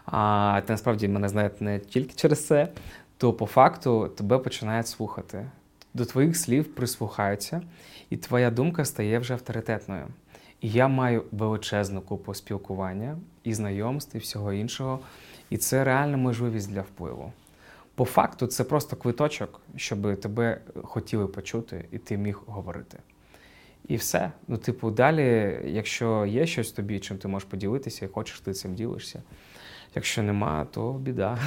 а 0.04 0.60
ти 0.66 0.72
насправді 0.72 1.08
мене 1.08 1.28
знають 1.28 1.60
не 1.60 1.78
тільки 1.78 2.14
через 2.14 2.46
це, 2.46 2.68
то 3.16 3.32
по 3.32 3.46
факту 3.46 4.08
тебе 4.08 4.38
починають 4.38 4.88
слухати. 4.88 5.46
До 5.94 6.04
твоїх 6.04 6.36
слів 6.36 6.74
прислухаються, 6.74 7.62
і 8.10 8.16
твоя 8.16 8.50
думка 8.50 8.84
стає 8.84 9.18
вже 9.18 9.34
авторитетною. 9.34 10.06
І 10.60 10.70
я 10.70 10.88
маю 10.88 11.24
величезну 11.32 12.00
купу 12.00 12.34
спілкування 12.34 13.16
і 13.44 13.54
знайомств, 13.54 14.16
і 14.16 14.18
всього 14.18 14.52
іншого. 14.52 15.00
І 15.50 15.56
це 15.56 15.84
реальна 15.84 16.16
можливість 16.16 16.70
для 16.70 16.80
впливу. 16.80 17.32
По 17.94 18.04
факту, 18.04 18.46
це 18.46 18.64
просто 18.64 18.96
квиточок, 18.96 19.60
щоб 19.76 20.20
тебе 20.20 20.60
хотіли 20.82 21.26
почути, 21.26 21.84
і 21.90 21.98
ти 21.98 22.16
міг 22.16 22.40
говорити. 22.46 22.98
І 23.88 23.96
все. 23.96 24.32
Ну, 24.48 24.56
типу, 24.56 24.90
далі, 24.90 25.58
якщо 25.64 26.26
є 26.26 26.46
щось 26.46 26.72
тобі, 26.72 27.00
чим 27.00 27.18
ти 27.18 27.28
можеш 27.28 27.48
поділитися, 27.48 28.04
і 28.04 28.08
хочеш, 28.08 28.40
ти 28.40 28.52
цим 28.52 28.74
ділишся. 28.74 29.22
Якщо 29.94 30.22
нема, 30.22 30.66
то 30.70 30.92
біда. 30.92 31.38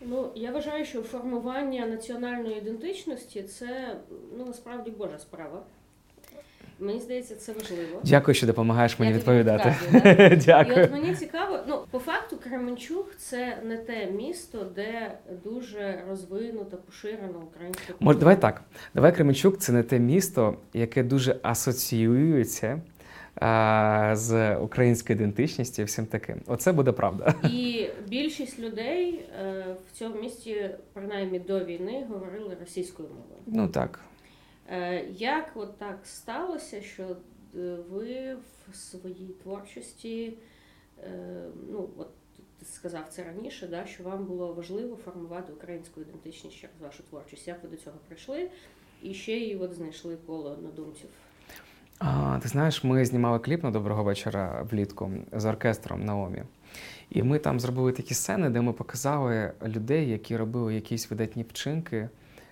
Ну, 0.00 0.30
я 0.34 0.52
вважаю, 0.52 0.84
що 0.84 1.02
формування 1.02 1.86
національної 1.86 2.58
ідентичності 2.58 3.42
це 3.42 3.96
ну 4.38 4.46
насправді 4.46 4.90
Божа 4.90 5.18
справа. 5.18 5.62
Мені 6.78 7.00
здається, 7.00 7.36
це 7.36 7.52
важливо. 7.52 8.00
Дякую, 8.04 8.34
що 8.34 8.46
допомагаєш 8.46 8.98
мені 8.98 9.12
Я 9.12 9.18
відповідати. 9.18 9.74
підказую, 9.92 10.76
І 10.76 10.84
от 10.84 10.92
мені 10.92 11.14
цікаво, 11.14 11.58
ну 11.68 11.78
по 11.90 11.98
факту 11.98 12.36
Кременчук 12.36 13.16
це 13.18 13.58
не 13.64 13.76
те 13.76 14.10
місто, 14.10 14.66
де 14.74 15.18
дуже 15.44 16.02
розвинута, 16.08 16.76
поширена 16.76 17.38
українська 17.52 17.86
культура. 17.86 17.98
Може, 18.00 18.18
давай 18.18 18.40
так. 18.40 18.62
Давай 18.94 19.14
Кременчук 19.14 19.58
це 19.58 19.72
не 19.72 19.82
те 19.82 19.98
місто, 19.98 20.56
яке 20.74 21.02
дуже 21.02 21.36
асоціюється 21.42 22.80
з 24.12 24.56
українською 24.56 25.16
ідентичністю 25.18 25.82
і 25.82 25.84
всім 25.84 26.06
таким. 26.06 26.36
Оце 26.46 26.72
буде 26.72 26.92
правда. 26.92 27.34
І 27.50 27.86
більшість 28.08 28.58
людей 28.58 29.24
е, 29.42 29.64
в 29.88 29.98
цьому 29.98 30.20
місті, 30.20 30.70
принаймні 30.92 31.38
до 31.38 31.64
війни, 31.64 32.04
говорили 32.08 32.56
російською 32.60 33.08
мовою. 33.08 33.42
Ну 33.46 33.68
так. 33.68 34.00
Е, 34.70 35.04
Як 35.10 35.52
от 35.54 35.78
так 35.78 35.98
сталося, 36.04 36.82
що 36.82 37.02
е, 37.02 37.76
ви 37.90 38.36
в 38.70 38.74
своїй 38.76 39.34
творчості, 39.42 40.38
е, 41.04 41.44
ну 41.70 41.90
от 41.96 42.08
ти 42.58 42.64
сказав 42.64 43.08
це 43.08 43.24
раніше, 43.24 43.66
да, 43.66 43.86
що 43.86 44.04
вам 44.04 44.24
було 44.24 44.52
важливо 44.52 44.96
формувати 44.96 45.52
українську 45.52 46.00
ідентичність 46.00 46.56
через 46.56 46.80
вашу 46.80 47.02
творчість. 47.02 47.48
Як 47.48 47.62
ви 47.62 47.68
до 47.68 47.76
цього 47.76 47.96
прийшли? 48.06 48.50
І 49.02 49.14
ще 49.14 49.32
й 49.32 49.56
от 49.56 49.74
знайшли 49.74 50.16
коло 50.26 50.50
однодумців. 50.50 51.10
А, 51.98 52.38
ти 52.42 52.48
знаєш, 52.48 52.84
ми 52.84 53.04
знімали 53.04 53.38
кліп 53.38 53.62
на 53.62 53.70
доброго 53.70 54.04
вечора 54.04 54.66
влітку 54.70 55.10
з 55.32 55.44
оркестром 55.44 56.04
Наомі. 56.04 56.42
І 57.10 57.22
ми 57.22 57.38
там 57.38 57.60
зробили 57.60 57.92
такі 57.92 58.14
сцени, 58.14 58.50
де 58.50 58.60
ми 58.60 58.72
показали 58.72 59.52
людей, 59.66 60.10
які 60.10 60.36
робили 60.36 60.74
якісь 60.74 61.10
видатні 61.10 61.42
вчинки 61.42 62.08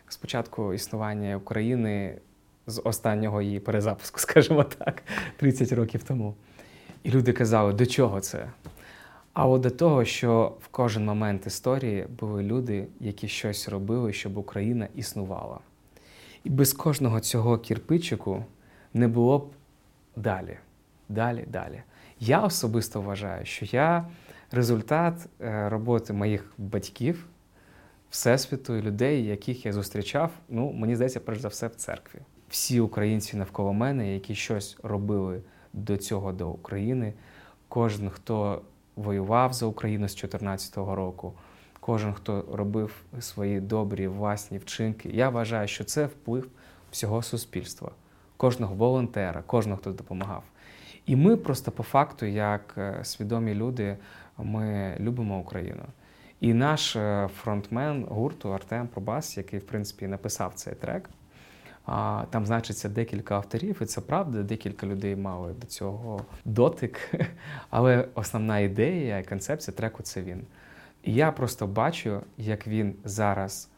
з 0.08 0.16
початку 0.16 0.74
існування 0.74 1.36
України 1.36 2.18
з 2.66 2.82
останнього 2.84 3.42
її 3.42 3.60
перезапуску, 3.60 4.18
скажімо 4.20 4.64
так, 4.64 5.02
30 5.36 5.72
років 5.72 6.02
тому. 6.02 6.34
І 7.02 7.10
люди 7.10 7.32
казали, 7.32 7.72
до 7.72 7.86
чого 7.86 8.20
це? 8.20 8.50
А 9.32 9.46
от 9.46 9.60
до 9.60 9.70
того, 9.70 10.04
що 10.04 10.56
в 10.60 10.68
кожен 10.68 11.04
момент 11.04 11.46
історії 11.46 12.06
були 12.20 12.42
люди, 12.42 12.86
які 13.00 13.28
щось 13.28 13.68
робили, 13.68 14.12
щоб 14.12 14.38
Україна 14.38 14.88
існувала. 14.94 15.58
І 16.44 16.50
без 16.50 16.72
кожного 16.72 17.20
цього 17.20 17.58
кірпичику 17.58 18.44
не 18.94 19.08
було 19.08 19.38
б 19.38 19.50
далі, 20.16 20.56
далі, 21.08 21.44
далі. 21.48 21.82
Я 22.20 22.40
особисто 22.40 23.00
вважаю, 23.00 23.44
що 23.44 23.66
я 23.76 24.08
результат 24.50 25.14
е, 25.40 25.68
роботи 25.68 26.12
моїх 26.12 26.52
батьків, 26.58 27.26
всесвіту 28.14 28.76
і 28.76 28.82
людей, 28.82 29.24
яких 29.24 29.66
я 29.66 29.72
зустрічав, 29.72 30.30
ну, 30.48 30.72
мені 30.72 30.94
здається, 30.96 31.20
перш 31.20 31.40
за 31.40 31.48
все, 31.48 31.66
в 31.66 31.74
церкві. 31.74 32.18
Всі 32.48 32.80
українці 32.80 33.36
навколо 33.36 33.72
мене, 33.72 34.14
які 34.14 34.34
щось 34.34 34.78
робили 34.82 35.40
до 35.72 35.96
цього 35.96 36.32
до 36.32 36.48
України, 36.48 37.12
кожен, 37.68 38.10
хто 38.10 38.62
воював 38.96 39.52
за 39.52 39.66
Україну 39.66 40.08
з 40.08 40.14
2014 40.14 40.76
року, 40.76 41.32
кожен, 41.80 42.12
хто 42.12 42.44
робив 42.52 43.04
свої 43.20 43.60
добрі 43.60 44.08
власні 44.08 44.58
вчинки, 44.58 45.08
я 45.08 45.28
вважаю, 45.28 45.68
що 45.68 45.84
це 45.84 46.06
вплив 46.06 46.48
всього 46.90 47.22
суспільства, 47.22 47.90
кожного 48.36 48.74
волонтера, 48.74 49.42
кожного, 49.46 49.78
хто 49.78 49.92
допомагав. 49.92 50.42
І 51.06 51.16
ми 51.16 51.36
просто 51.36 51.70
по 51.70 51.82
факту, 51.82 52.26
як 52.26 52.74
е, 52.78 53.00
свідомі 53.02 53.54
люди, 53.54 53.96
ми 54.38 54.96
любимо 55.00 55.38
Україну. 55.38 55.84
І 56.44 56.54
наш 56.54 56.96
е, 56.96 57.28
фронтмен 57.42 58.06
гурту 58.08 58.52
Артем 58.52 58.88
Пробас, 58.88 59.36
який, 59.36 59.58
в 59.58 59.66
принципі, 59.66 60.06
написав 60.06 60.54
цей 60.54 60.74
трек, 60.74 61.10
а, 61.86 62.24
там 62.30 62.46
значиться 62.46 62.88
декілька 62.88 63.34
авторів, 63.34 63.78
і 63.82 63.84
це 63.84 64.00
правда, 64.00 64.42
декілька 64.42 64.86
людей 64.86 65.16
мали 65.16 65.52
до 65.52 65.66
цього 65.66 66.24
дотик. 66.44 67.14
Але 67.70 68.08
основна 68.14 68.58
ідея 68.58 69.18
і 69.18 69.24
концепція 69.24 69.76
треку 69.76 70.02
це 70.02 70.22
він. 70.22 70.42
І 71.02 71.14
я 71.14 71.32
просто 71.32 71.66
бачу, 71.66 72.20
як 72.38 72.66
він 72.66 72.94
зараз 73.04 73.68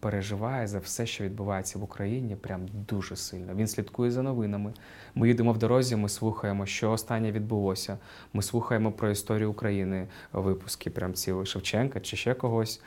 переживає 0.00 0.66
за 0.66 0.78
все, 0.78 1.06
що 1.06 1.24
відбувається 1.24 1.78
в 1.78 1.82
Україні, 1.82 2.36
прям 2.36 2.60
дуже 2.88 3.16
сильно. 3.16 3.54
Він 3.54 3.66
слідкує 3.66 4.10
за 4.10 4.22
новинами. 4.22 4.72
Ми 5.14 5.28
їдемо 5.28 5.52
в 5.52 5.58
дорозі, 5.58 5.96
ми 5.96 6.08
слухаємо, 6.08 6.66
що 6.66 6.90
останнє 6.90 7.32
відбулося. 7.32 7.98
Ми 8.32 8.42
слухаємо 8.42 8.92
про 8.92 9.10
історію 9.10 9.50
України 9.50 10.06
випуски, 10.32 10.90
прям 10.90 11.14
цілий 11.14 11.46
Шевченка 11.46 12.00
чи 12.00 12.16
ще 12.16 12.34
когось. 12.34 12.82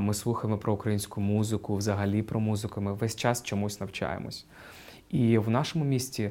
Ми 0.00 0.14
слухаємо 0.14 0.58
про 0.58 0.72
українську 0.72 1.20
музику, 1.20 1.76
взагалі 1.76 2.22
про 2.22 2.40
музику. 2.40 2.80
Ми 2.80 2.92
весь 2.92 3.16
час 3.16 3.42
чомусь 3.42 3.80
навчаємось. 3.80 4.46
І 5.10 5.38
в 5.38 5.50
нашому 5.50 5.84
місті 5.84 6.30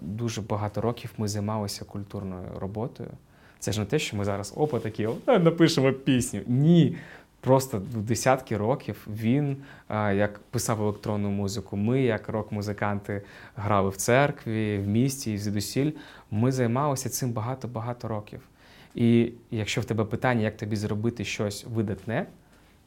дуже 0.00 0.42
багато 0.42 0.80
років 0.80 1.12
ми 1.18 1.28
займалися 1.28 1.84
культурною 1.84 2.48
роботою. 2.58 3.10
Це 3.58 3.72
ж 3.72 3.80
не 3.80 3.86
те, 3.86 3.98
що 3.98 4.16
ми 4.16 4.24
зараз 4.24 4.54
опа 4.56 4.80
такі 4.80 5.08
напишемо 5.26 5.92
пісню. 5.92 6.40
Ні. 6.46 6.96
Просто 7.40 7.78
в 7.78 8.02
десятки 8.02 8.56
років 8.56 9.06
він 9.10 9.56
а, 9.88 10.12
як 10.12 10.38
писав 10.38 10.82
електронну 10.82 11.30
музику. 11.30 11.76
Ми, 11.76 12.02
як 12.02 12.28
рок-музиканти, 12.28 13.22
грали 13.56 13.90
в 13.90 13.96
церкві, 13.96 14.78
в 14.78 14.88
місті 14.88 15.32
і 15.32 15.38
звідусіль. 15.38 15.92
Ми 16.30 16.52
займалися 16.52 17.08
цим 17.08 17.32
багато-багато 17.32 18.08
років. 18.08 18.40
І 18.94 19.32
якщо 19.50 19.80
в 19.80 19.84
тебе 19.84 20.04
питання, 20.04 20.42
як 20.42 20.56
тобі 20.56 20.76
зробити 20.76 21.24
щось 21.24 21.64
видатне, 21.64 22.26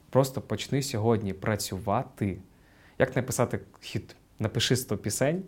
просто 0.10 0.42
почни 0.42 0.82
сьогодні 0.82 1.34
працювати. 1.34 2.38
Як 3.00 3.16
написати 3.16 3.60
хіт? 3.80 4.16
Напиши 4.40 4.76
100 4.76 4.98
пісень, 4.98 5.44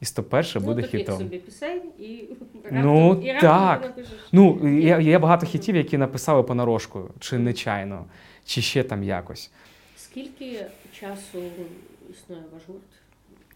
і 0.00 0.04
101 0.04 0.62
буде 0.62 0.76
ну, 0.76 0.82
таких 0.82 1.00
хітом. 1.00 1.18
собі 1.18 1.38
пісень 1.38 1.82
і 1.98 2.24
Ну, 2.70 3.08
раптом, 3.08 3.26
і 3.26 3.32
раптом 3.32 3.50
так. 3.50 3.82
напишеш. 3.82 4.18
Ну, 4.32 4.78
є, 4.78 4.98
є 5.02 5.18
багато 5.18 5.46
хітів, 5.46 5.76
які 5.76 5.98
написали 5.98 6.42
понарошку, 6.42 7.10
чи 7.18 7.38
нечайно, 7.38 8.04
чи 8.44 8.62
ще 8.62 8.82
там 8.84 9.04
якось. 9.04 9.50
Скільки 9.96 10.66
часу 11.00 11.38
існує 12.10 12.42
ваш 12.52 12.62
гурт? 12.68 12.82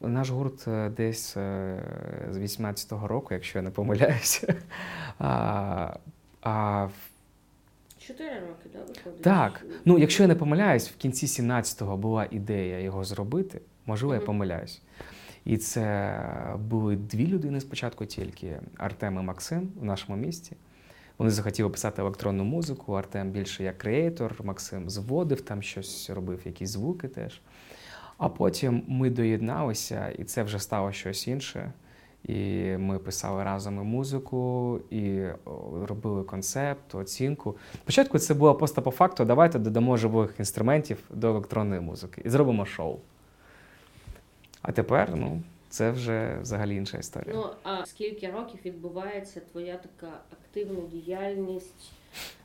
Наш 0.01 0.31
гурт 0.31 0.69
е, 0.69 0.91
десь 0.97 1.37
е, 1.37 1.83
з 2.31 2.39
18-го 2.39 3.09
року, 3.09 3.35
якщо 3.35 3.59
я 3.59 3.63
не 3.63 3.71
помиляюся. 3.71 4.55
А, 5.21 5.97
а 6.43 6.89
Чотири 7.99 8.41
роки, 8.41 8.69
да, 8.73 8.79
виходить? 8.79 9.23
Так, 9.23 9.65
ну 9.85 9.99
якщо 9.99 10.23
я 10.23 10.27
не 10.27 10.35
помиляюсь, 10.35 10.89
в 10.89 10.97
кінці 10.97 11.27
17-го 11.27 11.97
була 11.97 12.27
ідея 12.31 12.81
його 12.81 13.05
зробити. 13.05 13.61
Можливо, 13.87 14.15
я 14.15 14.21
помиляюсь. 14.21 14.81
І 15.45 15.57
це 15.57 16.15
були 16.59 16.97
дві 16.97 17.27
людини 17.27 17.61
спочатку 17.61 18.07
тільки 18.07 18.61
Артем 18.77 19.19
і 19.19 19.23
Максим 19.23 19.73
в 19.81 19.85
нашому 19.85 20.19
місті. 20.19 20.57
Вони 21.19 21.31
захотіли 21.31 21.69
писати 21.69 22.03
електронну 22.03 22.45
музику. 22.45 22.93
Артем 22.93 23.31
більше 23.31 23.65
як 23.65 23.79
креатор, 23.79 24.35
Максим 24.45 24.91
зводив 24.91 25.41
там 25.41 25.63
щось, 25.63 26.11
робив 26.11 26.41
якісь 26.45 26.71
звуки 26.71 27.09
теж. 27.09 27.41
А 28.19 28.29
потім 28.29 28.83
ми 28.89 29.11
доєдналися, 29.11 30.09
і 30.19 30.25
це 30.25 30.43
вже 30.43 30.59
стало 30.59 30.93
щось 30.93 31.29
інше. 31.29 31.73
І 32.25 32.37
ми 32.77 32.99
писали 32.99 33.45
разом 33.45 33.77
і 33.77 33.85
музику, 33.85 34.81
і 34.91 35.25
робили 35.87 36.23
концепт, 36.23 36.95
оцінку. 36.95 37.57
Спочатку 37.75 38.19
це 38.19 38.35
було 38.35 38.55
просто 38.55 38.83
по 38.83 38.91
факту: 38.91 39.25
давайте 39.25 39.59
додамо 39.59 39.97
живих 39.97 40.35
інструментів 40.39 40.99
до 41.11 41.29
електронної 41.29 41.81
музики 41.81 42.23
і 42.25 42.31
зробимо 42.31 42.67
шоу. 42.67 42.99
А 44.63 44.73
тепер, 44.73 45.13
ну, 45.17 45.43
це 45.69 45.91
вже 45.91 46.39
взагалі 46.43 46.77
інша 46.77 46.99
історія. 46.99 47.35
Ну 47.35 47.47
а 47.63 47.87
скільки 47.87 48.31
років 48.31 48.61
відбувається 48.65 49.41
твоя 49.53 49.77
така 49.77 50.21
активна 50.33 50.81
діяльність 50.93 51.93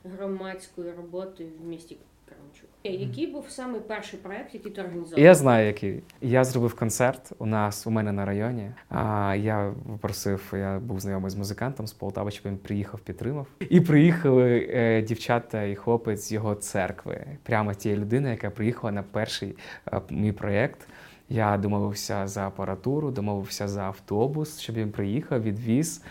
громадської 0.04 0.92
роботи 0.92 1.46
в 1.60 1.66
місті 1.66 1.96
Кременчук? 2.28 2.68
Який 2.84 3.26
був 3.26 3.46
саме 3.48 3.78
перший 3.78 4.18
проект, 4.18 4.54
який 4.54 4.72
ти 4.72 4.80
організував? 4.80 5.24
Я 5.24 5.34
знаю, 5.34 5.66
який. 5.66 6.02
Я 6.20 6.44
зробив 6.44 6.74
концерт 6.74 7.32
у 7.38 7.46
нас 7.46 7.86
у 7.86 7.90
мене 7.90 8.12
на 8.12 8.24
районі. 8.24 8.70
А 8.88 9.34
я 9.38 9.74
попросив, 9.86 10.52
я 10.52 10.78
був 10.78 11.00
знайомий 11.00 11.30
з 11.30 11.34
музикантом 11.34 11.86
з 11.86 11.92
Полтави, 11.92 12.30
щоб 12.30 12.46
він 12.46 12.58
приїхав, 12.58 13.00
підтримав. 13.00 13.46
І 13.70 13.80
приїхали 13.80 14.68
е, 14.70 15.02
дівчата 15.02 15.62
і 15.62 15.74
хлопець 15.74 16.20
з 16.20 16.32
його 16.32 16.54
церкви, 16.54 17.26
прямо 17.42 17.74
тієї 17.74 18.00
людини, 18.00 18.30
яка 18.30 18.50
приїхала 18.50 18.92
на 18.92 19.02
перший 19.02 19.56
е, 19.92 20.00
мій 20.10 20.32
проєкт. 20.32 20.88
Я 21.28 21.56
домовився 21.56 22.26
за 22.26 22.46
апаратуру, 22.46 23.10
домовився 23.10 23.68
за 23.68 23.82
автобус, 23.82 24.60
щоб 24.60 24.76
він 24.76 24.92
приїхав, 24.92 25.42
відвіз, 25.42 26.02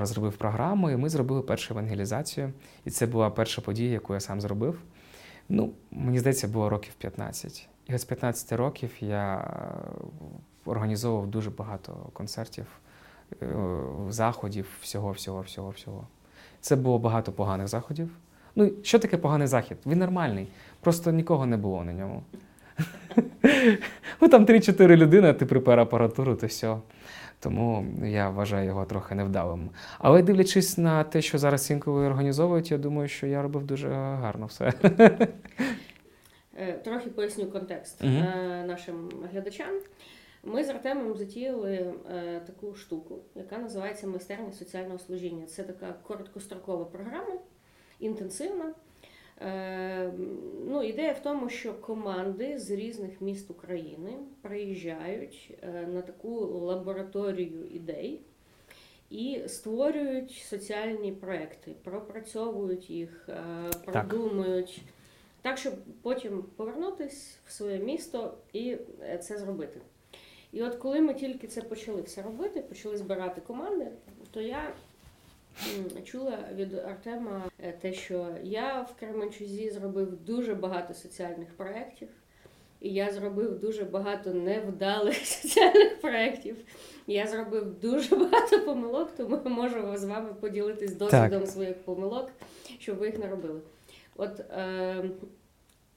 розробив 0.00 0.36
програму, 0.36 0.90
і 0.90 0.96
ми 0.96 1.08
зробили 1.08 1.42
першу 1.42 1.74
евангелізацію. 1.74 2.52
І 2.84 2.90
це 2.90 3.06
була 3.06 3.30
перша 3.30 3.62
подія, 3.62 3.90
яку 3.90 4.14
я 4.14 4.20
сам 4.20 4.40
зробив. 4.40 4.82
Ну, 5.48 5.72
мені 5.90 6.18
здається, 6.18 6.48
було 6.48 6.68
років 6.68 6.92
15. 6.94 7.68
І 7.86 7.98
з 7.98 8.04
15 8.04 8.52
років 8.52 8.90
я 9.00 9.50
організовував 10.64 11.26
дуже 11.26 11.50
багато 11.50 11.92
концертів, 12.12 12.66
е, 13.42 13.46
заходів, 14.08 14.66
всього, 14.80 15.10
всього, 15.12 15.40
всього, 15.40 15.70
всього. 15.70 16.06
Це 16.60 16.76
було 16.76 16.98
багато 16.98 17.32
поганих 17.32 17.68
заходів. 17.68 18.10
Ну, 18.56 18.70
що 18.82 18.98
таке 18.98 19.16
поганий 19.16 19.46
захід? 19.46 19.78
Він 19.86 19.98
нормальний, 19.98 20.48
просто 20.80 21.12
нікого 21.12 21.46
не 21.46 21.56
було 21.56 21.84
на 21.84 21.92
ньому. 21.92 22.22
Ну 24.20 24.28
там 24.28 24.46
3-4 24.46 24.96
людини, 24.96 25.32
ти 25.32 25.46
припер 25.46 25.80
апаратуру, 25.80 26.34
то 26.34 26.46
все. 26.46 26.76
Тому 27.40 27.86
я 28.04 28.30
вважаю 28.30 28.66
його 28.66 28.84
трохи 28.84 29.14
невдалим. 29.14 29.70
Але 29.98 30.22
дивлячись 30.22 30.78
на 30.78 31.04
те, 31.04 31.22
що 31.22 31.38
зараз 31.38 31.70
інколи 31.70 32.06
організовують, 32.06 32.70
я 32.70 32.78
думаю, 32.78 33.08
що 33.08 33.26
я 33.26 33.42
робив 33.42 33.64
дуже 33.64 33.88
гарно 33.88 34.46
все. 34.46 34.72
Е, 36.56 36.72
трохи 36.72 37.10
поясню 37.10 37.46
контекст 37.46 38.04
угу. 38.04 38.24
нашим 38.66 39.08
глядачам. 39.32 39.80
Ми 40.44 40.64
з 40.64 40.68
Артемом 40.68 41.16
затіяли 41.16 41.94
е, 42.10 42.40
таку 42.46 42.74
штуку, 42.74 43.18
яка 43.34 43.58
називається 43.58 44.06
майстерня 44.06 44.52
соціального 44.52 44.98
служіння. 44.98 45.46
Це 45.46 45.62
така 45.62 45.94
короткострокова 46.02 46.84
програма, 46.84 47.38
інтенсивна. 48.00 48.74
Е, 49.40 50.12
ну, 50.66 50.82
Ідея 50.82 51.12
в 51.12 51.22
тому, 51.22 51.48
що 51.48 51.74
команди 51.74 52.58
з 52.58 52.70
різних 52.70 53.20
міст 53.20 53.50
України 53.50 54.12
приїжджають 54.42 55.58
е, 55.62 55.86
на 55.86 56.02
таку 56.02 56.40
лабораторію 56.46 57.66
ідей 57.66 58.20
і 59.10 59.42
створюють 59.46 60.32
соціальні 60.32 61.12
проекти, 61.12 61.74
пропрацьовують 61.84 62.90
їх, 62.90 63.28
е, 63.28 63.70
продумують. 63.84 64.74
Так. 64.74 64.84
так, 65.42 65.58
щоб 65.58 65.74
потім 66.02 66.44
повернутися 66.56 67.38
в 67.46 67.52
своє 67.52 67.78
місто 67.78 68.34
і 68.52 68.76
це 69.20 69.38
зробити. 69.38 69.80
І 70.52 70.62
от 70.62 70.74
коли 70.74 71.00
ми 71.00 71.14
тільки 71.14 71.46
це 71.46 71.62
почали 71.62 72.02
все 72.02 72.22
робити, 72.22 72.60
почали 72.60 72.96
збирати 72.96 73.40
команди, 73.40 73.86
то 74.30 74.40
я 74.40 74.74
чула 76.04 76.38
від 76.54 76.74
Артема 76.74 77.44
е, 77.58 77.72
те, 77.72 77.92
що 77.92 78.26
я 78.42 78.80
в 78.80 79.00
Кременчузі 79.00 79.70
зробив 79.70 80.24
дуже 80.24 80.54
багато 80.54 80.94
соціальних 80.94 81.48
проєктів, 81.56 82.08
і 82.80 82.94
я 82.94 83.12
зробив 83.12 83.58
дуже 83.58 83.84
багато 83.84 84.34
невдалих 84.34 85.16
соціальних 85.26 86.00
проєктів. 86.00 86.56
Я 87.06 87.26
зробив 87.26 87.80
дуже 87.80 88.16
багато 88.16 88.60
помилок, 88.60 89.10
тому 89.16 89.40
можу 89.44 89.96
з 89.96 90.04
вами 90.04 90.34
поділитись 90.40 90.94
досвідом 90.94 91.46
своїх 91.46 91.78
помилок, 91.78 92.30
щоб 92.78 92.96
ви 92.96 93.06
їх 93.06 93.18
не 93.18 93.28
робили. 93.28 93.60
От 94.16 94.40
е, 94.40 95.10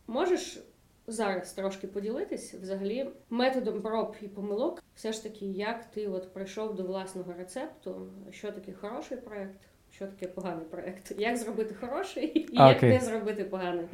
можеш 0.07 0.59
зараз 1.07 1.53
трошки 1.53 1.87
поділитись 1.87 2.53
взагалі 2.53 3.09
методом 3.29 3.81
проб 3.81 4.15
і 4.21 4.27
помилок, 4.27 4.83
все 4.95 5.13
ж 5.13 5.23
таки, 5.23 5.45
як 5.45 5.91
ти 5.91 6.07
от 6.07 6.33
прийшов 6.33 6.75
до 6.75 6.83
власного 6.83 7.33
рецепту, 7.33 8.07
що 8.31 8.51
таке 8.51 8.73
хороший 8.73 9.17
проект, 9.17 9.59
що 9.91 10.07
таке 10.07 10.27
поганий 10.27 10.65
проект, 10.65 11.11
як 11.17 11.37
зробити 11.37 11.75
хороший 11.75 12.25
і 12.25 12.57
а, 12.57 12.67
як 12.67 12.77
окей. 12.77 12.89
не 12.89 12.99
зробити 12.99 13.43
поганий. 13.43 13.85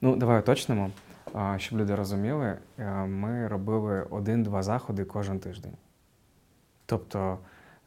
Ну, 0.00 0.16
давай 0.16 0.40
уточнимо, 0.40 0.90
щоб 1.56 1.78
люди 1.78 1.94
розуміли, 1.94 2.58
е, 2.78 2.90
ми 3.06 3.48
робили 3.48 4.06
один-два 4.10 4.62
заходи 4.62 5.04
кожен 5.04 5.40
тиждень. 5.40 5.76
Тобто, 6.86 7.38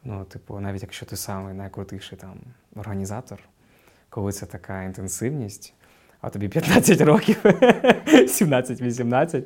ну, 0.03 0.25
типу, 0.25 0.59
навіть 0.59 0.81
якщо 0.81 1.05
ти 1.05 1.15
самий 1.15 1.53
найкрутіший 1.53 2.17
там 2.17 2.39
організатор, 2.75 3.39
коли 4.09 4.31
це 4.31 4.45
така 4.45 4.83
інтенсивність, 4.83 5.73
а 6.23 6.29
тобі 6.29 6.49
15 6.49 7.01
років, 7.01 7.37
17-18, 7.43 9.43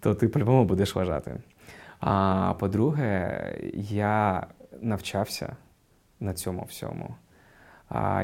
то 0.00 0.14
ти 0.14 0.28
по-любому 0.28 0.64
будеш 0.64 0.94
вважати. 0.94 1.36
А 2.00 2.54
по-друге, 2.58 3.40
я 3.74 4.46
навчався 4.80 5.56
на 6.20 6.34
цьому 6.34 6.66
всьому. 6.68 7.14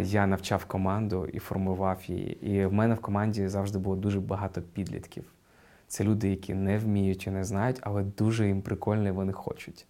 Я 0.01 0.27
навчав 0.27 0.65
команду 0.65 1.29
і 1.33 1.38
формував 1.38 1.99
її. 2.07 2.47
І 2.47 2.67
в 2.67 2.73
мене 2.73 2.95
в 2.95 3.01
команді 3.01 3.49
завжди 3.49 3.79
було 3.79 3.97
дуже 3.97 4.21
багато 4.21 4.62
підлітків. 4.62 5.25
Це 5.88 6.05
люди, 6.05 6.31
які 6.31 6.55
не 6.55 6.79
вміють 6.79 7.27
і 7.27 7.31
не 7.31 7.45
знають, 7.45 7.79
але 7.81 8.03
дуже 8.03 8.47
їм 8.47 8.62
прикольно 8.62 9.09
і 9.09 9.12
вони 9.12 9.33
хочуть. 9.33 9.87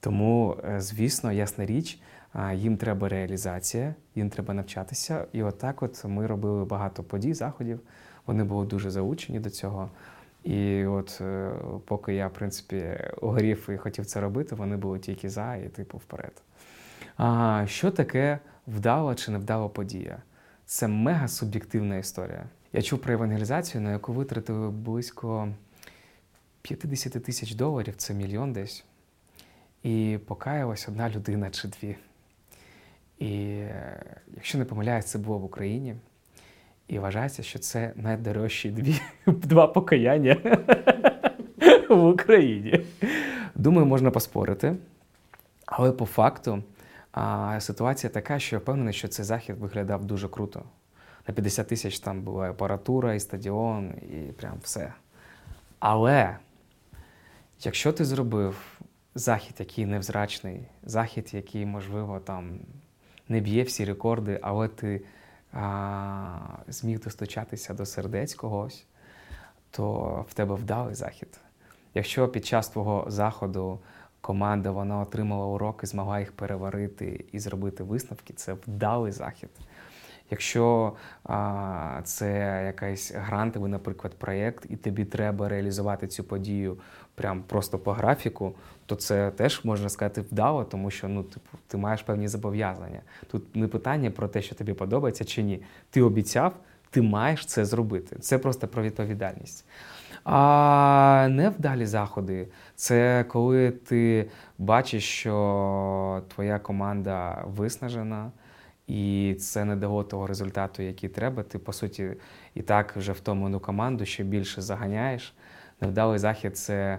Тому, 0.00 0.56
е, 0.64 0.80
звісно, 0.80 1.32
ясна 1.32 1.66
річ, 1.66 2.00
їм 2.54 2.76
треба 2.76 3.08
реалізація, 3.08 3.94
їм 4.14 4.30
треба 4.30 4.54
навчатися. 4.54 5.26
І 5.32 5.42
отак, 5.42 5.82
от 5.82 6.04
ми 6.04 6.26
робили 6.26 6.64
багато 6.64 7.02
подій, 7.02 7.34
заходів. 7.34 7.80
Вони 8.26 8.44
були 8.44 8.66
дуже 8.66 8.90
заучені 8.90 9.40
до 9.40 9.50
цього. 9.50 9.90
І 10.44 10.86
от 10.86 11.18
е, 11.20 11.50
поки 11.84 12.14
я, 12.14 12.28
в 12.28 12.32
принципі, 12.32 12.98
угорів 13.20 13.68
і 13.72 13.76
хотів 13.76 14.06
це 14.06 14.20
робити, 14.20 14.54
вони 14.54 14.76
були 14.76 14.98
тільки 14.98 15.28
за 15.28 15.56
і 15.56 15.68
типу 15.68 15.98
вперед. 15.98 16.42
А 17.16 17.64
що 17.66 17.90
таке 17.90 18.38
вдала 18.66 19.14
чи 19.14 19.30
невдала 19.30 19.68
подія? 19.68 20.22
Це 20.66 20.88
мега 20.88 21.28
суб'єктивна 21.28 21.96
історія. 21.96 22.44
Я 22.72 22.82
чув 22.82 22.98
про 22.98 23.12
евангелізацію, 23.12 23.80
на 23.80 23.92
яку 23.92 24.12
витратили 24.12 24.70
близько 24.70 25.48
50 26.62 27.12
тисяч 27.12 27.54
доларів, 27.54 27.94
це 27.96 28.14
мільйон 28.14 28.52
десь. 28.52 28.84
І 29.82 30.18
покаялась 30.26 30.88
одна 30.88 31.10
людина 31.10 31.50
чи 31.50 31.68
дві. 31.68 31.96
І 33.22 33.44
е, 33.46 34.02
якщо 34.34 34.58
не 34.58 34.64
помиляюсь, 34.64 35.04
це 35.04 35.18
було 35.18 35.38
в 35.38 35.44
Україні. 35.44 35.94
І 36.88 36.98
вважається, 36.98 37.42
що 37.42 37.58
це 37.58 37.92
найдорожчі 37.96 38.70
дві, 38.70 39.00
два 39.26 39.66
покаяння 39.66 40.36
в 41.88 42.04
Україні. 42.04 42.84
Думаю, 43.54 43.86
можна 43.86 44.10
поспорити. 44.10 44.76
Але 45.66 45.92
по 45.92 46.06
факту 46.06 46.62
а, 47.12 47.60
ситуація 47.60 48.10
така, 48.10 48.38
що 48.38 48.56
я 48.56 48.60
впевнений, 48.60 48.94
що 48.94 49.08
цей 49.08 49.24
захід 49.24 49.56
виглядав 49.58 50.04
дуже 50.04 50.28
круто. 50.28 50.62
На 51.28 51.34
50 51.34 51.68
тисяч 51.68 51.98
там 51.98 52.22
була 52.22 52.50
апаратура, 52.50 53.14
і 53.14 53.20
стадіон, 53.20 53.90
і 53.90 54.32
прям 54.32 54.58
все. 54.62 54.92
Але 55.78 56.36
якщо 57.64 57.92
ти 57.92 58.04
зробив 58.04 58.80
захід, 59.14 59.56
який 59.58 59.86
невзрачний, 59.86 60.60
захід, 60.82 61.30
який, 61.34 61.66
можливо, 61.66 62.20
там 62.20 62.58
не 63.28 63.40
б'є 63.40 63.62
всі 63.62 63.84
рекорди, 63.84 64.38
але 64.42 64.68
ти 64.68 65.02
а, 65.52 66.38
зміг 66.68 67.00
достучатися 67.00 67.74
до 67.74 67.86
сердець 67.86 68.34
когось, 68.34 68.84
то 69.70 70.24
в 70.28 70.34
тебе 70.34 70.54
вдалий 70.54 70.94
захід. 70.94 71.40
Якщо 71.94 72.28
під 72.28 72.46
час 72.46 72.68
твого 72.68 73.04
заходу 73.10 73.78
команда 74.20 74.70
вона 74.70 75.00
отримала 75.00 75.46
уроки, 75.46 75.86
змогла 75.86 76.20
їх 76.20 76.32
переварити 76.32 77.24
і 77.32 77.38
зробити 77.38 77.82
висновки, 77.82 78.32
це 78.32 78.52
вдалий 78.52 79.12
захід. 79.12 79.50
Якщо 80.32 80.92
а, 81.24 82.00
це 82.04 82.62
якийсь 82.66 83.12
грантовий, 83.14 83.70
наприклад, 83.70 84.14
проєкт, 84.18 84.66
і 84.70 84.76
тобі 84.76 85.04
треба 85.04 85.48
реалізувати 85.48 86.06
цю 86.06 86.24
подію 86.24 86.76
прям 87.14 87.42
просто 87.42 87.78
по 87.78 87.92
графіку, 87.92 88.54
то 88.86 88.94
це 88.94 89.30
теж 89.30 89.64
можна 89.64 89.88
сказати 89.88 90.20
вдало, 90.20 90.64
тому 90.64 90.90
що 90.90 91.08
ну, 91.08 91.22
типу, 91.22 91.58
ти 91.66 91.76
маєш 91.76 92.02
певні 92.02 92.28
зобов'язання. 92.28 93.00
Тут 93.30 93.56
не 93.56 93.68
питання 93.68 94.10
про 94.10 94.28
те, 94.28 94.42
що 94.42 94.54
тобі 94.54 94.72
подобається 94.72 95.24
чи 95.24 95.42
ні. 95.42 95.62
Ти 95.90 96.02
обіцяв, 96.02 96.52
ти 96.90 97.02
маєш 97.02 97.46
це 97.46 97.64
зробити. 97.64 98.16
Це 98.20 98.38
просто 98.38 98.68
про 98.68 98.82
відповідальність. 98.82 99.64
А 100.24 101.28
невдалі 101.30 101.86
заходи 101.86 102.48
це 102.76 103.24
коли 103.28 103.70
ти 103.70 104.30
бачиш, 104.58 105.04
що 105.04 106.22
твоя 106.34 106.58
команда 106.58 107.44
виснажена, 107.46 108.30
і 108.86 109.34
це 109.40 109.64
не 109.64 109.76
дало 109.76 110.04
того 110.04 110.26
результату, 110.26 110.82
який 110.82 111.08
треба. 111.08 111.42
Ти, 111.42 111.58
по 111.58 111.72
суті, 111.72 112.10
і 112.54 112.62
так 112.62 112.96
вже 112.96 113.12
втомлену 113.12 113.60
команду 113.60 114.04
ще 114.04 114.24
більше 114.24 114.62
заганяєш. 114.62 115.34
Невдалий 115.80 116.18
захід 116.18 116.56
це 116.56 116.98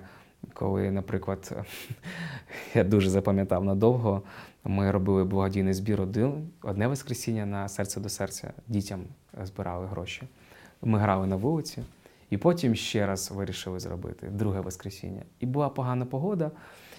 коли, 0.54 0.92
наприклад, 0.92 1.66
я 2.74 2.84
дуже 2.84 3.10
запам'ятав 3.10 3.64
надовго. 3.64 4.22
Ми 4.64 4.92
робили 4.92 5.24
благодійний 5.24 5.74
збір 5.74 6.02
один, 6.02 6.50
одне 6.62 6.88
воскресіння 6.88 7.46
на 7.46 7.70
серце 7.70 8.00
до 8.00 8.10
серця. 8.10 8.54
Дітям 8.68 9.04
збирали 9.44 9.88
гроші. 9.88 10.24
Ми 10.82 11.00
грали 11.00 11.28
на 11.28 11.36
вулиці, 11.36 11.84
і 12.30 12.38
потім 12.38 12.76
ще 12.76 13.08
раз 13.08 13.32
вирішили 13.32 13.80
зробити 13.80 14.28
друге 14.28 14.60
воскресіння. 14.60 15.22
І 15.40 15.46
була 15.46 15.70
погана 15.70 16.06
погода, 16.06 16.52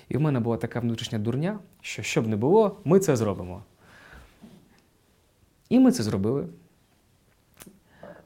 і 0.08 0.16
в 0.16 0.20
мене 0.20 0.40
була 0.40 0.56
така 0.56 0.80
внутрішня 0.80 1.18
дурня, 1.18 1.58
що 1.80 2.02
щоб 2.02 2.28
не 2.28 2.36
було, 2.36 2.80
ми 2.84 2.98
це 2.98 3.16
зробимо. 3.16 3.62
І 5.74 5.78
ми 5.78 5.92
це 5.92 6.02
зробили. 6.02 6.46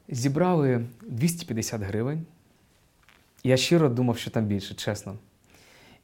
Зібрали 0.09 0.85
250 1.01 1.81
гривень. 1.81 2.25
Я 3.43 3.57
щиро 3.57 3.89
думав, 3.89 4.17
що 4.17 4.31
там 4.31 4.45
більше, 4.45 4.73
чесно. 4.75 5.15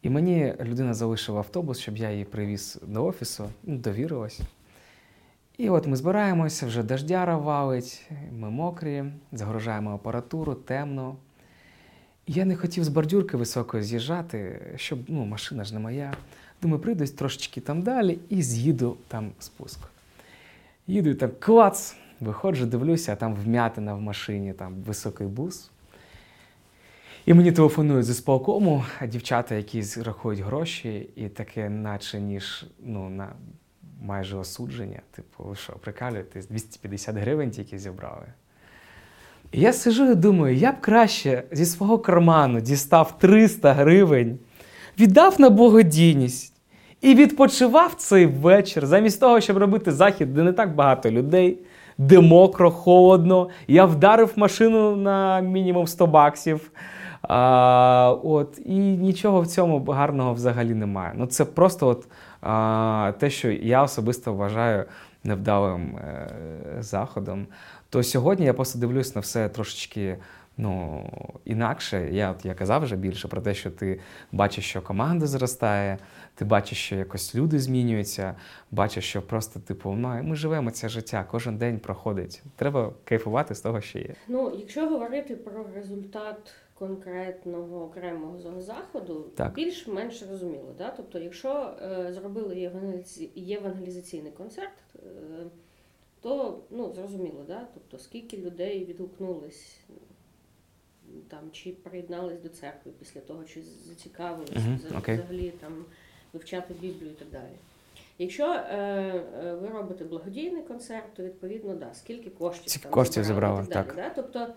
І 0.02 0.10
мені 0.10 0.54
людина 0.62 0.94
залишила 0.94 1.38
автобус, 1.38 1.80
щоб 1.80 1.98
я 1.98 2.12
її 2.12 2.26
привіз 2.26 2.80
до 2.88 3.06
офісу, 3.06 3.50
ну, 3.64 3.78
довірилась. 3.78 4.40
І 5.58 5.70
от 5.70 5.88
ми 5.88 5.96
збираємося, 5.96 6.68
вже 6.68 6.84
дождяра 6.84 7.38
валить, 7.38 8.10
ми 8.32 8.50
мокрі, 8.50 9.04
загружаємо 9.32 9.94
апаратуру, 9.94 10.56
темно. 10.56 11.16
Я 12.28 12.46
не 12.46 12.56
хотів 12.56 12.84
з 12.84 12.90
бордюрки 12.90 13.38
високої 13.38 13.84
з'їжджати, 13.84 14.62
щоб 14.76 15.00
ну, 15.08 15.26
машина 15.26 15.64
ж 15.64 15.74
не 15.74 15.80
моя. 15.80 16.14
Думаю, 16.62 16.82
прийду 16.82 17.08
трошечки 17.08 17.62
там 17.62 17.82
далі 17.82 18.20
і 18.30 18.42
з'їду 18.42 18.98
там 19.08 19.32
спуск. 19.40 19.80
Їду 20.88 21.10
і 21.10 21.16
там 21.16 21.32
клац, 21.40 21.96
виходжу, 22.20 22.66
дивлюся, 22.66 23.14
а 23.14 23.16
там 23.16 23.36
вм'ятина 23.36 23.94
в 23.94 24.02
машині, 24.02 24.54
там 24.54 24.74
високий 24.74 25.28
бус. 25.28 25.72
І 27.26 27.34
мені 27.34 27.52
телефонують 27.52 28.06
з 28.06 28.10
ісполкому, 28.10 28.86
а 29.00 29.08
дівчата, 29.08 29.56
які 29.56 29.84
рахують 30.04 30.40
гроші, 30.40 31.10
і 31.16 31.30
таке, 31.30 31.70
наче 31.70 32.20
ніж 32.20 32.66
ну, 32.80 33.10
на 33.10 33.34
майже 34.02 34.38
осудження. 34.38 35.02
Типу, 35.12 35.44
ви 35.44 35.56
що, 35.56 35.74
прикалюєтесь, 35.74 36.48
250 36.48 37.16
гривень 37.16 37.52
тільки 37.52 37.80
зібрали. 37.80 38.26
І 39.52 39.62
я 39.62 39.74
сижу 39.74 40.12
і 40.12 40.16
думаю, 40.16 40.56
я 40.56 40.72
б 40.72 40.82
краще 40.82 41.44
зі 41.52 41.66
свого 41.66 42.00
карману 42.00 42.62
дістав 42.62 43.20
300 43.20 43.74
гривень, 43.74 44.40
віддав 45.00 45.42
на 45.42 45.50
благодійність 45.50 46.55
і 47.02 47.16
відпочивав 47.16 47.94
цей 47.94 48.26
вечір, 48.26 48.86
замість 48.86 49.20
того, 49.20 49.42
щоб 49.42 49.58
робити 49.58 49.92
захід, 49.92 50.34
де 50.34 50.44
не 50.44 50.54
так 50.54 50.76
багато 50.76 51.12
людей, 51.12 51.58
де 51.98 52.20
мокро, 52.20 52.72
холодно. 52.72 53.50
Я 53.68 53.86
вдарив 53.86 54.34
машину 54.36 54.96
на 54.96 55.40
мінімум 55.40 55.88
100 55.88 56.08
баксів. 56.08 56.72
А, 57.22 58.16
от, 58.24 58.60
І 58.66 58.78
нічого 58.80 59.42
в 59.42 59.48
цьому 59.48 59.86
гарного 59.86 60.34
взагалі 60.34 60.74
немає. 60.74 61.14
Ну, 61.16 61.26
Це 61.28 61.46
просто 61.46 61.88
от, 61.88 62.08
а, 62.42 63.14
те, 63.20 63.30
що 63.30 63.52
я 63.52 63.84
особисто 63.84 64.34
вважаю 64.34 64.86
невдалим 65.24 65.98
е, 65.98 66.30
заходом. 66.80 67.48
То 67.90 68.04
сьогодні 68.04 68.46
я 68.46 68.54
просто 68.54 68.80
дивлюсь 68.80 69.16
на 69.16 69.22
все 69.22 69.50
трошечки 69.50 70.18
ну, 70.58 71.04
інакше. 71.46 72.10
Я 72.12 72.36
я 72.44 72.54
казав 72.54 72.84
вже 72.84 72.96
більше 72.96 73.28
про 73.28 73.42
те, 73.42 73.54
що 73.54 73.72
ти 73.72 74.00
бачиш, 74.32 74.70
що 74.70 74.82
команда 74.82 75.28
зростає, 75.28 75.98
ти 76.36 76.46
бачиш, 76.46 76.78
що 76.78 76.96
якось 76.96 77.36
люди 77.36 77.60
змінюються, 77.60 78.36
бачиш, 78.72 79.10
що 79.10 79.22
просто 79.22 79.60
типу, 79.60 79.92
ну, 79.92 80.24
ми 80.24 80.36
живемо 80.36 80.72
це 80.72 80.90
життя, 80.90 81.26
кожен 81.32 81.58
день 81.58 81.80
проходить. 81.80 82.44
Треба 82.56 82.94
кайфувати 83.04 83.56
з 83.56 83.62
того, 83.62 83.82
що 83.82 84.00
є. 84.00 84.16
Ну, 84.28 84.56
якщо 84.60 84.90
говорити 84.90 85.36
про 85.36 85.66
результат 85.76 86.54
конкретного 86.74 87.84
окремого 87.84 88.62
заходу 88.62 89.26
більш-менш 89.56 90.24
зрозуміло. 90.24 90.76
Да? 90.78 90.94
Тобто, 90.98 91.20
якщо 91.20 91.74
е, 91.82 92.14
зробили 92.14 92.72
євангелізаційний 93.36 94.32
концерт, 94.32 94.74
е, 94.96 95.00
то 96.22 96.60
ну, 96.70 96.94
зрозуміло, 96.94 97.46
да? 97.48 97.68
тобто, 97.74 98.00
скільки 98.00 98.38
людей 98.38 98.86
відгукнулись 98.86 99.80
там, 101.28 101.52
чи 101.52 101.72
приєднались 101.72 102.40
до 102.40 102.50
церкви 102.50 102.92
після 103.00 103.22
того, 103.22 103.44
чи 103.44 103.62
зацікавились 103.62 104.50
uh-huh. 104.50 105.02
okay. 105.02 105.14
взагалі 105.14 105.54
там 105.60 105.86
вивчати 106.36 106.74
Біблію 106.74 107.12
і 107.12 107.16
так 107.16 107.28
далі. 107.32 107.56
Якщо 108.18 108.46
е, 108.46 108.78
е, 109.44 109.54
ви 109.62 109.68
робите 109.68 110.04
благодійний 110.04 110.64
концерт, 110.64 111.14
то 111.14 111.24
відповідно 111.24 111.76
да, 111.76 111.94
скільки 111.94 112.30
коштів 112.30 112.66
Ці 112.66 112.80
там 112.80 112.92
коштів 112.92 113.24
зібрали, 113.24 113.64
зібрали, 113.64 113.86
так. 113.86 113.96
Далі, 113.96 114.08
да? 114.08 114.14
Тобто 114.16 114.54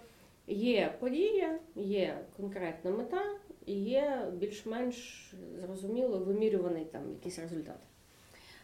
Є 0.48 0.94
подія, 1.00 1.58
є 1.76 2.18
конкретна 2.36 2.90
мета 2.90 3.22
і 3.66 3.74
є 3.74 4.28
більш-менш 4.32 5.30
зрозуміло 5.60 6.18
вимірюваний 6.18 6.84
там 6.84 7.10
якийсь 7.10 7.38
результат. 7.38 7.78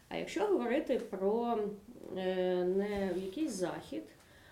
А 0.08 0.16
якщо 0.16 0.46
говорити 0.46 0.98
про 0.98 1.58
е, 2.16 2.64
не 2.64 3.10
якийсь 3.16 3.52
захід, 3.52 4.02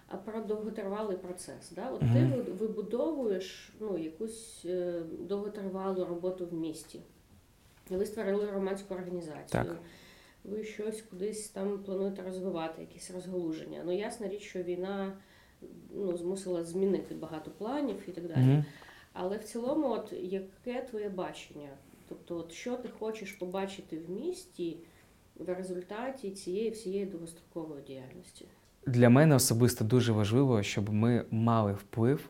а 0.09 0.17
про 0.17 0.41
довготривалий 0.41 1.17
процес, 1.17 1.71
да? 1.71 1.91
от 1.91 2.03
mm 2.03 2.13
ти 2.13 2.53
вибудовуєш 2.53 3.73
ну, 3.81 3.99
якусь 3.99 4.63
е, 4.65 5.03
довготривалу 5.21 6.05
роботу 6.05 6.47
в 6.47 6.55
місті. 6.55 7.01
Ви 7.91 8.07
створили 8.07 8.47
громадську 8.47 8.95
організацію. 8.95 9.45
Так. 9.65 9.77
Ви 10.45 10.65
щось 10.65 11.03
кудись 11.03 11.49
там 11.49 11.79
плануєте 11.79 12.23
розвивати, 12.23 12.81
якісь 12.81 13.11
розгалуження. 13.11 13.83
Ну, 13.85 13.93
ясна 13.99 14.29
річ, 14.29 14.43
що 14.43 14.63
війна 14.63 15.13
ну, 15.95 16.17
змусила 16.17 16.65
змінити 16.65 17.15
багато 17.15 17.51
планів 17.51 17.97
і 18.09 18.11
так 18.11 18.29
далі. 18.29 18.41
Mm-hmm. 18.41 18.65
Але 19.13 19.37
в 19.37 19.45
цілому, 19.45 19.91
от 19.91 20.13
яке 20.13 20.83
твоє 20.83 21.09
бачення? 21.09 21.69
Тобто, 22.09 22.37
от 22.37 22.53
що 22.53 22.77
ти 22.77 22.89
хочеш 22.99 23.33
побачити 23.33 23.99
в 23.99 24.11
місті 24.11 24.77
в 25.37 25.55
результаті 25.55 26.31
цієї 26.31 26.71
всієї 26.71 27.07
довгострокової 27.07 27.83
діяльності? 27.83 28.47
Для 28.87 29.11
мене 29.11 29.35
особисто 29.35 29.85
дуже 29.85 30.13
важливо, 30.13 30.63
щоб 30.63 30.93
ми 30.93 31.25
мали 31.31 31.73
вплив, 31.73 32.29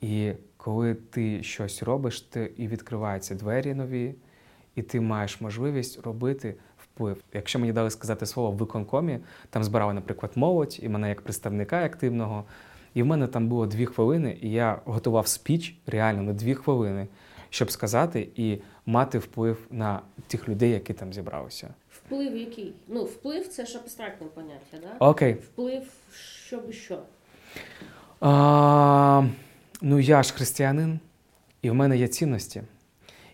і 0.00 0.32
коли 0.56 0.94
ти 0.94 1.42
щось 1.42 1.82
робиш, 1.82 2.20
ти 2.20 2.52
і 2.56 2.68
відкриваються 2.68 3.34
двері 3.34 3.74
нові, 3.74 4.14
і 4.78 4.82
ти 4.82 5.00
маєш 5.00 5.40
можливість 5.40 6.06
робити 6.06 6.54
вплив. 6.78 7.22
Якщо 7.32 7.58
мені 7.58 7.72
дали 7.72 7.90
сказати 7.90 8.26
слово 8.26 8.50
в 8.50 8.56
виконкомі, 8.56 9.18
там 9.50 9.64
збирали, 9.64 9.94
наприклад, 9.94 10.32
молодь 10.34 10.78
і 10.82 10.88
мене 10.88 11.08
як 11.08 11.20
представника 11.20 11.84
активного. 11.84 12.44
І 12.94 13.02
в 13.02 13.06
мене 13.06 13.26
там 13.26 13.48
було 13.48 13.66
дві 13.66 13.86
хвилини, 13.86 14.38
і 14.40 14.50
я 14.50 14.80
готував 14.84 15.26
спіч 15.26 15.74
реально 15.86 16.22
на 16.22 16.32
дві 16.32 16.54
хвилини, 16.54 17.06
щоб 17.50 17.70
сказати 17.70 18.28
і 18.36 18.58
мати 18.86 19.18
вплив 19.18 19.66
на 19.70 20.00
тих 20.26 20.48
людей, 20.48 20.70
які 20.70 20.92
там 20.92 21.12
зібралися. 21.12 21.74
Вплив 21.90 22.36
який? 22.36 22.74
Ну, 22.88 23.04
вплив 23.04 23.48
це 23.48 23.66
ж 23.66 23.78
абстрактне 23.78 24.26
поняття, 24.26 24.76
да? 24.82 25.06
Окей. 25.06 25.34
Вплив, 25.34 25.82
щоб 26.46 26.72
що? 26.72 26.98
А, 28.20 29.22
Ну, 29.82 29.98
я 29.98 30.22
ж 30.22 30.32
християнин, 30.32 31.00
і 31.62 31.70
в 31.70 31.74
мене 31.74 31.98
є 31.98 32.08
цінності. 32.08 32.62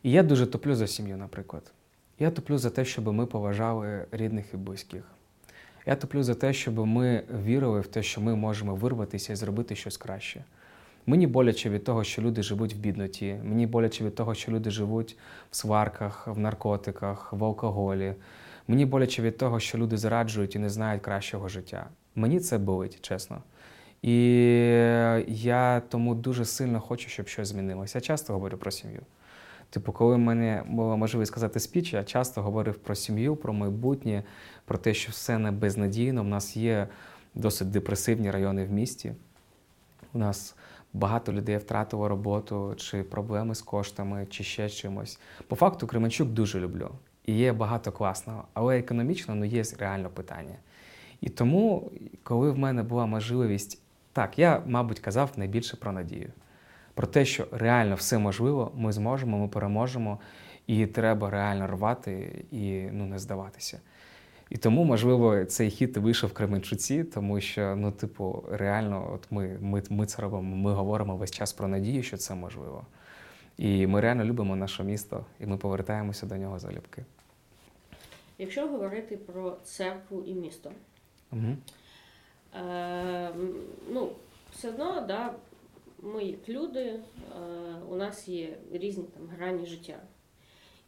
І 0.04 0.10
я 0.10 0.22
дуже 0.22 0.46
топлю 0.46 0.74
за 0.74 0.86
сім'ю, 0.86 1.16
наприклад. 1.16 1.72
Я 2.18 2.30
топлю 2.30 2.58
за 2.58 2.70
те, 2.70 2.84
щоб 2.84 3.12
ми 3.12 3.26
поважали 3.26 4.06
рідних 4.12 4.46
і 4.54 4.56
близьких. 4.56 5.04
Я 5.86 5.96
топлю 5.96 6.22
за 6.22 6.34
те, 6.34 6.52
щоб 6.52 6.86
ми 6.86 7.22
вірили 7.44 7.80
в 7.80 7.86
те, 7.86 8.02
що 8.02 8.20
ми 8.20 8.36
можемо 8.36 8.74
вирватися 8.74 9.32
і 9.32 9.36
зробити 9.36 9.76
щось 9.76 9.96
краще. 9.96 10.44
Мені 11.06 11.26
боляче 11.26 11.70
від 11.70 11.84
того, 11.84 12.04
що 12.04 12.22
люди 12.22 12.42
живуть 12.42 12.74
в 12.74 12.76
бідноті. 12.76 13.36
Мені 13.44 13.66
боляче 13.66 14.04
від 14.04 14.14
того, 14.14 14.34
що 14.34 14.52
люди 14.52 14.70
живуть 14.70 15.16
в 15.50 15.56
сварках, 15.56 16.26
в 16.26 16.38
наркотиках, 16.38 17.32
в 17.32 17.44
алкоголі. 17.44 18.14
Мені 18.68 18.86
боляче 18.86 19.22
від 19.22 19.38
того, 19.38 19.60
що 19.60 19.78
люди 19.78 19.96
зраджують 19.96 20.54
і 20.54 20.58
не 20.58 20.70
знають 20.70 21.02
кращого 21.02 21.48
життя. 21.48 21.86
Мені 22.14 22.40
це 22.40 22.58
болить, 22.58 23.00
чесно. 23.00 23.42
І 24.02 24.16
я 25.28 25.82
тому 25.88 26.14
дуже 26.14 26.44
сильно 26.44 26.80
хочу, 26.80 27.08
щоб 27.08 27.28
щось 27.28 27.48
змінилося. 27.48 27.98
Я 27.98 28.02
часто 28.02 28.32
говорю 28.32 28.58
про 28.58 28.70
сім'ю. 28.70 29.00
Типу, 29.74 29.92
коли 29.92 30.14
в 30.14 30.18
мене 30.18 30.62
була 30.68 30.96
можливість 30.96 31.32
сказати 31.32 31.60
спіч, 31.60 31.92
я 31.92 32.04
часто 32.04 32.42
говорив 32.42 32.78
про 32.78 32.94
сім'ю, 32.94 33.36
про 33.36 33.52
майбутнє, 33.52 34.22
про 34.64 34.78
те, 34.78 34.94
що 34.94 35.12
все 35.12 35.38
не 35.38 35.50
безнадійно. 35.50 36.20
У 36.20 36.24
нас 36.24 36.56
є 36.56 36.88
досить 37.34 37.70
депресивні 37.70 38.30
райони 38.30 38.64
в 38.64 38.72
місті. 38.72 39.12
У 40.12 40.18
нас 40.18 40.56
багато 40.92 41.32
людей 41.32 41.56
втратило 41.56 42.08
роботу, 42.08 42.74
чи 42.76 43.02
проблеми 43.02 43.54
з 43.54 43.62
коштами, 43.62 44.26
чи 44.30 44.44
ще 44.44 44.68
чимось. 44.68 45.18
По 45.48 45.56
факту, 45.56 45.86
Кременчук 45.86 46.28
дуже 46.28 46.60
люблю. 46.60 46.90
І 47.26 47.32
є 47.32 47.52
багато 47.52 47.92
класного, 47.92 48.44
але 48.52 48.78
економічно 48.78 49.34
ну, 49.34 49.44
є 49.44 49.62
реально 49.78 50.08
питання. 50.08 50.56
І 51.20 51.28
тому, 51.28 51.90
коли 52.22 52.50
в 52.50 52.58
мене 52.58 52.82
була 52.82 53.06
можливість, 53.06 53.78
так, 54.12 54.38
я, 54.38 54.62
мабуть, 54.66 55.00
казав 55.00 55.30
найбільше 55.36 55.76
про 55.76 55.92
надію 55.92 56.32
про 56.94 57.06
те, 57.06 57.24
що 57.24 57.46
реально 57.50 57.94
все 57.94 58.18
можливо, 58.18 58.72
ми 58.76 58.92
зможемо, 58.92 59.38
ми 59.38 59.48
переможемо, 59.48 60.18
і 60.66 60.86
треба 60.86 61.30
реально 61.30 61.66
рвати 61.66 62.44
і 62.50 62.82
ну, 62.92 63.06
не 63.06 63.18
здаватися. 63.18 63.80
І 64.50 64.56
тому, 64.56 64.84
можливо, 64.84 65.44
цей 65.44 65.70
хіт 65.70 65.96
вийшов 65.96 66.30
в 66.30 66.32
Кременчуці, 66.32 67.04
тому 67.04 67.40
що, 67.40 67.76
ну, 67.76 67.90
типу, 67.90 68.44
реально, 68.50 69.10
от 69.14 69.26
ми, 69.30 69.58
ми, 69.60 69.82
ми 69.90 70.06
це 70.06 70.22
робимо, 70.22 70.56
ми 70.56 70.72
говоримо 70.72 71.16
весь 71.16 71.30
час 71.30 71.52
про 71.52 71.68
надію, 71.68 72.02
що 72.02 72.16
це 72.16 72.34
можливо. 72.34 72.86
І 73.58 73.86
ми 73.86 74.00
реально 74.00 74.24
любимо 74.24 74.56
наше 74.56 74.84
місто, 74.84 75.24
і 75.40 75.46
ми 75.46 75.56
повертаємося 75.56 76.26
до 76.26 76.36
нього 76.36 76.58
залюбки. 76.58 77.04
Якщо 78.38 78.68
говорити 78.68 79.16
про 79.16 79.56
церкву 79.64 80.22
і 80.26 80.34
місто, 80.34 80.70
Угу. 81.32 81.56
е, 82.64 83.30
ну, 83.90 84.08
все 84.52 84.68
одно, 84.68 85.00
да, 85.08 85.34
ми 86.04 86.24
як 86.24 86.48
люди, 86.48 86.80
е, 86.80 87.00
у 87.88 87.96
нас 87.96 88.28
є 88.28 88.56
різні 88.72 89.04
там 89.04 89.26
грані 89.28 89.66
життя. 89.66 90.00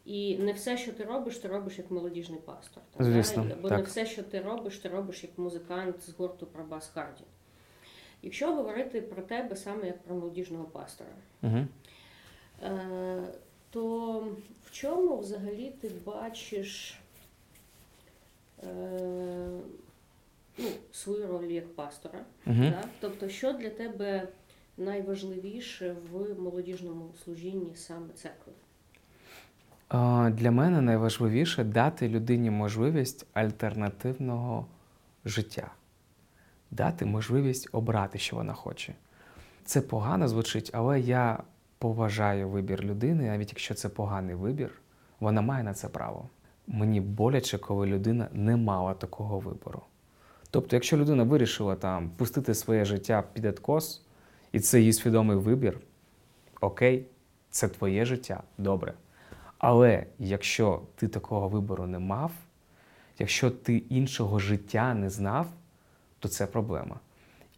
І 0.05 0.37
не 0.37 0.53
все, 0.53 0.77
що 0.77 0.91
ти 0.93 1.03
робиш, 1.03 1.37
ти 1.37 1.47
робиш 1.47 1.77
як 1.77 1.91
молодіжний 1.91 2.39
пастор. 2.39 2.83
так. 2.97 3.05
Звісно, 3.05 3.45
І- 3.49 3.51
Або 3.53 3.69
не 3.69 3.81
все, 3.81 4.05
що 4.05 4.23
ти 4.23 4.41
робиш, 4.41 4.77
ти 4.77 4.89
робиш 4.89 5.23
як 5.23 5.37
музикант 5.37 6.01
з 6.03 6.09
гурту 6.09 6.45
Прабас 6.45 6.87
Харді. 6.93 7.23
Якщо 8.21 8.55
говорити 8.55 9.01
про 9.01 9.21
тебе 9.21 9.55
саме 9.55 9.87
як 9.87 10.03
про 10.03 10.15
молодіжного 10.15 10.63
пастора, 10.65 11.09
Угу. 11.43 11.65
То 13.69 14.19
в 14.65 14.71
чому 14.71 15.17
взагалі 15.17 15.73
ти 15.81 15.91
бачиш 16.05 16.99
е, 18.63 18.67
ну, 20.57 20.67
свою 20.91 21.27
роль 21.27 21.45
як 21.45 21.75
пастора? 21.75 22.19
Угу. 22.45 22.55
Да? 22.61 22.83
Тобто, 22.99 23.29
що 23.29 23.53
для 23.53 23.69
тебе 23.69 24.27
найважливіше 24.77 25.95
в 26.11 26.41
молодіжному 26.41 27.09
служінні 27.23 27.75
саме 27.75 28.07
церкви? 28.13 28.53
Для 30.31 30.51
мене 30.51 30.81
найважливіше 30.81 31.63
дати 31.63 32.09
людині 32.09 32.51
можливість 32.51 33.25
альтернативного 33.33 34.65
життя, 35.25 35.71
дати 36.71 37.05
можливість 37.05 37.69
обрати, 37.71 38.19
що 38.19 38.35
вона 38.35 38.53
хоче. 38.53 38.93
Це 39.65 39.81
погано 39.81 40.27
звучить, 40.27 40.71
але 40.73 40.99
я 40.99 41.43
поважаю 41.77 42.49
вибір 42.49 42.83
людини, 42.83 43.23
навіть 43.27 43.49
якщо 43.49 43.73
це 43.73 43.89
поганий 43.89 44.35
вибір, 44.35 44.71
вона 45.19 45.41
має 45.41 45.63
на 45.63 45.73
це 45.73 45.87
право. 45.87 46.29
Мені 46.67 47.01
боляче, 47.01 47.57
коли 47.57 47.87
людина 47.87 48.27
не 48.33 48.55
мала 48.55 48.93
такого 48.93 49.39
вибору. 49.39 49.81
Тобто, 50.51 50.75
якщо 50.75 50.97
людина 50.97 51.23
вирішила 51.23 51.75
там 51.75 52.09
пустити 52.09 52.53
своє 52.53 52.85
життя 52.85 53.23
під 53.33 53.45
откос, 53.45 54.06
і 54.51 54.59
це 54.59 54.79
її 54.79 54.93
свідомий 54.93 55.37
вибір, 55.37 55.79
окей, 56.61 57.05
це 57.49 57.67
твоє 57.67 58.05
життя, 58.05 58.43
добре. 58.57 58.93
Але 59.57 60.05
якщо 60.19 60.81
ти 60.95 61.07
такого 61.07 61.49
вибору 61.49 61.87
не 61.87 61.99
мав, 61.99 62.31
якщо 63.19 63.51
ти 63.51 63.77
іншого 63.77 64.39
життя 64.39 64.93
не 64.93 65.09
знав, 65.09 65.47
то 66.19 66.27
це 66.27 66.45
проблема. 66.45 66.99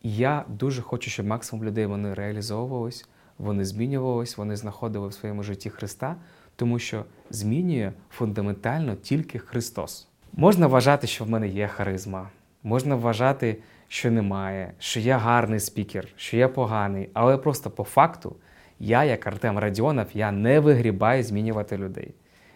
І 0.04 0.16
я 0.16 0.46
дуже 0.48 0.82
хочу, 0.82 1.10
щоб 1.10 1.26
максимум 1.26 1.66
людей 1.66 1.86
вони 1.86 2.14
реалізовувались, 2.14 3.08
вони 3.38 3.66
змінювались, 3.66 4.38
вони 4.38 4.56
знаходили 4.56 5.08
в 5.08 5.14
своєму 5.14 5.44
житті 5.44 5.70
Христа, 5.70 6.16
тому 6.56 6.80
що 6.80 7.06
змінює 7.30 7.92
фундаментально 8.10 8.96
тільки 8.96 9.40
Христос. 9.40 10.08
Можна 10.34 10.68
вважати, 10.68 11.08
що 11.08 11.24
в 11.24 11.30
мене 11.30 11.48
є 11.48 11.68
харизма, 11.68 12.30
можна 12.64 12.96
вважати, 12.96 13.58
що 13.90 14.12
немає, 14.12 14.74
що 14.80 15.00
я 15.00 15.18
гарний 15.18 15.60
спікер, 15.60 16.08
що 16.16 16.38
я 16.38 16.48
поганий, 16.48 17.10
але 17.14 17.38
просто 17.38 17.70
по 17.70 17.84
факту 17.84 18.36
я, 18.80 19.04
як 19.04 19.28
Артем 19.28 19.60
Радіонов, 19.60 20.06
я 20.14 20.32
не 20.32 20.60
вигрібаю 20.60 21.24
змінювати 21.24 21.78
людей. 21.78 22.14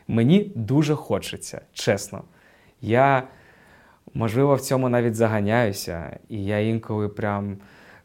Мені 0.08 0.52
дуже 0.56 0.96
хочеться, 0.96 1.62
чесно. 1.74 2.24
Я, 2.82 3.24
можливо, 4.14 4.56
в 4.56 4.62
цьому 4.62 4.90
навіть 4.90 5.16
заганяюся, 5.16 6.20
і 6.30 6.46
я 6.46 6.60
інколи 6.60 7.10
прям 7.10 7.58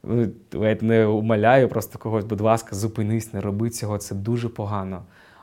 ну, 0.03 0.29
ледь 0.53 0.83
не 0.83 1.07
умоляю 1.07 1.69
просто 1.69 1.99
когось, 1.99 2.25
будь 2.25 2.41
ласка, 2.41 2.77
зупинись, 2.77 3.33
не 3.33 3.41
роби 3.41 3.71
цього, 3.71 3.99
це 3.99 4.15
дуже 4.15 4.49
погано. 4.49 5.03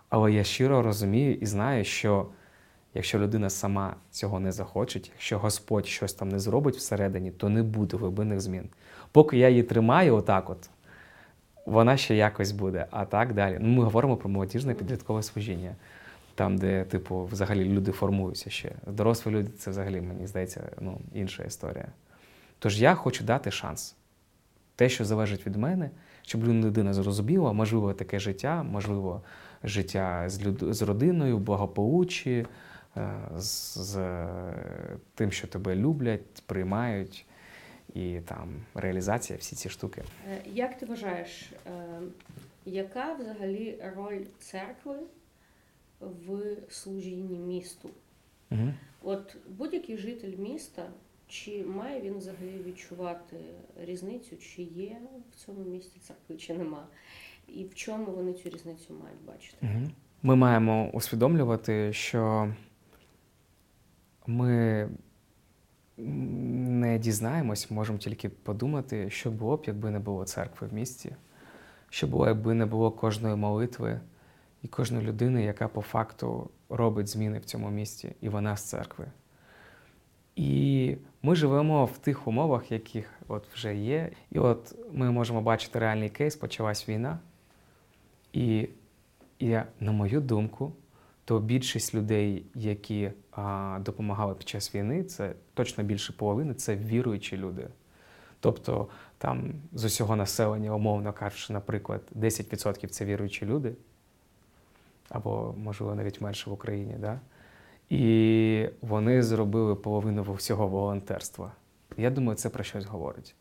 Але 0.10 0.32
я 0.32 0.44
щиро 0.44 0.82
розумію 0.82 1.34
і 1.34 1.46
знаю, 1.46 1.84
що 1.84 2.28
якщо 2.96 3.20
людина 3.20 3.50
сама 3.50 3.96
цього 4.12 4.39
не 4.39 4.52
захоче, 4.52 5.02
якщо 5.14 5.39
Господь 5.39 5.88
щось 5.88 6.14
там 6.14 6.30
не 6.30 6.39
зробить 6.39 6.76
всередині, 6.76 7.32
то 7.32 7.50
не 7.50 7.64
буде 7.64 7.98
глибинних 7.98 8.41
змін. 8.41 8.70
Поки 9.12 9.38
я 9.38 9.50
її 9.50 9.64
тримаю 9.64 10.16
отак 10.16 10.50
от, 10.50 10.70
вона 11.66 11.98
ще 11.98 12.16
якось 12.16 12.52
буде. 12.52 12.86
А 12.91 13.06
так 13.06 13.34
далі. 13.34 13.58
Ну, 13.62 13.68
ми 13.68 13.84
говоримо 13.84 14.18
про 14.18 14.30
молодіжне 14.30 14.74
підліткове 14.74 15.24
служіння, 15.24 15.76
там, 16.36 16.58
де, 16.58 16.84
типу, 16.84 17.26
взагалі 17.26 17.66
люди 17.66 17.91
формуються 17.91 18.50
ще. 18.50 18.72
Дорослі 18.88 19.32
люди 19.32 19.52
це 19.58 19.72
взагалі, 19.72 20.02
мені 20.02 20.28
здається, 20.28 20.72
ну, 20.82 20.98
інша 21.14 21.43
історія. 21.43 21.88
Тож 22.60 22.82
я 22.82 22.96
хочу 22.96 23.24
дати 23.24 23.52
шанс. 23.52 23.96
Те, 24.76 24.89
що 24.89 25.06
залежить 25.06 25.48
від 25.48 25.56
мене, 25.56 25.89
щоб 26.22 26.43
людина 26.48 26.93
зрозуміла, 26.93 27.54
можливо, 27.54 27.93
таке 27.93 28.20
життя, 28.20 28.64
можливо, 28.64 29.22
життя 29.64 30.24
з, 30.30 30.46
люд... 30.46 30.64
з 30.76 30.82
родиною, 30.82 31.38
благополуччі, 31.38 32.46
з, 33.38 33.78
з 33.78 33.98
е, 33.98 34.98
тим, 35.16 35.32
що 35.32 35.48
тебе 35.48 35.76
люблять, 35.76 36.43
приймають, 36.46 37.26
і 37.93 38.20
там 38.26 38.50
реалізація, 38.74 39.39
всі 39.39 39.56
ці 39.56 39.70
штуки. 39.70 40.04
Е, 40.32 40.41
Як 40.46 40.78
ти 40.78 40.86
вважаєш, 40.86 41.52
е, 41.68 42.00
яка 42.66 43.14
взагалі 43.14 43.84
роль 43.96 44.26
церкви 44.39 44.96
в 46.00 46.58
служінні 46.70 47.39
місту? 47.39 47.89
Угу. 48.52 48.74
От 49.02 49.38
будь-який 49.48 49.98
житель 49.98 50.38
міста, 50.38 50.89
чи 51.28 51.64
має 51.64 52.02
він 52.02 52.18
взагалі 52.18 52.64
відчувати 52.66 53.38
різницю, 53.82 54.38
чи 54.38 54.62
є 54.62 54.98
в 55.32 55.36
цьому 55.36 55.60
місті 55.60 56.00
церкви, 56.00 56.36
чи 56.36 56.54
нема? 56.54 56.88
І 57.48 57.64
в 57.64 57.76
чому 57.76 58.06
вони 58.06 58.34
цю 58.34 58.50
різницю 58.50 58.93
мають 59.04 59.22
бачити? 59.28 59.58
Угу. 59.62 59.89
Ми 60.24 60.36
маємо 60.36 60.89
усвідомлювати, 60.93 61.93
що 61.93 62.54
ми 64.28 64.90
не 65.48 67.00
дізнаємось, 67.00 67.72
можемо 67.72 67.98
тільки 67.98 68.30
подумати, 68.30 69.10
що 69.10 69.32
було 69.32 69.58
б, 69.58 69.64
якби 69.68 69.92
не 69.92 70.00
було 70.00 70.26
церкви 70.26 70.68
в 70.68 70.74
місті, 70.74 71.16
що 71.90 72.08
було, 72.08 72.28
якби 72.28 72.54
не 72.54 72.66
було 72.66 72.92
кожної 72.92 73.36
молитви 73.36 74.00
і 74.62 74.68
кожної 74.68 75.08
людини, 75.08 75.44
яка 75.44 75.68
по 75.68 75.82
факту 75.82 76.50
робить 76.70 77.08
зміни 77.08 77.40
в 77.40 77.46
цьому 77.46 77.70
місті, 77.70 78.16
і 78.22 78.30
вона 78.30 78.58
з 78.58 78.64
церкви. 78.64 79.06
І 80.36 80.96
ми 81.22 81.36
живемо 81.36 81.86
в 81.86 81.98
тих 81.98 82.28
умовах, 82.28 82.72
яких 82.72 83.10
от 83.28 83.48
вже 83.54 83.76
є. 83.76 84.12
І 84.32 84.40
от 84.40 84.76
ми 84.92 85.12
можемо 85.12 85.42
бачити 85.42 85.80
реальний 85.80 86.10
кейс, 86.10 86.36
почалась 86.36 86.90
війна. 86.90 87.20
І, 88.34 88.70
і 89.40 89.58
на 89.80 89.92
мою 89.92 90.22
думку, 90.22 90.74
то 91.26 91.40
більшість 91.40 91.96
людей, 91.96 92.46
які 92.56 93.12
а, 93.32 93.78
допомагали 93.82 94.36
під 94.36 94.50
час 94.50 94.76
війни, 94.76 95.04
це 95.04 95.34
точно 95.54 95.84
більше 95.84 96.14
половини, 96.14 96.54
це 96.54 96.76
віруючі 96.76 97.38
люди. 97.38 97.68
Тобто 98.40 98.88
там 99.18 99.54
з 99.74 99.84
усього 99.84 100.16
населення, 100.16 100.76
умовно 100.76 101.14
кажучи, 101.14 101.54
наприклад, 101.54 102.02
10% 102.16 102.88
це 102.88 103.06
віруючі 103.06 103.46
люди, 103.46 103.74
або, 105.10 105.56
можливо, 105.58 105.96
навіть 105.96 106.22
менше 106.22 106.50
в 106.50 106.54
Україні. 106.54 106.96
Да? 107.00 107.20
І 107.90 108.70
вони 108.82 109.24
зробили 109.24 109.76
половину 109.76 110.34
всього 110.34 110.68
волонтерства. 110.68 111.52
Я 111.98 112.10
думаю, 112.10 112.36
це 112.36 112.50
про 112.50 112.64
щось 112.64 112.86
говорить. 112.86 113.36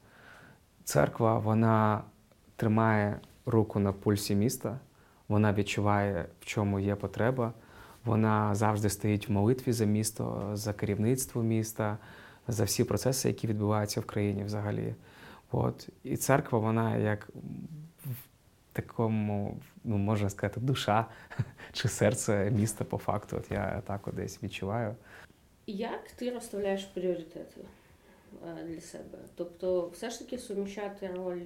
Церква, 0.84 1.38
вона 1.38 2.02
тримає 2.56 3.20
руку 3.46 3.78
на 3.78 3.92
пульсі 3.92 4.34
міста, 4.34 4.78
вона 5.28 5.52
відчуває, 5.52 6.26
в 6.40 6.44
чому 6.44 6.80
є 6.80 6.94
потреба. 6.94 7.52
Вона 8.04 8.54
завжди 8.54 8.90
стоїть 8.90 9.28
в 9.28 9.32
молитві 9.32 9.72
за 9.72 9.84
місто, 9.84 10.50
за 10.54 10.72
керівництво 10.72 11.42
міста, 11.42 11.98
за 12.48 12.64
всі 12.64 12.84
процеси, 12.84 13.28
які 13.28 13.46
відбуваються 13.46 14.00
в 14.00 14.04
країні 14.04 14.44
взагалі. 14.44 14.94
От. 15.52 15.88
І 16.04 16.16
церква, 16.16 16.58
вона 16.58 16.96
як 16.96 17.28
в 18.04 18.14
такому, 18.72 19.56
ну 19.84 19.96
можна 19.98 20.30
сказати, 20.30 20.60
душа 20.60 21.06
чи 21.72 21.88
серце 21.88 22.50
міста 22.50 22.84
по 22.84 22.98
факту. 22.98 23.36
От 23.36 23.50
я 23.50 23.82
так 23.86 24.08
десь 24.12 24.42
відчуваю. 24.42 24.94
Як 25.66 26.10
ти 26.16 26.30
розставляєш 26.30 26.84
пріоритети 26.84 27.60
е, 28.60 28.64
для 28.64 28.80
себе? 28.80 29.18
Тобто, 29.34 29.88
все 29.92 30.10
ж 30.10 30.18
таки 30.18 30.38
суміщати 30.38 31.10
роль 31.16 31.40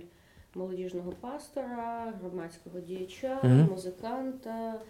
молодіжного 0.55 1.13
пастора, 1.13 2.13
громадського 2.21 2.81
діяча, 2.81 3.41
Мгм. 3.43 3.69
музиканта, 3.71 4.75
е, 4.75 4.81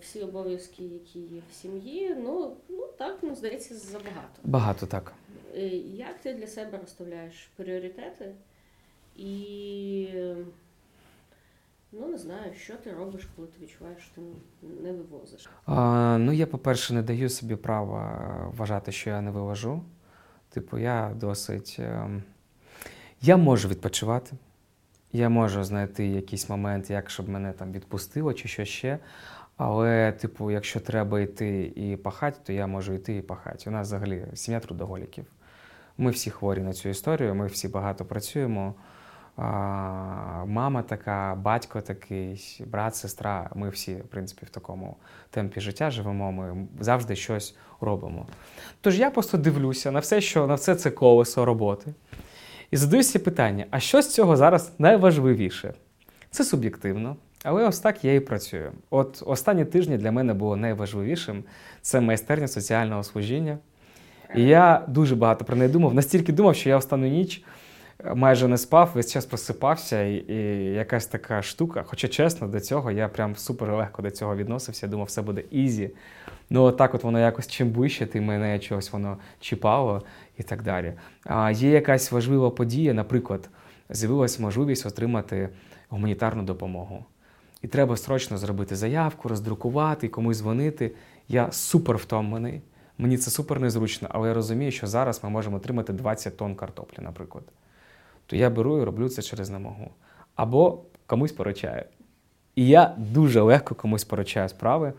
всі 0.00 0.20
обов'язки, 0.22 0.82
які 0.82 1.18
є 1.20 1.40
в 1.50 1.54
сім'ї. 1.54 2.14
Ну, 2.18 2.56
ну 2.68 2.86
так, 2.98 3.18
ну, 3.22 3.34
здається, 3.34 3.74
забагато. 3.74 4.40
Багато 4.44 4.86
так. 4.86 5.12
Е, 5.56 5.60
Як 5.78 6.18
ти 6.20 6.34
для 6.34 6.46
себе 6.46 6.78
розставляєш 6.78 7.48
пріоритети? 7.56 8.34
І 9.16 10.08
е, 10.14 10.36
ну 11.92 12.06
не 12.06 12.18
знаю, 12.18 12.54
що 12.54 12.76
ти 12.76 12.92
робиш, 12.92 13.28
коли 13.36 13.48
ти 13.48 13.64
відчуваєш, 13.64 14.02
що 14.02 14.14
ти 14.14 14.20
не 14.82 14.92
вивозиш. 14.92 15.48
А, 15.66 16.16
ну, 16.20 16.32
я, 16.32 16.46
по-перше, 16.46 16.94
не 16.94 17.02
даю 17.02 17.28
собі 17.30 17.56
права 17.56 18.52
вважати, 18.56 18.92
що 18.92 19.10
я 19.10 19.20
не 19.20 19.30
вивожу. 19.30 19.82
Типу, 20.50 20.78
я 20.78 21.12
досить. 21.20 21.76
ем, 21.78 22.22
Я 23.22 23.36
можу 23.36 23.68
відпочивати. 23.68 24.36
Я 25.12 25.28
можу 25.28 25.64
знайти 25.64 26.06
якийсь 26.06 26.48
момент, 26.48 26.90
як 26.90 27.10
щоб 27.10 27.28
мене 27.28 27.52
там 27.52 27.72
відпустило 27.72 28.32
чи 28.34 28.48
що 28.48 28.64
ще. 28.64 28.98
Але, 29.56 30.12
типу, 30.12 30.50
якщо 30.50 30.80
треба 30.80 31.20
йти 31.20 31.72
і 31.76 31.96
пахати, 31.96 32.38
то 32.44 32.52
я 32.52 32.66
можу 32.66 32.92
йти 32.92 33.16
і 33.16 33.22
пахати. 33.22 33.70
У 33.70 33.72
нас 33.72 33.86
взагалі 33.86 34.26
сім'я 34.34 34.60
трудоголіків. 34.60 35.24
Ми 35.98 36.10
всі 36.10 36.30
хворі 36.30 36.60
на 36.60 36.72
цю 36.72 36.88
історію, 36.88 37.34
ми 37.34 37.46
всі 37.46 37.68
багато 37.68 38.04
працюємо. 38.04 38.74
А, 39.36 40.44
мама 40.46 40.82
така, 40.82 41.34
батько 41.34 41.80
такий, 41.80 42.62
брат, 42.66 42.96
сестра. 42.96 43.50
Ми 43.54 43.68
всі, 43.68 43.94
в 43.94 44.08
принципі, 44.08 44.46
в 44.46 44.50
такому 44.50 44.96
темпі 45.30 45.60
життя 45.60 45.90
живемо. 45.90 46.32
Ми 46.32 46.66
завжди 46.80 47.16
щось 47.16 47.56
робимо. 47.80 48.26
Тож 48.80 48.98
я 48.98 49.10
просто 49.10 49.38
дивлюся 49.38 49.90
на 49.90 49.98
все, 49.98 50.20
що 50.20 50.46
на 50.46 50.54
все 50.54 50.74
це 50.74 50.90
колесо 50.90 51.44
роботи. 51.44 51.94
І 52.70 52.76
задаюся 52.76 53.18
питання: 53.18 53.66
а 53.70 53.80
що 53.80 54.02
з 54.02 54.14
цього 54.14 54.36
зараз 54.36 54.72
найважливіше? 54.78 55.74
Це 56.30 56.44
суб'єктивно, 56.44 57.16
але 57.44 57.68
ось 57.68 57.78
так 57.78 58.04
я 58.04 58.14
і 58.14 58.20
працюю. 58.20 58.72
От 58.90 59.22
останні 59.26 59.64
тижні 59.64 59.96
для 59.98 60.12
мене 60.12 60.34
було 60.34 60.56
найважливішим 60.56 61.44
це 61.82 62.00
майстерня 62.00 62.48
соціального 62.48 63.02
служіння. 63.02 63.58
І 64.34 64.42
я 64.42 64.84
дуже 64.88 65.16
багато 65.16 65.44
про 65.44 65.56
неї 65.56 65.70
думав, 65.70 65.94
настільки 65.94 66.32
думав, 66.32 66.56
що 66.56 66.68
я 66.68 66.76
останню 66.76 67.06
ніч 67.06 67.42
е, 68.04 68.14
майже 68.14 68.48
не 68.48 68.58
спав, 68.58 68.90
весь 68.94 69.12
час 69.12 69.26
просипався, 69.26 70.02
і, 70.02 70.14
і 70.14 70.64
якась 70.72 71.06
така 71.06 71.42
штука. 71.42 71.84
Хоча 71.86 72.08
чесно, 72.08 72.48
до 72.48 72.60
цього 72.60 72.90
я 72.90 73.08
прям 73.08 73.36
супер 73.36 73.72
легко 73.72 74.02
до 74.02 74.10
цього 74.10 74.36
відносився, 74.36 74.86
думав, 74.86 75.06
все 75.06 75.22
буде 75.22 75.42
easy. 75.50 75.90
Ну, 76.50 76.62
от 76.62 76.80
от 76.80 77.04
воно 77.04 77.20
якось 77.20 77.48
чим 77.48 77.70
ближче, 77.70 78.06
тим 78.06 78.24
мене 78.24 78.58
чогось 78.58 78.92
воно 78.92 79.16
чіпало 79.40 80.02
і 80.38 80.42
так 80.42 80.62
далі. 80.62 80.92
А 81.24 81.50
є 81.50 81.70
якась 81.70 82.12
важлива 82.12 82.50
подія, 82.50 82.94
наприклад, 82.94 83.48
з'явилася 83.90 84.42
можливість 84.42 84.86
отримати 84.86 85.48
гуманітарну 85.88 86.42
допомогу. 86.42 87.04
І 87.64 87.66
треба 87.68 87.96
срочно 87.96 88.38
зробити 88.38 88.76
заявку, 88.76 89.28
роздрукувати, 89.28 90.08
комусь 90.08 90.38
дзвонити. 90.38 90.94
Я 91.28 91.52
супер 91.52 91.96
втомлений. 91.96 92.62
Мені 92.98 93.18
це 93.18 93.30
супер 93.30 93.60
незручно, 93.60 94.08
але 94.10 94.28
я 94.28 94.34
розумію, 94.34 94.70
що 94.70 94.86
зараз 94.86 95.24
ми 95.24 95.30
можемо 95.30 95.56
отримати 95.56 95.92
20 95.92 96.36
тонн 96.36 96.54
картоплі, 96.54 97.02
наприклад. 97.02 97.44
То 98.26 98.36
я 98.36 98.50
беру 98.50 98.80
і 98.80 98.84
роблю 98.84 99.08
це 99.08 99.22
через 99.22 99.50
немогу. 99.50 99.90
Або 100.34 100.82
комусь 101.06 101.32
поручаю. 101.32 101.84
І 102.54 102.68
я 102.68 102.94
дуже 102.98 103.40
легко 103.40 103.74
комусь 103.74 104.04
поручаю 104.04 104.48
справи. 104.48 104.92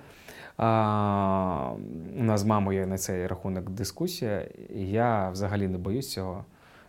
А, 0.58 1.72
у 2.20 2.24
нас 2.24 2.42
з 2.42 2.46
мамою 2.46 2.80
є 2.80 2.86
на 2.86 2.98
цей 2.98 3.28
рахунок 3.28 3.70
дискусія, 3.70 4.48
і 4.76 4.90
я 4.90 5.30
взагалі 5.30 5.68
не 5.68 5.78
боюсь 5.78 6.12
цього. 6.12 6.46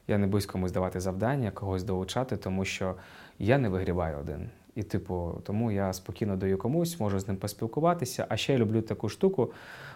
Я 0.09 0.18
не 0.18 0.27
боюсь 0.27 0.47
комусь 0.47 0.72
давати 0.72 1.01
завдання, 1.01 1.51
когось 1.51 1.83
долучати, 1.83 2.37
тому 2.37 2.64
що 2.64 2.95
я 3.39 3.59
не 3.59 3.68
вигрібаю 3.68 4.18
один. 4.18 4.51
І, 4.77 4.83
типу, 4.83 5.41
тому 5.45 5.72
я 5.72 5.93
спокійно 5.93 6.37
даю 6.37 6.59
комусь, 6.59 7.01
можу 7.01 7.18
з 7.18 7.29
ним 7.29 7.37
поспілкуватися. 7.37 8.27
А 8.29 8.37
ще 8.37 8.53
я 8.53 8.59
люблю 8.59 8.83
таку 8.83 9.09
штуку. 9.09 9.53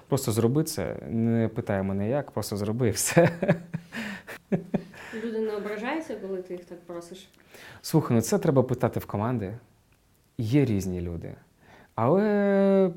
Просто 0.09 0.33
зроби 0.33 0.65
це, 0.65 0.97
не 1.09 1.49
питай 1.49 1.83
мене 1.83 2.09
як, 2.09 2.31
просто 2.31 2.57
зроби 2.57 2.89
і 2.89 2.91
все. 2.91 3.31
Люди 5.25 5.41
не 5.41 5.57
ображаються, 5.57 6.17
коли 6.17 6.43
ти 6.43 6.55
їх 6.55 6.65
так 6.65 6.81
просиш. 6.81 7.29
Слухай, 7.83 8.17
ну 8.17 8.21
це 8.21 8.39
треба 8.39 8.63
питати 8.63 9.01
в 9.01 9.07
команди. 9.07 9.59
Є 10.39 10.65
різні 10.65 11.01
люди. 11.01 11.35
Але. 11.95 12.91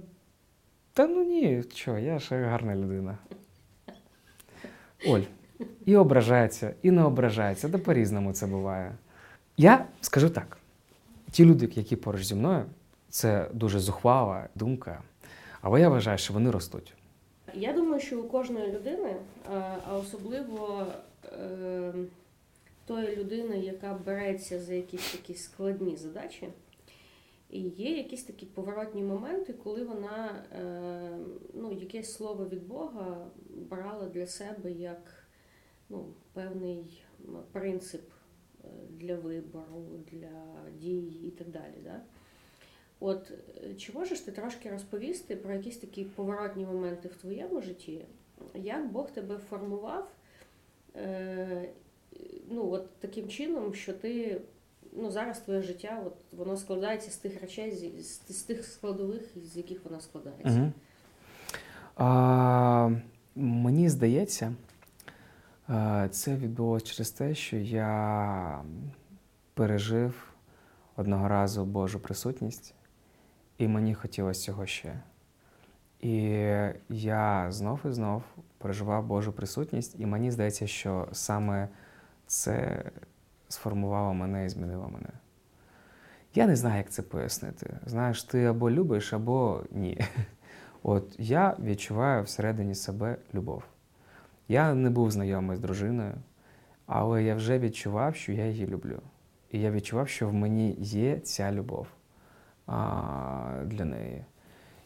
Та 0.93 1.07
ну 1.07 1.23
ні, 1.23 1.63
що, 1.73 1.97
я 1.97 2.19
ще 2.19 2.43
гарна 2.43 2.75
людина. 2.75 3.17
Оль, 5.07 5.21
і 5.85 5.95
ображається, 5.95 6.73
і 6.81 6.91
не 6.91 7.03
ображається, 7.03 7.67
да 7.67 7.77
по-різному 7.77 8.33
це 8.33 8.47
буває. 8.47 8.91
Я 9.57 9.85
скажу 10.01 10.29
так: 10.29 10.57
ті 11.33 11.45
люди, 11.45 11.69
які 11.75 11.95
поруч 11.95 12.23
зі 12.23 12.35
мною, 12.35 12.65
це 13.09 13.49
дуже 13.53 13.79
зухвала 13.79 14.49
думка, 14.55 15.03
але 15.61 15.81
я 15.81 15.89
вважаю, 15.89 16.17
що 16.17 16.33
вони 16.33 16.51
ростуть. 16.51 16.93
Я 17.53 17.73
думаю, 17.73 18.01
що 18.01 18.21
у 18.21 18.23
кожної 18.23 18.71
людини, 18.71 19.15
а 19.53 19.75
а 19.87 19.97
особливо 19.97 20.87
е, 21.25 21.93
тої 22.85 23.15
людини, 23.15 23.59
яка 23.59 23.99
береться 24.05 24.59
за 24.59 24.73
якісь 24.73 25.11
такі 25.11 25.33
складні 25.33 25.95
задачі, 25.95 26.47
є 27.77 27.97
якісь 27.97 28.23
такі 28.23 28.45
поворотні 28.45 29.03
моменти, 29.03 29.53
коли 29.53 29.83
вона 29.83 30.43
е, 30.51 31.17
ну, 31.53 31.71
якесь 31.71 32.13
слово 32.13 32.45
від 32.45 32.67
Бога 32.67 33.27
брала 33.69 34.05
для 34.05 34.27
себе 34.27 34.71
як 34.71 35.27
ну, 35.89 36.05
певний 36.33 37.03
принцип 37.51 38.01
е, 38.09 38.12
для 38.89 39.15
вибору, 39.15 39.85
для 40.11 40.31
дій 40.79 41.13
і 41.27 41.31
так 41.31 41.49
далі. 41.49 41.75
Да? 41.83 42.01
От 42.99 43.31
е, 43.63 43.73
чи 43.75 43.91
можеш 43.91 44.19
ти 44.19 44.31
трошки 44.31 44.69
розповісти 44.69 45.35
про 45.35 45.53
якісь 45.53 45.77
такі 45.77 46.03
поворотні 46.03 46.65
моменти 46.65 47.07
в 47.07 47.15
твоєму 47.15 47.61
житті? 47.61 48.05
Як 48.55 48.91
Бог 48.91 49.11
тебе 49.11 49.37
формував 49.37 50.11
е, 50.95 51.69
ну, 52.49 52.71
от 52.71 52.89
таким 52.99 53.27
чином, 53.27 53.73
що 53.73 53.93
ти 53.93 54.41
ну, 54.91 55.11
зараз 55.11 55.39
твоє 55.39 55.61
життя 55.61 56.03
от, 56.05 56.13
воно 56.31 56.57
складається 56.57 57.11
з 57.11 57.17
тих 57.17 57.41
речей, 57.41 57.71
з, 57.71 58.03
з, 58.03 58.37
з 58.37 58.43
тих 58.43 58.65
складових, 58.65 59.21
з 59.43 59.57
яких 59.57 59.85
воно 59.85 60.01
складається? 60.01 60.61
Угу. 60.61 60.71
А, 61.95 62.89
Мені 63.35 63.89
здається, 63.89 64.53
це 66.09 66.35
відбулося 66.35 66.85
через 66.85 67.11
те, 67.11 67.35
що 67.35 67.57
я 67.57 68.61
пережив 69.53 70.33
одного 70.95 71.27
разу 71.27 71.65
Божу 71.65 71.99
присутність. 71.99 72.75
І 73.57 73.67
мені 73.67 73.93
хотілося 73.93 74.41
цього 74.41 74.65
ще. 74.65 74.99
І 75.99 76.13
я 76.89 77.51
знов 77.51 77.79
і 77.85 77.91
знов 77.91 78.23
переживав 78.57 79.05
Божу 79.05 79.33
присутність, 79.33 79.99
і 79.99 80.05
мені 80.05 80.31
здається, 80.31 80.67
що 80.67 81.07
саме 81.11 81.69
це 82.27 82.83
сформувало 83.49 84.13
мене 84.13 84.45
і 84.45 84.49
змінило 84.49 84.89
мене. 84.89 85.09
Я 86.35 86.47
не 86.47 86.55
знаю, 86.55 86.77
як 86.77 86.89
це 86.89 87.01
пояснити. 87.01 87.79
Знаєш, 87.85 88.23
ти 88.23 88.45
або 88.45 88.71
любиш, 88.71 89.13
або 89.13 89.63
ні. 89.71 90.01
От 90.83 91.15
я 91.17 91.55
відчуваю 91.59 92.23
всередині 92.23 92.75
себе 92.75 93.17
любов. 93.33 93.63
Я 94.47 94.73
не 94.73 94.89
був 94.89 95.11
знайомий 95.11 95.57
з 95.57 95.59
дружиною, 95.59 96.13
але 96.85 97.23
я 97.23 97.35
вже 97.35 97.59
відчував, 97.59 98.15
що 98.15 98.31
я 98.31 98.47
її 98.47 98.67
люблю. 98.67 98.99
І 99.51 99.59
я 99.59 99.71
відчував, 99.71 100.09
що 100.09 100.29
в 100.29 100.33
мені 100.33 100.75
є 100.79 101.19
ця 101.19 101.51
любов 101.51 101.87
а, 102.67 103.63
для 103.65 103.85
неї. 103.85 104.25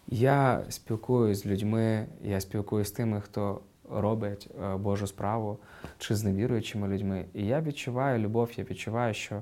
Я 0.08 0.64
спілкуюся 0.70 1.42
з 1.42 1.46
людьми, 1.46 2.08
я 2.22 2.42
спілкуюся 2.42 2.90
з 2.90 2.92
тими, 2.92 3.22
хто 3.22 3.62
робить 3.90 4.50
е, 4.64 4.78
Божу 4.78 5.08
справу 5.08 5.60
чи 5.98 6.16
з 6.16 6.24
невіруючими 6.24 6.88
людьми. 6.88 7.26
І 7.34 7.46
я 7.46 7.62
відчуваю 7.62 8.20
любов, 8.20 8.52
я 8.56 8.64
відчуваю, 8.64 9.14
що 9.14 9.42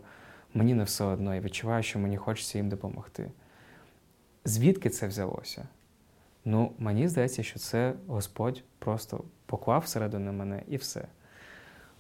мені 0.53 0.74
не 0.74 0.84
все 0.84 1.03
одно, 1.03 1.36
я 1.36 1.41
відчуваю, 1.41 1.84
що 1.84 1.99
мені 1.99 2.18
хочеться 2.18 2.57
їм 2.57 2.70
допомогти. 2.70 3.32
Звідки 4.45 4.89
це 4.89 5.07
взялося? 5.07 5.68
Ну, 6.45 6.71
мені 6.79 7.07
здається, 7.07 7.43
що 7.43 7.59
це 7.59 7.93
Господь 8.07 8.63
просто 8.79 9.23
поклав 9.45 9.81
всередину 9.81 10.33
мене 10.33 10.61
і 10.67 10.77
все. 10.77 11.05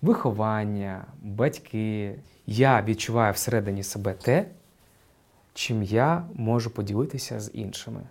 Виховання, 0.01 1.05
батьки. 1.21 2.15
Я 2.47 2.81
відчуваю 2.81 3.33
всередині 3.33 3.83
себе 3.83 4.13
те, 4.13 4.45
чим 5.53 5.83
я 5.83 6.25
можу 6.33 6.69
поділитися 6.69 7.39
з 7.39 7.51
іншими. 7.53 8.01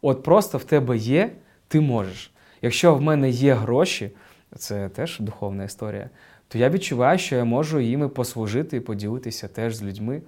От 0.00 0.22
просто 0.22 0.58
в 0.58 0.64
тебе 0.64 0.96
є, 0.96 1.32
ти 1.68 1.80
можеш. 1.80 2.32
Якщо 2.62 2.94
в 2.94 3.02
мене 3.02 3.30
є 3.30 3.54
гроші, 3.54 4.10
це 4.56 4.88
теж 4.88 5.20
духовна 5.20 5.64
історія, 5.64 6.10
то 6.48 6.58
я 6.58 6.70
відчуваю, 6.70 7.18
що 7.18 7.36
я 7.36 7.44
можу 7.44 7.80
їми 7.80 8.08
послужити 8.08 8.76
і 8.76 8.80
поділитися 8.80 9.48
теж 9.48 9.74
з 9.74 9.82
людьми. 9.82 10.22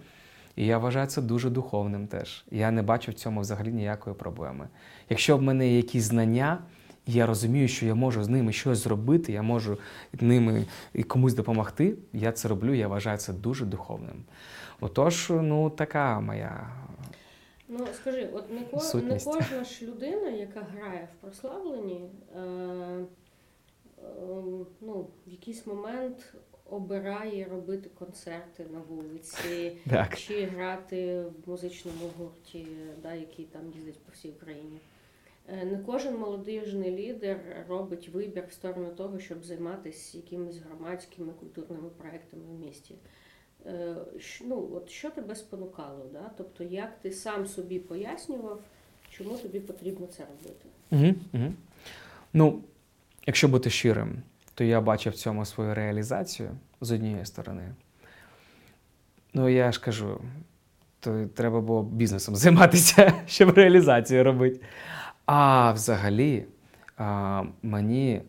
І 0.56 0.66
я 0.66 0.78
вважаю 0.78 1.06
це 1.06 1.22
дуже 1.22 1.50
духовним 1.50 2.06
теж. 2.06 2.44
Я 2.50 2.70
не 2.70 2.82
бачу 2.82 3.12
в 3.12 3.14
цьому 3.14 3.40
взагалі 3.40 3.72
ніякої 3.72 4.16
проблеми. 4.16 4.68
Якщо 5.10 5.36
в 5.36 5.42
мене 5.42 5.68
є 5.68 5.76
якісь 5.76 6.04
знання, 6.04 6.58
і 7.06 7.12
я 7.12 7.26
розумію, 7.26 7.68
що 7.68 7.86
я 7.86 7.94
можу 7.94 8.24
з 8.24 8.28
ними 8.28 8.52
щось 8.52 8.78
зробити, 8.78 9.32
я 9.32 9.42
можу 9.42 9.78
ними 10.20 10.64
і 10.92 11.02
комусь 11.02 11.34
допомогти, 11.34 11.96
я 12.12 12.32
це 12.32 12.48
роблю, 12.48 12.74
я 12.74 12.88
вважаю 12.88 13.18
це 13.18 13.32
дуже 13.32 13.64
духовним. 13.64 14.24
Отож, 14.80 15.30
ну 15.30 15.70
така 15.70 16.20
моя. 16.20 16.68
Ну 17.68 17.86
скажи, 17.94 18.30
от 18.32 18.50
не, 18.50 18.60
ко... 18.60 18.98
не 18.98 19.18
кожна 19.24 19.64
ж 19.64 19.86
людина, 19.86 20.30
яка 20.30 20.60
грає 20.60 21.08
в 21.12 21.20
прославленні, 21.20 22.10
е... 22.36 22.40
Е... 22.40 23.04
ну, 24.80 25.08
в 25.26 25.30
якийсь 25.30 25.66
момент 25.66 26.34
обирає 26.70 27.44
робити 27.50 27.90
концерти 27.98 28.66
на 28.72 28.78
вулиці, 28.78 29.76
Так. 29.90 30.16
чи 30.18 30.44
грати 30.44 31.22
в 31.22 31.50
музичному 31.50 32.10
гурті, 32.18 32.66
да, 33.02 33.14
який 33.14 33.44
там 33.44 33.62
їздить 33.74 33.98
по 33.98 34.12
всій 34.12 34.28
Україні. 34.28 34.78
Е, 35.48 35.64
Не 35.64 35.78
кожен 35.78 36.16
молодіжний 36.18 36.90
лідер 36.90 37.38
робить 37.68 38.08
вибір 38.08 38.44
в 38.48 38.52
сторону 38.52 38.88
того, 38.96 39.18
щоб 39.18 39.44
займатися 39.44 40.16
якимись 40.18 40.56
громадськими 40.58 41.32
культурними 41.32 41.88
проектами 41.88 42.42
в 42.56 42.66
місті. 42.66 42.94
Е, 43.66 43.96
Ну, 44.44 44.68
от 44.74 44.90
що 44.90 45.10
тебе 45.10 45.34
спонукало? 45.34 46.06
Да? 46.12 46.30
Тобто, 46.36 46.64
як 46.64 46.98
ти 47.00 47.12
сам 47.12 47.46
собі 47.46 47.78
пояснював, 47.78 48.60
чому 49.10 49.36
тобі 49.36 49.60
потрібно 49.60 50.06
це 50.06 50.24
робити? 50.26 50.66
Угу, 50.90 51.14
угу. 51.44 51.52
Ну, 52.32 52.62
якщо 53.26 53.48
бути 53.48 53.70
щирим, 53.70 54.22
то 54.56 54.64
я 54.64 54.80
бачив 54.80 55.12
в 55.12 55.16
цьому 55.16 55.44
свою 55.44 55.74
реалізацію 55.74 56.50
з 56.80 56.92
однієї 56.92 57.24
сторони. 57.24 57.74
Ну, 59.34 59.48
я 59.48 59.72
ж 59.72 59.80
кажу, 59.80 60.20
то 61.00 61.26
треба 61.26 61.60
було 61.60 61.82
бізнесом 61.82 62.36
займатися, 62.36 63.12
щоб 63.26 63.50
реалізацію 63.50 64.24
робити. 64.24 64.60
А 65.26 65.72
взагалі, 65.72 66.44
а, 66.96 67.42
мені 67.62 68.22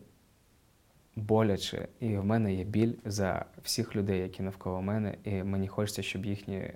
боляче, 1.16 1.88
і 2.00 2.16
в 2.16 2.24
мене 2.24 2.54
є 2.54 2.64
біль 2.64 2.92
за 3.04 3.44
всіх 3.62 3.96
людей, 3.96 4.20
які 4.20 4.42
навколо 4.42 4.82
мене, 4.82 5.14
і 5.24 5.42
мені 5.42 5.68
хочеться, 5.68 6.02
щоб 6.02 6.26
їхні 6.26 6.56
е, 6.56 6.72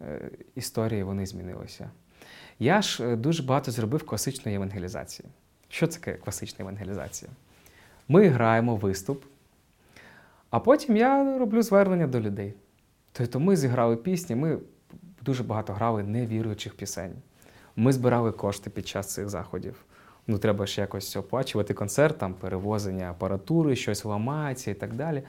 е, 0.00 0.30
історії 0.54 1.02
вони 1.02 1.26
змінилися. 1.26 1.90
Я 2.58 2.82
ж 2.82 3.04
е, 3.04 3.16
дуже 3.16 3.42
багато 3.42 3.70
зробив 3.70 4.06
класичної 4.06 4.56
евангелізації. 4.56 5.28
Що 5.68 5.86
таке 5.86 6.12
класична 6.12 6.62
евангелізація? 6.62 7.30
Ми 8.08 8.28
граємо 8.28 8.76
виступ, 8.76 9.24
а 10.50 10.60
потім 10.60 10.96
я 10.96 11.38
роблю 11.38 11.62
звернення 11.62 12.06
до 12.06 12.20
людей. 12.20 12.54
Тобто 13.12 13.40
ми 13.40 13.56
зіграли 13.56 13.96
пісні, 13.96 14.36
ми 14.36 14.58
дуже 15.22 15.42
багато 15.42 15.72
грали 15.72 16.02
невіруючих 16.02 16.74
пісень. 16.74 17.12
Ми 17.76 17.92
збирали 17.92 18.32
кошти 18.32 18.70
під 18.70 18.88
час 18.88 19.14
цих 19.14 19.28
заходів. 19.28 19.84
Ну, 20.26 20.38
треба 20.38 20.66
ж 20.66 20.80
якось 20.80 21.16
оплачувати 21.16 21.74
концерт, 21.74 22.18
там 22.18 22.34
перевозення 22.34 23.10
апаратури, 23.10 23.76
щось 23.76 24.04
ламається 24.04 24.70
і 24.70 24.74
так 24.74 24.94
далі. 24.94 25.22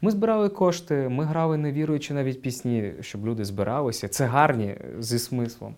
Ми 0.00 0.10
збирали 0.10 0.48
кошти, 0.48 1.08
ми 1.08 1.24
грали 1.24 1.56
невіруючі 1.56 2.14
навіть 2.14 2.42
пісні, 2.42 2.92
щоб 3.00 3.26
люди 3.26 3.44
збиралися. 3.44 4.08
Це 4.08 4.26
гарні 4.26 4.76
зі 4.98 5.18
смислом. 5.18 5.74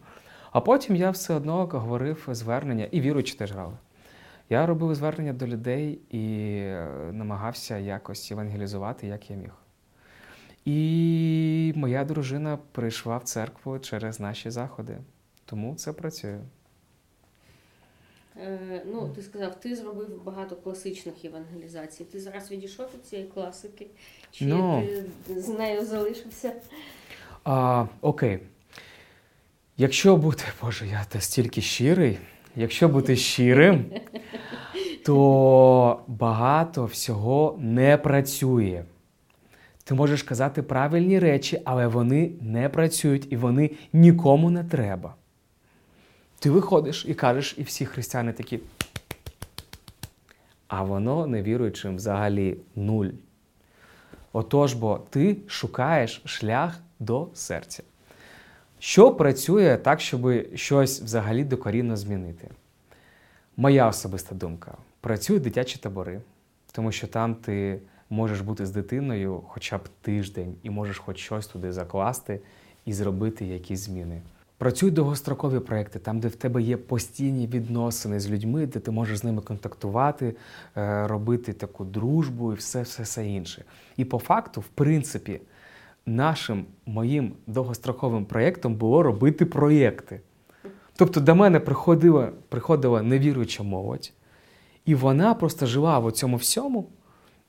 А 0.53 0.61
потім 0.61 0.97
я 0.97 1.11
все 1.11 1.35
одно 1.35 1.67
говорив 1.67 2.29
звернення, 2.31 2.89
і 2.91 3.01
віруючі 3.01 3.35
теж 3.35 3.53
грали. 3.53 3.75
Я 4.51 4.67
робив 4.67 4.95
звернення 4.95 5.33
до 5.33 5.47
людей 5.47 5.99
і 6.11 6.47
е, 6.59 6.89
намагався 7.13 7.79
якось 7.79 8.33
евангелізувати, 8.33 9.07
як 9.07 9.31
я 9.31 9.37
міг. 9.37 9.51
І 10.65 11.73
моя 11.77 12.05
дружина 12.05 12.59
прийшла 12.73 13.17
в 13.17 13.23
церкву 13.25 13.79
через 13.79 14.21
наші 14.21 14.51
заходи. 14.51 14.99
Тому 15.45 15.75
це 15.75 15.93
працює. 15.93 16.41
Е, 18.37 18.83
ну, 18.87 19.09
ти 19.09 19.23
сказав, 19.23 19.61
ти 19.61 19.77
зробив 19.77 20.23
багато 20.25 20.57
класичних 20.57 21.25
евангелізацій. 21.25 22.05
Ти 22.05 22.21
зараз 22.21 22.51
відійшов 22.51 22.87
від 22.95 23.07
цієї 23.07 23.29
класики? 23.29 23.87
Чи 24.31 24.45
Ну. 24.47 24.89
ти 25.27 25.41
з 25.41 25.49
нею 25.49 25.85
залишився? 25.87 26.53
А, 27.45 27.87
окей. 28.01 28.39
Якщо 29.77 30.17
бути, 30.17 30.45
Боже, 30.63 30.87
я 30.87 31.07
настільки 31.15 31.61
щирий, 31.61 32.19
якщо 32.57 32.89
бути 32.89 33.17
щирим, 33.17 33.85
то 35.05 36.01
багато 36.07 36.85
всього 36.85 37.57
не 37.61 37.97
працює. 37.97 38.85
Ти 39.85 39.95
можеш 39.95 40.23
казати 40.23 40.63
правильні 40.63 41.19
речі, 41.19 41.61
але 41.65 41.87
вони 41.87 42.31
не 42.41 42.69
працюють 42.69 43.33
і 43.33 43.37
вони 43.37 43.71
нікому 43.93 44.51
не 44.51 44.65
треба. 44.65 45.15
Ти 46.39 46.51
виходиш 46.51 47.05
і 47.09 47.15
кажеш, 47.15 47.55
і 47.59 47.63
всі 47.63 47.87
християни 47.87 48.33
такі. 48.33 48.61
А 50.69 50.83
воно 50.83 51.27
невіруючим 51.27 51.97
взагалі 51.97 52.57
нуль. 52.77 53.09
Отож, 54.33 54.75
бо 54.75 54.99
ти 55.11 55.37
шукаєш 55.47 56.23
шлях 56.25 56.81
до 56.99 57.29
серця. 57.35 57.83
Що 58.79 59.13
працює 59.13 59.79
так, 59.83 60.01
щоб 60.01 60.33
щось 60.55 61.03
взагалі 61.03 61.45
докорінно 61.45 61.97
змінити? 61.97 62.49
Моя 63.57 63.89
особиста 63.89 64.35
думка: 64.35 64.75
працюють 65.01 65.43
дитячі 65.43 65.79
табори, 65.79 66.21
тому 66.73 66.93
що 66.93 67.07
там 67.07 67.35
ти 67.35 67.81
можеш 68.11 68.41
бути 68.41 68.67
з 68.67 68.71
дитиною 68.71 69.43
хоча 69.49 69.79
б 69.79 69.89
тиждень 70.03 70.55
і 70.63 70.71
можеш 70.71 70.99
хоч 70.99 71.19
щось 71.19 71.47
туди 71.47 71.73
закласти 71.73 72.41
і 72.85 72.93
зробити 72.93 73.47
якісь 73.47 73.81
зміни. 73.81 74.21
Працюють 74.59 74.95
довгострокові 74.95 75.59
проекти, 75.61 75.99
там, 75.99 76.21
де 76.21 76.29
в 76.29 76.37
тебе 76.37 76.63
є 76.63 76.77
постійні 76.77 77.47
відносини 77.47 78.21
з 78.21 78.31
людьми, 78.31 78.67
де 78.67 78.81
ти 78.81 78.91
можеш 78.91 79.19
з 79.19 79.25
ними 79.25 79.43
контактувати, 79.43 80.37
е, 80.77 81.07
робити 81.07 81.53
таку 81.53 81.85
дружбу 81.85 82.53
і 82.53 82.57
все, 82.57 82.83
все, 82.83 83.03
все 83.03 83.27
інше. 83.27 83.65
І 83.97 84.05
по 84.05 84.19
факту, 84.19 84.61
в 84.61 84.69
принципі, 84.69 85.41
нашим 86.07 86.67
моїм 86.87 87.33
довгостроковим 87.47 88.25
проєктом 88.25 88.75
було 88.75 89.03
робити 89.03 89.47
проєкти. 89.47 90.21
Тобто 90.97 91.21
до 91.21 91.35
мене 91.35 91.61
приходила, 91.61 92.33
приходила 92.49 93.03
невіруюча 93.03 93.63
молодь, 93.63 94.13
і 94.85 94.95
вона 94.95 95.35
просто 95.35 95.67
жила 95.67 95.99
в 95.99 96.13
цьому 96.13 96.37
всьому, 96.37 96.89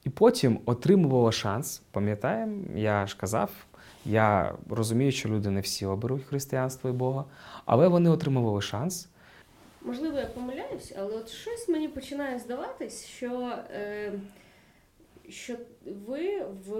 і 0.03 0.09
потім 0.09 0.59
отримувала 0.65 1.31
шанс. 1.31 1.81
Пам'ятаємо, 1.91 2.63
я 2.75 3.07
ж 3.07 3.17
казав, 3.17 3.49
я 4.05 4.53
розумію, 4.69 5.11
що 5.11 5.29
люди 5.29 5.49
не 5.49 5.61
всі 5.61 5.85
оберуть 5.85 6.23
християнство 6.23 6.89
і 6.89 6.93
Бога, 6.93 7.25
але 7.65 7.87
вони 7.87 8.09
отримували 8.09 8.61
шанс. 8.61 9.09
Можливо, 9.81 10.17
я 10.17 10.25
помиляюсь, 10.25 10.93
але 10.99 11.15
от 11.15 11.29
щось 11.29 11.69
мені 11.69 11.87
починає 11.87 12.39
здаватись, 12.39 13.05
що, 13.05 13.51
е, 13.73 14.11
що 15.29 15.57
ви 15.85 16.41
в 16.67 16.71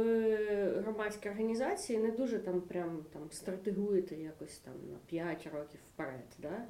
громадській 0.81 1.29
організації 1.29 1.99
не 1.99 2.11
дуже 2.11 2.39
там 2.39 2.61
прям 2.61 3.05
там 3.13 3.21
стратегуєте 3.31 4.15
якось 4.15 4.57
там 4.57 4.73
на 4.91 4.97
5 5.07 5.47
років 5.53 5.79
вперед. 5.93 6.25
Да? 6.39 6.65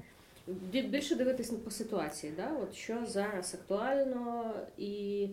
Більше 0.82 1.16
дивитись 1.16 1.50
по 1.50 1.72
ситуації, 1.72 2.34
да? 2.38 2.52
от 2.64 2.74
що 2.74 3.06
зараз 3.06 3.54
актуально, 3.54 4.54
і 4.78 5.30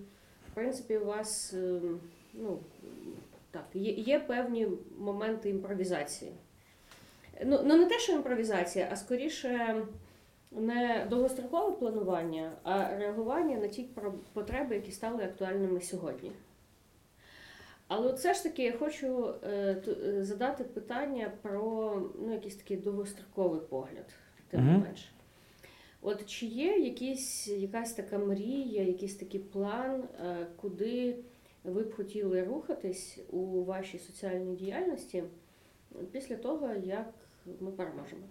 в 0.51 0.55
принципі 0.55 0.99
у 0.99 1.05
вас 1.05 1.55
ем, 1.55 2.01
ну, 2.35 2.59
так, 3.51 3.65
є, 3.75 3.93
є 3.93 4.21
певні 4.21 4.69
моменти 4.99 5.51
імпровізації. 5.51 6.33
Ну, 7.45 7.61
ну 7.65 7.77
не 7.77 7.87
те, 7.87 7.99
що 7.99 8.13
імпровізація, 8.13 8.89
а 8.93 8.97
скоріше 8.97 9.83
не 10.55 11.07
довгострокове 11.11 11.73
планування, 11.77 12.53
а 12.63 12.97
реагування 12.97 13.57
на 13.57 13.69
ті 13.69 13.89
потреби, 14.33 14.75
які 14.75 14.91
стали 14.93 15.25
актуальними 15.25 15.81
сьогодні. 15.81 16.33
Але 17.89 18.13
все 18.13 18.35
ж 18.35 18.43
таки 18.43 18.63
я 18.63 18.73
хочу 18.73 19.35
е, 19.45 19.49
е, 20.07 20.25
задати 20.25 20.65
питання 20.65 21.33
про 21.43 21.93
ну, 22.21 22.33
якийсь 22.33 22.57
такий 22.57 22.77
довгостроковий 22.77 23.61
погляд, 23.61 24.15
тим 24.51 24.65
не 24.67 24.73
Мгм. 24.73 24.83
менше. 24.83 25.05
От 26.03 26.27
чи 26.27 26.47
є 26.47 26.79
якісь, 26.79 27.49
якась 27.49 27.93
така 27.93 28.19
мрія, 28.19 28.83
якийсь 28.83 29.17
такий 29.17 29.41
план, 29.41 30.05
е, 30.25 30.47
куди 30.57 31.17
ви 31.65 31.83
б 31.83 31.95
хотіли 31.95 32.45
рухатись 32.45 33.19
у 33.31 33.65
вашій 33.65 33.99
соціальній 33.99 34.57
діяльності 34.57 35.25
після 36.13 36.37
того, 36.37 36.71
як 36.85 37.07
ми 37.61 37.71
переможемо? 37.71 38.23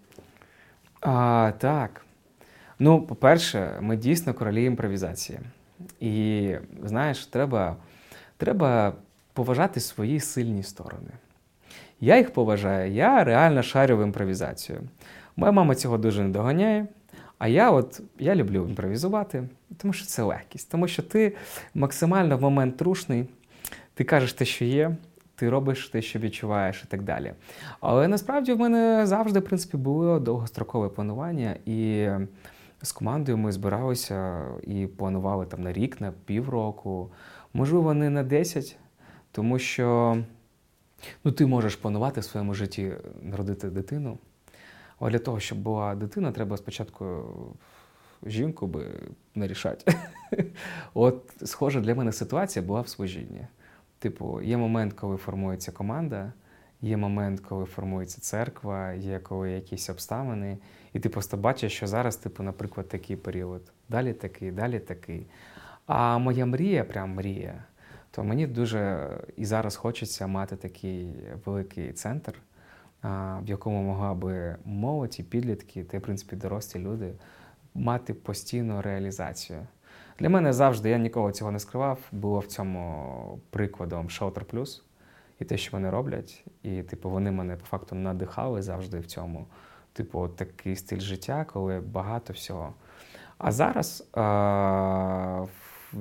А, 1.01 1.51
так. 1.57 2.05
Ну, 2.83 3.01
по-перше, 3.01 3.77
ми 3.81 3.97
дійсно 3.97 4.33
королі 4.33 4.63
імпровізації. 4.63 5.39
І 5.99 6.55
знаєш, 6.83 7.25
треба, 7.25 7.75
треба 8.37 8.93
поважати 9.33 9.79
свої 9.79 10.19
сильні 10.19 10.63
сторони. 10.63 11.11
Я 11.99 12.17
їх 12.17 12.33
поважаю, 12.33 12.91
я 12.91 13.23
реально 13.23 13.63
шарю 13.63 13.97
в 13.97 14.03
імпровізацію. 14.03 14.81
Моя 15.35 15.51
мама 15.51 15.75
цього 15.75 15.97
дуже 15.97 16.23
не 16.23 16.29
доганяє. 16.29 16.87
А 17.37 17.47
я 17.47 17.71
от 17.71 18.01
я 18.19 18.35
люблю 18.35 18.65
імпровізувати, 18.69 19.43
тому 19.77 19.93
що 19.93 20.05
це 20.05 20.23
легкість, 20.23 20.71
тому 20.71 20.87
що 20.87 21.03
ти 21.03 21.35
максимально 21.75 22.37
в 22.37 22.41
момент 22.41 22.77
трушний, 22.77 23.25
ти 23.93 24.03
кажеш 24.03 24.33
те, 24.33 24.45
що 24.45 24.65
є, 24.65 24.95
ти 25.35 25.49
робиш 25.49 25.87
те, 25.87 26.01
що 26.01 26.19
відчуваєш, 26.19 26.83
і 26.85 26.87
так 26.87 27.01
далі. 27.01 27.33
Але 27.79 28.07
насправді 28.07 28.53
в 28.53 28.59
мене 28.59 29.05
завжди, 29.05 29.39
в 29.39 29.45
принципі, 29.45 29.77
було 29.77 30.19
довгострокове 30.19 30.89
планування, 30.89 31.55
і 31.65 32.07
з 32.83 32.91
командою 32.91 33.37
ми 33.37 33.51
збиралися 33.51 34.45
і 34.63 34.87
планували 34.87 35.45
там 35.45 35.63
на 35.63 35.73
рік, 35.73 36.01
на 36.01 36.11
півроку, 36.11 37.11
можливо, 37.53 37.93
не 37.93 38.09
на 38.09 38.23
10, 38.23 38.77
тому 39.31 39.59
що 39.59 40.17
ну, 41.23 41.31
ти 41.31 41.45
можеш 41.45 41.75
планувати 41.75 42.21
в 42.21 42.23
своєму 42.23 42.53
житті 42.53 42.93
народити 43.21 43.69
дитину. 43.69 44.17
Але 44.99 45.11
для 45.11 45.19
того, 45.19 45.39
щоб 45.39 45.57
була 45.57 45.95
дитина, 45.95 46.31
треба 46.31 46.57
спочатку 46.57 47.23
жінку 48.25 48.67
би 48.67 48.85
нарішати. 49.35 49.95
От, 50.93 51.33
схожа 51.43 51.79
для 51.79 51.95
мене 51.95 52.11
ситуація 52.11 52.65
була 52.65 52.81
в 52.81 52.87
служінні. 52.87 53.47
Типу, 53.99 54.41
є 54.41 54.57
момент, 54.57 54.93
коли 54.93 55.17
формується 55.17 55.71
команда, 55.71 56.33
є 56.83 56.97
момент, 56.97 57.39
коли 57.39 57.65
формується 57.65 58.21
церква, 58.21 58.91
є 58.91 59.19
коли 59.19 59.51
якісь 59.51 59.89
обставини, 59.89 60.57
і 60.93 60.99
ти 60.99 61.09
просто 61.09 61.37
бачиш, 61.37 61.73
що 61.73 61.87
зараз, 61.87 62.15
типу, 62.15 62.43
наприклад, 62.43 62.87
такий 62.87 63.15
період, 63.15 63.71
далі 63.89 64.13
такий, 64.13 64.51
далі 64.51 64.79
такий. 64.79 65.27
А 65.85 66.17
моя 66.17 66.45
мрія, 66.45 66.83
прям 66.83 67.09
мрія, 67.13 67.63
то 68.11 68.23
мені 68.23 68.47
дуже 68.47 69.09
і 69.37 69.45
зараз 69.45 69.75
хочеться 69.75 70.27
мати 70.27 70.55
такий 70.55 71.15
великий 71.45 71.93
центр, 71.93 72.33
в 73.41 73.45
якому 73.45 73.83
могла 73.83 74.13
би 74.13 74.55
молодь 74.65 75.19
і 75.19 75.23
підлітки, 75.23 75.83
та 75.83 75.97
в 75.97 76.01
принципі, 76.01 76.35
дорослі 76.35 76.79
люди 76.79 77.13
мати 77.73 78.13
постійну 78.13 78.81
реалізацію. 78.81 79.67
Для 80.19 80.29
мене 80.29 80.53
завжди, 80.53 80.89
я 80.89 80.97
ніколи 80.97 81.31
цього 81.31 81.51
не 81.51 81.59
скривав, 81.59 81.99
було 82.11 82.39
в 82.39 82.45
цьому 82.45 83.39
прикладом 83.49 84.07
Shelter 84.07 84.45
Plus 84.45 84.81
і 85.39 85.45
те, 85.45 85.57
що 85.57 85.71
вони 85.71 85.89
роблять. 85.89 86.45
І, 86.63 86.83
типу, 86.83 87.09
вони 87.09 87.31
мене 87.31 87.55
по 87.55 87.65
факту 87.65 87.95
надихали 87.95 88.61
завжди 88.61 88.99
в 88.99 89.05
цьому. 89.05 89.47
Типу, 89.93 90.27
такий 90.27 90.75
стиль 90.75 90.99
життя, 90.99 91.45
коли 91.45 91.79
багато 91.79 92.33
всього. 92.33 92.73
А 93.37 93.51
зараз 93.51 94.09
е- 94.17 95.47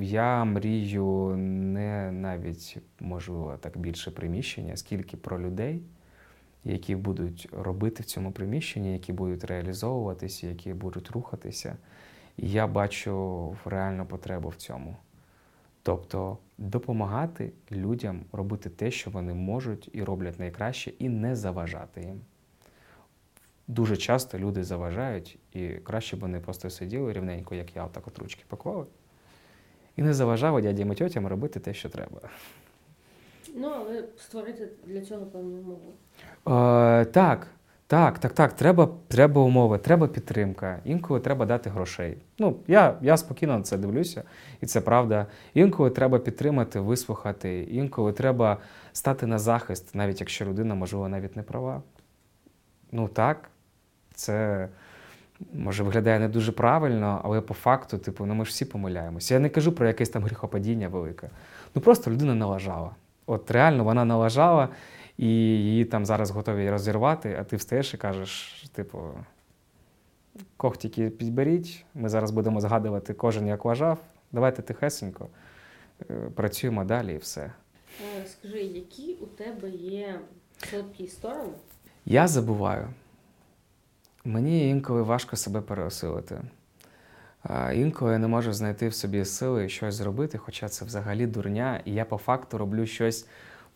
я 0.01 0.45
мрію 0.45 1.37
не 1.37 2.12
навіть, 2.12 2.78
можливо, 3.01 3.57
так 3.61 3.78
більше 3.78 4.11
приміщення, 4.11 4.76
скільки 4.76 5.16
про 5.16 5.41
людей, 5.41 5.83
які 6.64 6.97
будуть 6.97 7.49
робити 7.53 8.03
в 8.03 8.07
цьому 8.07 8.33
приміщенні, 8.33 8.93
які 8.93 9.12
будуть 9.12 9.45
реалізовуватися, 9.45 10.47
які 10.47 10.74
будуть 10.74 11.11
рухатися. 11.11 11.76
І 12.37 12.51
я 12.51 12.66
бачу 12.66 13.57
реальну 13.64 14.07
потребу 14.07 14.49
в 14.49 14.55
цьому. 14.55 14.97
Тобто 15.83 16.39
допомагати 16.59 17.53
людям 17.72 18.24
робити 18.33 18.70
те, 18.70 18.91
що 18.91 19.11
вони 19.11 19.35
можуть 19.35 19.89
і 19.93 20.05
роблять 20.05 20.39
найкраще, 20.39 20.93
і 20.99 21.09
не 21.09 21.37
заважати 21.37 22.01
їм. 22.01 22.20
Дуже 23.68 23.97
часто 23.97 24.39
люди 24.39 24.64
заважають, 24.64 25.39
і 25.53 25.68
краще 25.68 26.16
б 26.16 26.20
вони 26.20 26.41
просто 26.41 26.70
сиділи 26.70 27.12
рівненько, 27.12 27.55
як 27.55 27.76
я, 27.76 27.85
отак 27.85 28.09
от 28.09 28.18
ручки 28.18 28.45
поклали, 28.49 28.87
і 29.97 30.03
не 30.03 30.14
заважали 30.14 30.62
дядям 30.62 30.93
і 30.93 30.95
тьотям 30.95 31.26
робити 31.26 31.61
те, 31.61 31.74
що 31.74 31.89
треба. 31.89 32.20
Ну, 33.55 33.68
але 33.68 34.05
створити 34.18 34.68
для 34.87 35.01
цього 35.01 35.26
певну 35.26 35.57
умову. 35.57 35.93
Е, 36.49 37.05
так, 37.05 37.47
так, 37.93 38.18
так, 38.18 38.32
так. 38.32 38.53
Треба, 38.53 38.88
треба 39.09 39.40
умови, 39.40 39.78
треба 39.78 40.09
підтримка. 40.09 40.78
Інколи 40.84 41.20
треба 41.20 41.47
дати 41.47 41.70
грошей. 41.70 42.16
Ну, 42.38 42.57
я, 42.66 42.95
я 43.03 43.16
спокійно 43.16 43.57
на 43.57 43.62
це 43.62 43.76
дивлюся, 43.76 44.22
і 44.61 44.66
це 44.66 44.80
правда. 44.80 45.26
Інколи 45.55 45.90
треба 45.90 46.18
підтримати, 46.18 46.80
вислухати, 46.80 47.62
інколи 47.62 48.12
треба 48.12 48.57
стати 48.93 49.26
на 49.26 49.38
захист, 49.38 49.95
навіть 49.95 50.20
якщо 50.20 50.45
людина, 50.45 50.74
можливо, 50.74 51.09
навіть 51.09 51.36
не 51.36 51.43
права. 51.43 51.82
Ну 52.93 53.09
так, 53.09 53.51
це 54.14 54.68
може 55.53 55.82
виглядає 55.82 56.18
не 56.18 56.28
дуже 56.28 56.53
правильно, 56.53 57.20
але 57.24 57.40
по 57.40 57.55
факту, 57.55 57.99
типу, 57.99 58.26
ну 58.26 58.34
ми 58.34 58.45
ж 58.45 58.51
всі 58.51 58.64
помиляємося. 58.64 59.34
Я 59.34 59.40
не 59.40 59.49
кажу 59.49 59.72
про 59.72 59.86
якесь 59.86 60.09
там 60.09 60.24
гріхопадіння 60.24 60.88
велике. 60.88 61.28
Ну 61.74 61.82
просто 61.82 62.11
людина 62.11 62.34
налажала. 62.34 62.90
От 63.26 63.51
реально 63.51 63.84
вона 63.84 64.05
налажала, 64.05 64.68
і 65.19 65.27
її 65.27 65.85
там 65.85 66.07
зараз 66.07 66.31
готові 66.31 66.71
розірвати, 66.71 67.37
а 67.41 67.45
ти 67.45 67.57
встаєш 67.57 67.95
і 67.95 67.97
кажеш, 67.97 68.65
типу, 68.73 68.99
когтики 70.57 71.11
підберіть, 71.11 71.85
ми 71.95 72.09
зараз 72.09 72.31
будемо 72.31 72.61
згадувати 72.61 73.15
кожен 73.15 73.47
як 73.47 73.65
вважав. 73.65 73.99
Давайте 74.33 74.63
тихесенько, 74.63 75.29
е, 76.11 76.15
працюємо 76.35 76.85
далі 76.85 77.15
і 77.15 77.19
все. 77.19 77.41
Е, 77.43 78.27
Скажи, 78.27 78.59
які 78.59 79.15
у 79.21 79.27
тебе 79.27 79.71
є 79.71 80.21
слабкі 80.71 81.09
сторони? 81.09 81.53
Я 82.07 82.29
забуваю. 82.29 82.89
Мені 84.25 84.69
інколи 84.69 85.03
важко 85.03 85.37
себе 85.37 85.61
переосилити. 85.61 86.41
Інколи 87.75 88.13
я 88.13 88.19
не 88.19 88.29
можу 88.29 88.53
знайти 88.53 88.89
в 88.89 88.95
собі 88.95 89.25
сили 89.25 89.69
щось 89.69 89.95
зробити, 89.95 90.39
хоча 90.39 90.69
це 90.69 90.85
взагалі 90.85 91.27
дурня, 91.27 91.81
і 91.85 91.93
я 91.95 92.05
по 92.05 92.17
факту 92.17 92.59
роблю 92.59 92.87
щось 92.87 93.27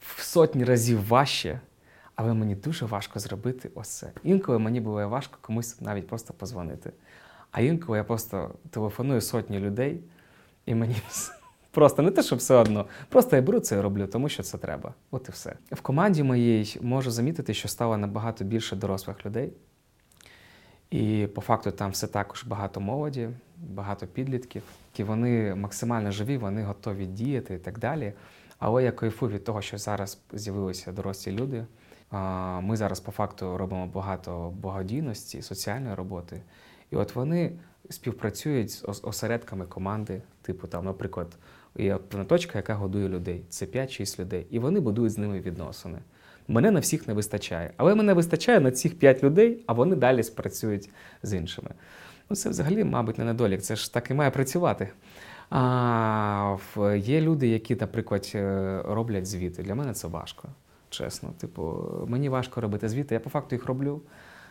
в 0.01 0.23
сотні 0.23 0.65
разів 0.65 1.09
важче, 1.09 1.61
але 2.15 2.35
мені 2.35 2.55
дуже 2.55 2.87
важко 2.87 3.19
зробити 3.19 3.71
ось 3.75 3.89
це. 3.89 4.13
Інколи 4.23 4.59
мені 4.59 4.81
буває 4.81 5.07
важко 5.07 5.39
комусь 5.41 5.81
навіть 5.81 6.09
просто 6.09 6.35
позвонити. 6.35 6.93
А 7.51 7.61
інколи 7.61 7.99
я 7.99 8.05
просто 8.05 8.55
телефоную 8.71 9.21
сотні 9.21 9.59
людей, 9.59 10.01
і 10.67 10.75
мені 10.75 10.97
просто 11.71 12.03
не 12.03 12.11
те, 12.11 12.23
що 12.23 12.37
все 12.37 12.55
одно, 12.55 12.87
просто 13.09 13.37
я 13.37 13.43
беру 13.43 13.61
це 13.61 13.77
і 13.77 13.81
роблю, 13.81 14.07
тому 14.07 14.29
що 14.29 14.43
це 14.43 14.59
треба. 14.59 14.95
От 15.11 15.29
і 15.29 15.33
все. 15.33 15.57
В 15.71 15.81
команді 15.81 16.23
моїй 16.23 16.79
можу 16.81 17.11
замітити, 17.11 17.55
що 17.55 17.69
стало 17.69 17.97
набагато 17.97 18.45
більше 18.45 18.77
дорослих 18.77 19.27
людей. 19.27 19.53
І 20.91 21.29
по 21.35 21.41
факту 21.41 21.71
там 21.71 21.91
все 21.91 22.07
також 22.07 22.45
багато 22.45 22.81
молоді, 22.81 23.29
багато 23.57 24.07
підлітків, 24.07 24.63
які 24.93 25.05
вони 25.05 25.55
максимально 25.55 26.11
живі, 26.11 26.37
вони 26.37 26.63
готові 26.63 27.07
діяти 27.07 27.55
і 27.55 27.59
так 27.59 27.79
далі. 27.79 28.13
Але 28.59 28.85
я 28.85 28.93
кайфую 28.93 29.33
від 29.33 29.45
того, 29.45 29.63
що 29.63 29.79
зараз 29.79 30.19
з'явилися 30.33 30.93
дорослі 30.93 31.33
люди. 31.33 31.65
Ми 32.61 32.77
зараз 32.77 33.01
по 33.01 33.13
факту 33.13 33.59
робимо 33.59 33.87
багато 33.87 34.53
благодійності, 34.57 35.43
соціальної 35.43 35.95
роботи. 35.95 36.43
І 36.91 36.97
от 36.97 37.15
вони 37.15 37.53
співпрацюють 37.91 38.71
з 38.71 38.85
осередками 39.03 39.67
команди, 39.67 40.23
типу 40.43 40.67
там, 40.67 40.85
наприклад, 40.85 41.37
є 41.77 41.97
певна 41.97 42.25
точка, 42.25 42.59
яка 42.59 42.75
годує 42.75 43.09
людей. 43.09 43.45
Це 43.49 43.67
5-6 43.67 44.21
людей. 44.21 44.47
І 44.51 44.59
вони 44.59 44.81
будують 44.81 45.13
з 45.13 45.19
ними 45.19 45.41
відносини. 45.41 45.99
Мене 46.49 46.71
на 46.71 46.81
всіх 46.81 47.09
не 47.09 47.15
вистачає. 47.15 47.71
Але 47.77 47.95
мене 47.95 48.15
вистачає 48.15 48.61
на 48.61 48.71
цих 48.71 48.99
5 48.99 49.23
людей, 49.23 49.65
а 49.67 49.73
вони 49.73 49.97
далі 49.97 50.23
спрацюють 50.23 50.91
з 51.23 51.35
іншими. 51.35 51.71
Ну, 52.31 52.37
це 52.37 52.49
взагалі, 52.51 52.85
мабуть, 52.85 53.19
не 53.19 53.25
недолік. 53.25 53.63
Це 53.63 53.77
ж 53.77 53.95
так 53.95 54.11
і 54.11 54.15
має 54.15 54.31
працювати. 54.31 54.89
А 55.51 56.57
є 56.97 57.21
люди, 57.21 57.49
які, 57.49 57.77
наприклад, 57.77 58.33
е, 58.35 58.83
роблять 58.89 59.27
звіти. 59.27 59.63
Для 59.63 59.75
мене 59.75 59.93
це 59.93 60.09
важко, 60.09 60.49
чесно. 60.91 61.29
Типу, 61.41 61.85
мені 62.07 62.29
важко 62.29 62.61
робити 62.61 62.89
звіти, 62.89 63.15
я 63.15 63.21
по 63.21 63.31
факту 63.31 63.55
їх 63.55 63.67
роблю. 63.67 64.01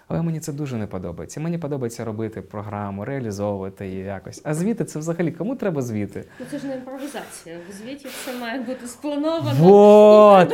Але 0.07 0.21
мені 0.21 0.39
це 0.39 0.53
дуже 0.53 0.77
не 0.77 0.87
подобається. 0.87 1.39
Мені 1.39 1.57
подобається 1.57 2.05
робити 2.05 2.41
програму, 2.41 3.05
реалізовувати 3.05 3.87
її 3.87 4.03
якось. 4.03 4.41
А 4.43 4.53
звіти 4.53 4.85
це 4.85 4.99
взагалі 4.99 5.31
кому 5.31 5.55
треба 5.55 5.81
звіти? 5.81 6.25
Ну 6.39 6.45
це 6.51 6.59
ж 6.59 6.67
не 6.67 6.75
імпровізація. 6.75 7.57
В 7.69 7.73
звіті 7.73 8.07
все 8.07 8.39
має 8.39 8.59
бути 8.59 8.87
сплановано. 8.87 9.55
Вот! 9.59 10.53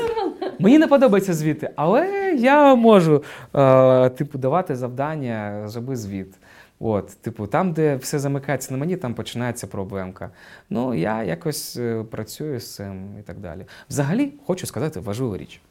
Мені 0.60 0.80
не 0.80 0.88
подобаються 0.88 1.34
звіти, 1.34 1.70
але 1.76 2.34
я 2.38 2.76
можу 2.76 3.24
е, 3.56 4.10
типу, 4.10 4.38
давати 4.38 4.76
завдання, 4.76 5.64
зроби 5.66 5.96
звіт. 5.96 6.36
От, 6.84 7.08
типу, 7.22 7.48
там, 7.48 7.74
де 7.74 7.96
все 7.96 8.20
замикається 8.20 8.72
на 8.72 8.78
мені, 8.78 8.98
там 8.98 9.14
починається 9.14 9.68
проблемка. 9.68 10.32
Ну, 10.70 10.94
я 10.94 11.24
якось 11.24 11.78
е, 11.78 12.04
працюю 12.12 12.60
з 12.60 12.76
цим 12.76 13.20
і 13.20 13.22
так 13.22 13.40
далі. 13.40 13.66
Взагалі, 13.90 14.34
хочу 14.46 14.68
сказати 14.68 15.00
важливу 15.00 15.38
річ. 15.38 15.62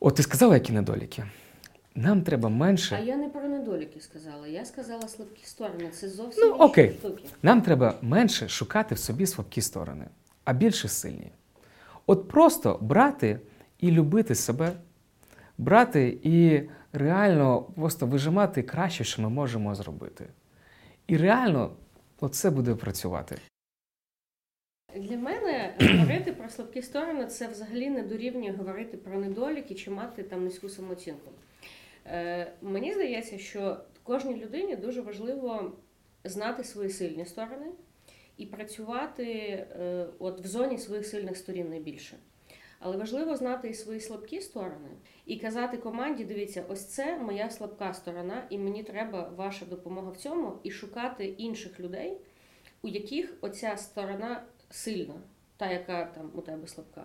От 0.00 0.14
ти 0.14 0.22
сказала, 0.22 0.54
які 0.54 0.72
недоліки. 0.72 1.24
Нам 1.94 2.22
треба 2.22 2.48
менше. 2.48 2.96
А 3.00 3.04
я 3.04 3.16
не 3.16 3.28
про 3.28 3.48
недоліки 3.48 4.00
сказала. 4.00 4.46
Я 4.46 4.64
сказала 4.64 5.08
слабкі 5.08 5.44
сторони. 5.46 5.88
Це 5.92 6.08
зовсім 6.08 6.44
Ну, 6.48 6.54
окей. 6.54 6.96
штуки. 7.00 7.24
Нам 7.42 7.62
треба 7.62 7.94
менше 8.02 8.48
шукати 8.48 8.94
в 8.94 8.98
собі 8.98 9.26
слабкі 9.26 9.60
сторони, 9.60 10.04
а 10.44 10.52
більше 10.52 10.88
сильні. 10.88 11.30
От 12.06 12.28
просто 12.28 12.78
брати 12.80 13.40
і 13.80 13.90
любити 13.90 14.34
себе, 14.34 14.72
брати 15.58 16.18
і 16.22 16.62
реально 16.92 17.62
просто 17.62 18.06
вижимати 18.06 18.62
краще, 18.62 19.04
що 19.04 19.22
ми 19.22 19.28
можемо 19.28 19.74
зробити. 19.74 20.26
І 21.06 21.16
реально 21.16 21.76
оце 22.20 22.50
буде 22.50 22.74
працювати. 22.74 23.38
Для 24.96 25.16
мене 25.16 25.74
говорити 25.80 26.32
про 26.32 26.48
слабкі 26.48 26.82
сторони 26.82 27.26
це 27.26 27.48
взагалі 27.48 27.90
не 27.90 28.02
дорівнює 28.02 28.52
говорити 28.52 28.96
про 28.96 29.18
недоліки 29.18 29.74
чи 29.74 29.90
мати 29.90 30.22
там 30.22 30.44
низьку 30.44 30.68
самооцінку. 30.68 31.30
Е, 32.06 32.52
мені 32.62 32.92
здається, 32.92 33.38
що 33.38 33.80
кожній 34.02 34.36
людині 34.36 34.76
дуже 34.76 35.00
важливо 35.00 35.72
знати 36.24 36.64
свої 36.64 36.90
сильні 36.90 37.26
сторони 37.26 37.66
і 38.36 38.46
працювати 38.46 39.24
е, 39.24 40.06
от 40.18 40.40
в 40.40 40.46
зоні 40.46 40.78
своїх 40.78 41.06
сильних 41.06 41.36
сторін 41.36 41.70
найбільше. 41.70 42.16
Але 42.80 42.96
важливо 42.96 43.36
знати 43.36 43.68
і 43.68 43.74
свої 43.74 44.00
слабкі 44.00 44.40
сторони 44.40 44.88
і 45.26 45.36
казати 45.36 45.76
команді: 45.76 46.24
дивіться, 46.24 46.64
ось 46.68 46.84
це 46.84 47.18
моя 47.18 47.50
слабка 47.50 47.94
сторона, 47.94 48.42
і 48.50 48.58
мені 48.58 48.82
треба 48.82 49.30
ваша 49.36 49.64
допомога 49.64 50.10
в 50.10 50.16
цьому, 50.16 50.52
і 50.62 50.70
шукати 50.70 51.24
інших 51.24 51.80
людей, 51.80 52.16
у 52.82 52.88
яких 52.88 53.34
оця 53.40 53.76
сторона 53.76 54.42
сильна, 54.70 55.14
та, 55.56 55.70
яка 55.72 56.04
там 56.04 56.30
у 56.34 56.40
тебе 56.40 56.66
слабка. 56.66 57.04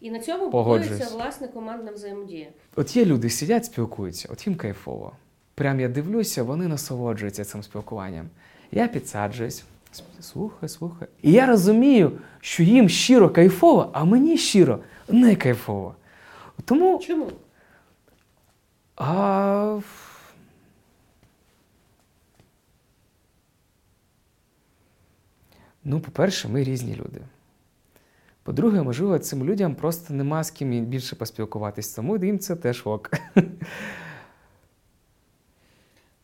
І 0.00 0.10
на 0.10 0.20
цьому 0.20 0.50
будується 0.50 1.08
власне 1.12 1.48
командна 1.48 1.92
взаємодія. 1.92 2.48
От 2.76 2.96
є 2.96 3.04
люди, 3.04 3.30
сидять, 3.30 3.64
спілкуються, 3.64 4.28
от 4.32 4.46
їм 4.46 4.56
кайфово. 4.56 5.12
Прям 5.54 5.80
я 5.80 5.88
дивлюся, 5.88 6.42
вони 6.42 6.68
насолоджуються 6.68 7.44
цим 7.44 7.62
спілкуванням. 7.62 8.30
Я 8.72 8.88
підсаджуюсь, 8.88 9.64
Слухай, 10.20 10.68
слухай. 10.68 11.08
І 11.22 11.32
я 11.32 11.46
розумію, 11.46 12.12
що 12.40 12.62
їм 12.62 12.88
щиро 12.88 13.30
кайфово, 13.30 13.90
а 13.92 14.04
мені 14.04 14.38
щиро 14.38 14.78
не 15.12 15.36
кайфово. 15.36 15.94
Тому. 16.64 16.98
Чому? 16.98 17.30
А... 18.96 19.80
Ну, 25.84 26.00
по-перше, 26.00 26.48
ми 26.48 26.64
різні 26.64 26.94
люди. 26.94 27.20
По-друге, 28.42 28.82
можливо, 28.82 29.18
цим 29.18 29.44
людям 29.44 29.74
просто 29.74 30.14
нема 30.14 30.44
з 30.44 30.50
ким 30.50 30.84
більше 30.84 31.16
поспілкуватись, 31.16 31.94
тому 31.94 32.24
їм 32.24 32.38
це 32.38 32.56
теж 32.56 32.86
ок. 32.86 33.10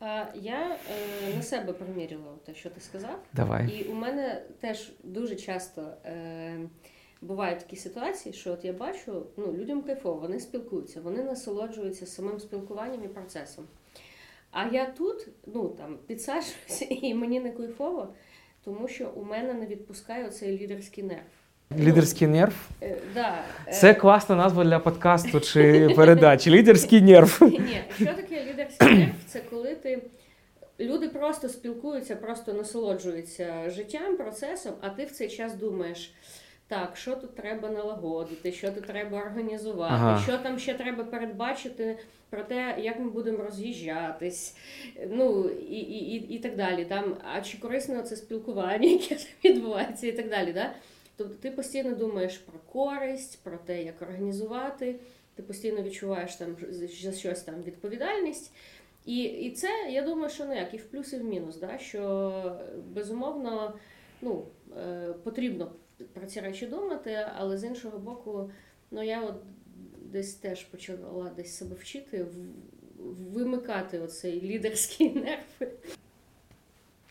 А, 0.01 0.25
я 0.35 0.77
е, 1.31 1.37
на 1.37 1.43
себе 1.43 1.73
приміряла 1.73 2.33
те, 2.45 2.55
що 2.55 2.71
ти 2.71 2.81
сказав. 2.81 3.23
Давай. 3.33 3.69
І 3.69 3.85
у 3.85 3.95
мене 3.95 4.43
теж 4.61 4.93
дуже 5.05 5.37
часто 5.37 5.83
е, 6.05 6.59
бувають 7.21 7.59
такі 7.59 7.77
ситуації, 7.77 8.33
що 8.33 8.53
от 8.53 8.65
я 8.65 8.73
бачу, 8.73 9.27
ну, 9.37 9.53
людям 9.53 9.83
кайфово, 9.83 10.21
вони 10.21 10.41
спілкуються, 10.41 11.01
вони 11.01 11.23
насолоджуються 11.23 12.07
самим 12.07 12.41
спілкуванням 12.41 13.05
і 13.05 13.09
процесом. 13.09 13.65
А 14.51 14.67
я 14.67 14.87
тут 14.87 15.29
ну, 15.47 15.69
там, 15.69 15.99
підсаджуюся, 16.07 16.85
і 16.91 17.15
мені 17.15 17.41
не 17.41 17.51
кайфово, 17.51 18.09
тому 18.65 18.89
що 18.89 19.11
у 19.17 19.25
мене 19.25 19.55
не 19.55 19.67
відпускає 19.67 20.27
оцей 20.27 20.59
лідерський 20.59 21.05
нерв. 21.05 21.21
Лідерський 21.79 22.29
нерв. 22.29 22.55
Е, 22.83 22.97
да, 23.15 23.45
е, 23.69 23.73
Це 23.73 23.95
класна 23.95 24.37
назва 24.37 24.65
для 24.65 24.79
подкасту 24.79 25.41
чи 25.41 25.89
передачі. 25.97 26.51
Лідерський 26.51 27.03
нерв. 27.03 27.39
Ні, 27.43 27.81
що 27.97 28.05
таке 28.05 28.45
лідерський 28.45 28.99
нерв? 28.99 29.15
Це 29.27 29.41
коли 29.51 29.75
ти. 29.75 30.03
Люди 30.81 31.09
просто 31.09 31.49
спілкуються, 31.49 32.17
просто 32.17 32.53
насолоджуються 32.53 33.71
життям, 33.71 34.17
процесом, 34.17 34.73
а 34.81 34.89
ти 34.89 35.05
в 35.05 35.11
цей 35.11 35.29
час 35.29 35.55
думаєш, 35.55 36.15
так, 36.69 36.97
що 36.97 37.17
тут 37.17 37.35
треба 37.35 37.71
налагодити, 37.71 38.53
що 38.53 38.73
тут 38.73 38.87
треба 38.87 39.19
організувати, 39.19 39.95
Ага. 39.95 40.23
що 40.23 40.39
там 40.39 40.59
ще 40.59 40.75
треба 40.75 41.05
передбачити 41.05 41.99
про 42.31 42.43
те, 42.43 42.77
як 42.81 42.99
ми 42.99 43.11
будемо 43.11 43.45
роз'їжджатись, 43.45 44.57
ну 45.11 45.49
і, 45.49 45.79
і, 45.79 46.15
і, 46.15 46.35
і 46.35 46.39
так 46.39 46.57
далі. 46.57 46.85
Там, 46.85 47.17
а 47.35 47.41
чи 47.41 47.59
корисне 47.59 48.03
це 48.03 48.17
спілкування, 48.17 48.89
яке 48.91 49.15
там 49.15 49.25
відбувається, 49.45 50.07
і 50.07 50.13
так 50.13 50.29
далі. 50.29 50.53
Да? 50.53 50.73
Тобто 51.17 51.35
ти 51.35 51.51
постійно 51.51 51.95
думаєш 51.95 52.39
про 52.39 52.59
користь, 52.73 53.39
про 53.43 53.57
те, 53.57 53.83
як 53.83 54.03
організувати, 54.03 54.97
ти 55.35 55.43
постійно 55.43 55.83
відчуваєш 55.83 56.35
там 56.35 56.57
за 56.71 57.13
щось 57.13 57.41
там 57.41 57.63
відповідальність. 57.63 58.53
І, 59.07 59.23
і 59.23 59.51
це, 59.51 59.69
я 59.91 60.03
думаю, 60.03 60.31
що 60.31 60.45
ну 60.45 60.55
як 60.55 60.75
і 60.75 60.77
в 60.77 60.85
плюс, 60.85 61.13
і 61.13 61.17
в 61.17 61.25
мінус, 61.25 61.57
да? 61.57 61.79
що 61.79 62.33
безумовно 62.95 63.75
ну, 64.23 64.45
е, 64.79 65.15
потрібно 65.23 65.73
про 66.13 66.27
ці 66.27 66.41
речі 66.41 66.67
думати, 66.67 67.27
але 67.35 67.59
з 67.59 67.65
іншого 67.65 67.99
боку, 67.99 68.51
ну 68.91 69.03
я 69.03 69.23
от 69.23 69.37
десь 70.01 70.35
теж 70.35 70.65
почала 70.65 71.31
десь 71.37 71.57
себе 71.57 71.75
вчити, 71.75 72.27
вимикати 73.33 73.99
оцей 73.99 74.43
лідерський 74.43 75.15
нерв. 75.15 75.73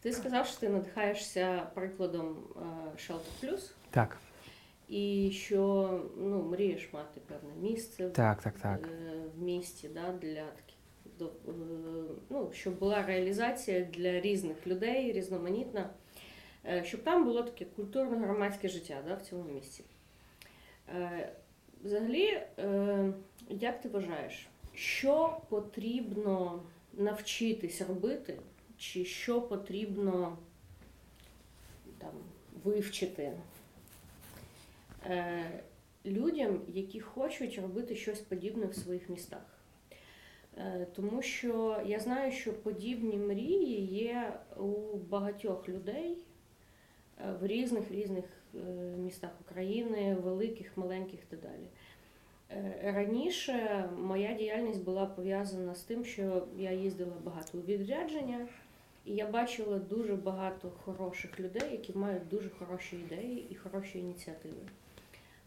Ти 0.02 0.12
сказав, 0.12 0.48
що 0.48 0.60
ти 0.60 0.70
надихаєшся 0.70 1.68
прикладом 1.74 2.38
е, 2.56 2.60
Shelter 2.98 3.44
Plus, 3.44 3.72
Так, 3.90 4.18
і 4.90 5.32
що 5.34 5.90
ну, 6.18 6.44
мрієш 6.44 6.90
мати 6.94 7.22
певне 7.28 7.70
місце 7.70 8.10
так, 8.10 8.42
так, 8.42 8.60
так. 8.60 8.90
е, 8.92 9.22
в 9.36 9.42
місті 9.42 9.90
да, 9.94 10.14
для 10.22 10.46
е, 11.22 11.26
ну, 12.30 12.50
щоб 12.54 12.80
була 12.80 13.04
реалізація 13.04 13.82
для 13.82 14.22
різних 14.22 14.68
людей, 14.68 15.12
різноманітна, 15.12 15.90
щоб 16.84 17.04
там 17.04 17.26
було 17.26 17.44
таке 17.44 17.66
культурно 17.66 18.18
громадське 18.18 18.68
життя 18.68 19.04
да, 19.08 19.16
в 19.16 19.22
цьому 19.22 19.44
місці. 19.44 19.84
Е, 20.90 21.30
Взагалі, 21.84 22.42
е, 22.60 23.14
як 23.50 23.82
ти 23.82 23.90
вважаєш, 23.90 24.48
що 24.74 25.42
потрібно 25.50 26.64
навчитись 26.94 27.82
робити, 27.82 28.40
чи 28.78 29.06
що 29.06 29.42
потрібно 29.42 30.38
там, 31.98 32.12
вивчити 32.64 33.34
е, 35.06 35.46
людям, 36.06 36.62
які 36.68 37.00
хочуть 37.00 37.60
робити 37.60 37.96
щось 37.96 38.20
подібне 38.20 38.66
в 38.66 38.76
своїх 38.76 39.10
містах? 39.10 39.60
Е, 40.58 40.88
Тому 40.96 41.22
що 41.22 41.82
я 41.86 42.00
знаю, 42.00 42.32
що 42.32 42.54
подібні 42.54 43.18
мрії 43.18 43.86
є 43.86 44.40
у 44.58 44.98
багатьох 44.98 45.70
людей 45.70 46.12
е, 46.12 46.35
в 47.42 47.48
різних 47.48 47.92
різних 47.92 48.26
е, 48.56 48.58
містах 48.98 49.32
України, 49.42 50.16
великих, 50.24 50.78
маленьких 50.78 51.20
і 51.20 51.26
так 51.30 51.40
далі. 51.40 51.68
Е, 52.52 52.92
Раніше 52.96 53.90
моя 53.98 54.34
діяльність 54.34 54.84
була 54.84 55.06
пов'язана 55.06 55.76
з 55.76 55.82
тим, 55.82 56.06
що 56.06 56.48
я 56.58 56.72
їздила 56.72 57.14
багато 57.24 57.58
у 57.58 57.62
відрядження, 57.62 58.48
і 59.06 59.16
я 59.16 59.28
бачила 59.28 59.80
дуже 59.80 60.16
багато 60.16 60.70
хороших 60.70 61.40
людей, 61.40 61.72
які 61.72 61.94
мають 61.94 62.28
дуже 62.28 62.50
хороші 62.50 62.96
ідеї 62.96 63.48
і 63.50 63.56
хороші 63.56 64.00
ініціативи. 64.00 64.62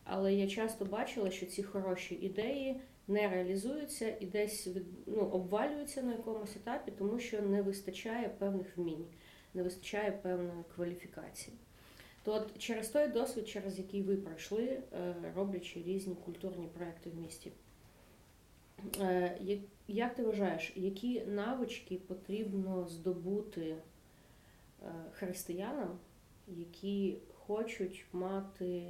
Але 0.05 0.35
я 0.35 0.49
часто 0.49 0.85
бачила, 0.85 1.31
що 1.31 1.47
ці 1.47 1.63
хороші 1.63 2.15
ідеї 2.15 2.81
не 3.09 3.29
реалізуються 3.29 4.17
і 4.21 4.27
десь 4.27 4.69
ну, 5.07 5.21
обвалюються 5.21 6.03
на 6.03 6.13
якомусь 6.13 6.57
етапі, 6.57 6.93
тому 6.99 7.19
що 7.19 7.43
не 7.43 7.63
вистачає 7.63 8.29
певних 8.39 8.77
вмінь, 8.77 9.05
не 9.55 9.63
вистачає 9.63 10.13
певної 10.13 10.65
кваліфікації. 10.75 11.57
То 12.25 12.35
от 12.35 12.59
через 12.59 12.89
той 12.89 13.09
досвід, 13.09 13.49
через 13.49 13.79
який 13.79 14.03
ви 14.03 14.17
пройшли, 14.17 14.65
е, 14.93 15.15
роблячи 15.37 15.83
різні 15.83 16.15
культурні 16.15 16.67
проекти 16.67 17.11
в 17.11 17.15
місті, 17.21 17.53
е, 19.01 19.39
як- 19.89 20.15
ти 20.15 20.23
вважаєш, 20.23 20.73
які 20.77 21.21
навички 21.21 21.97
потрібно 21.97 22.89
здобути 22.89 23.75
е, 24.83 24.93
християнам, 25.13 25.99
які 26.49 27.17
хочуть 27.47 28.05
мати 28.13 28.83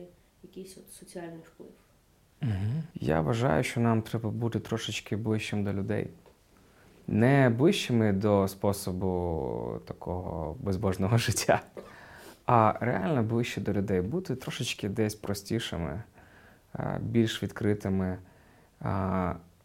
якийсь 0.42 0.78
от 0.78 0.92
соціальний 0.92 1.42
вплив? 1.42 1.70
Я 2.94 3.20
вважаю, 3.20 3.62
що 3.64 3.80
нам 3.80 4.02
треба 4.02 4.30
бути 4.30 4.60
трошечки 4.60 5.16
ближчим 5.16 5.64
до 5.64 5.72
людей. 5.72 6.08
Не 7.08 7.50
ближчими 7.50 8.12
до 8.12 8.48
способу 8.48 9.80
такого 9.86 10.56
безбожного 10.60 11.18
життя, 11.18 11.62
а 12.46 12.74
реально 12.80 13.22
ближче 13.22 13.60
до 13.60 13.72
людей. 13.72 14.00
Бути 14.00 14.36
трошечки 14.36 14.88
десь 14.88 15.14
простішими, 15.14 16.02
більш 17.00 17.42
відкритими, 17.42 18.18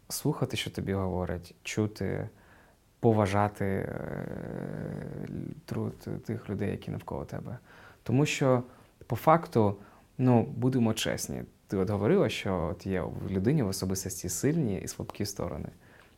слухати, 0.08 0.56
що 0.56 0.70
тобі 0.70 0.92
говорять, 0.92 1.54
чути, 1.62 2.28
поважати 3.00 3.64
е, 3.64 4.26
труд 5.64 6.08
тих 6.24 6.50
людей, 6.50 6.70
які 6.70 6.90
навколо 6.90 7.24
тебе. 7.24 7.58
Тому 8.02 8.26
що 8.26 8.62
по 9.06 9.16
факту, 9.16 9.76
ну, 10.18 10.42
будемо 10.42 10.94
чесні, 10.94 11.42
ти 11.66 11.76
от 11.76 11.90
говорила, 11.90 12.28
що 12.28 12.68
от 12.70 12.86
є 12.86 13.00
в 13.00 13.30
людині 13.30 13.62
в 13.62 13.68
особистості 13.68 14.28
сильні 14.28 14.80
і 14.80 14.88
слабкі 14.88 15.24
сторони. 15.24 15.68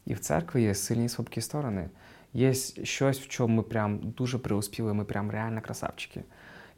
І 0.06 0.14
в 0.14 0.18
церкві 0.18 0.62
є 0.62 0.74
сильні 0.74 1.04
і 1.04 1.08
слабкі 1.08 1.40
сторони. 1.40 1.88
Є 2.34 2.54
щось, 2.54 3.20
в 3.20 3.28
чому 3.28 3.56
ми 3.56 3.62
прям 3.62 3.98
дуже 3.98 4.38
преуспіли, 4.38 4.94
ми 4.94 5.04
прям 5.04 5.30
реально 5.30 5.60
красавчики. 5.60 6.22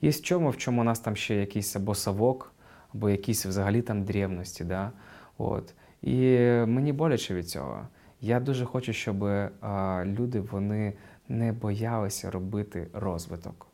Є 0.02 0.10
в 0.10 0.22
чому, 0.22 0.50
в 0.50 0.56
чому 0.56 0.80
у 0.80 0.84
нас 0.84 1.00
там 1.00 1.16
ще 1.16 1.34
якийсь 1.34 1.76
або 1.76 1.94
совок, 1.94 2.52
або 2.94 3.10
якісь 3.10 3.46
взагалі 3.46 3.82
там 3.82 4.04
древності. 4.04 4.64
Да? 4.64 4.92
От. 5.38 5.74
І 6.02 6.38
мені 6.66 6.92
боляче 6.92 7.34
від 7.34 7.48
цього. 7.48 7.88
Я 8.20 8.40
дуже 8.40 8.64
хочу, 8.64 8.92
щоб 8.92 9.24
а, 9.24 10.02
люди 10.06 10.40
вони 10.40 10.92
не 11.28 11.52
боялися 11.52 12.30
робити 12.30 12.86
розвиток. 12.92 13.66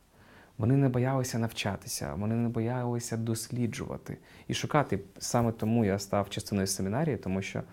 Вони 0.57 0.75
не 0.77 0.89
боялися 0.89 1.39
навчатися, 1.39 2.13
вони 2.13 2.35
не 2.35 2.49
боялися 2.49 3.17
досліджувати 3.17 4.17
і 4.47 4.53
шукати. 4.53 4.99
Саме 5.17 5.51
тому 5.51 5.85
я 5.85 5.99
став 5.99 6.29
частиною 6.29 6.67
семінарії, 6.67 7.17
тому 7.17 7.41
що 7.41 7.59
е, 7.59 7.63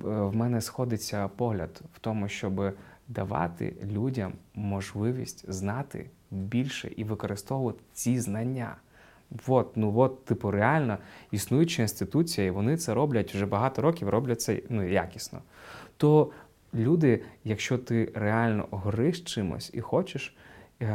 в 0.00 0.36
мене 0.36 0.60
сходиться 0.60 1.28
погляд 1.28 1.80
в 1.94 1.98
тому, 1.98 2.28
щоб 2.28 2.74
давати 3.08 3.74
людям 3.92 4.32
можливість 4.54 5.52
знати 5.52 6.06
більше 6.30 6.90
і 6.96 7.04
використовувати 7.04 7.80
ці 7.92 8.20
знання. 8.20 8.76
От, 9.46 9.76
ну 9.76 9.98
от, 9.98 10.24
типу, 10.24 10.50
реально 10.50 10.98
існуюча 11.30 11.82
інституція, 11.82 12.46
і 12.46 12.50
вони 12.50 12.76
це 12.76 12.94
роблять 12.94 13.34
вже 13.34 13.46
багато 13.46 13.82
років, 13.82 14.08
роблять 14.08 14.40
це 14.40 14.60
ну, 14.68 14.88
якісно. 14.88 15.40
То 15.96 16.30
люди, 16.74 17.22
якщо 17.44 17.78
ти 17.78 18.12
реально 18.14 18.68
гориш 18.70 19.20
чимось 19.20 19.70
і 19.74 19.80
хочеш, 19.80 20.36
е, 20.80 20.86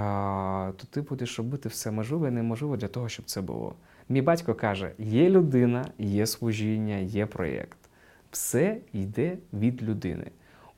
то 0.78 0.88
ти 0.90 1.02
будеш 1.02 1.38
робити 1.38 1.70
все 1.70 1.92
можливе 1.92 2.28
і 2.28 2.32
неможливе 2.32 2.78
для 2.78 2.88
того, 2.88 3.10
щоб 3.10 3.26
це 3.26 3.42
було. 3.42 3.76
Мій 4.10 4.22
батько 4.22 4.54
каже: 4.54 4.92
є 4.98 5.30
людина, 5.30 5.86
є 5.98 6.26
служіння, 6.28 6.96
є 6.96 7.26
проєкт. 7.26 7.89
Все 8.32 8.78
йде 8.94 9.38
від 9.54 9.84
людини. 9.84 10.32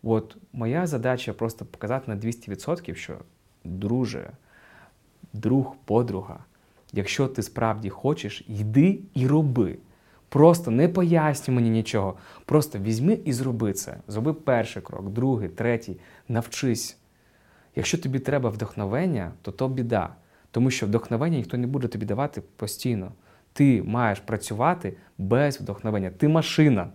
От 0.04 0.38
моя 0.54 0.88
задача 0.88 1.34
просто 1.34 1.66
показати 1.66 2.12
на 2.12 2.18
200%, 2.18 2.96
що, 2.96 3.18
друже, 3.64 4.30
друг, 5.34 5.76
подруга. 5.86 6.40
Якщо 6.94 7.28
ти 7.28 7.44
справді 7.44 7.90
хочеш, 7.90 8.46
йди 8.48 9.00
і 9.14 9.28
роби. 9.28 9.78
Просто 10.30 10.72
не 10.72 10.90
пояснюй 10.90 11.56
мені 11.56 11.70
нічого. 11.70 12.18
Просто 12.46 12.80
візьми 12.80 13.20
і 13.26 13.34
зроби 13.34 13.74
це. 13.74 13.98
Зроби 14.08 14.34
перший 14.34 14.82
крок, 14.82 15.10
другий, 15.10 15.50
третій, 15.50 15.98
навчись. 16.28 16.98
Якщо 17.76 17.98
тобі 17.98 18.20
треба 18.20 18.50
вдохновення, 18.50 19.32
то 19.42 19.52
то 19.52 19.68
біда. 19.68 20.16
Тому 20.52 20.72
що 20.72 20.86
вдохновення 20.86 21.38
ніхто 21.38 21.58
не 21.58 21.68
буде 21.68 21.88
тобі 21.88 22.06
давати 22.06 22.42
постійно. 22.56 23.12
Ти 23.54 23.84
маєш 23.84 24.20
працювати 24.20 24.98
без 25.18 25.62
вдохновення. 25.62 26.10
Ти 26.10 26.28
машина. 26.28 26.90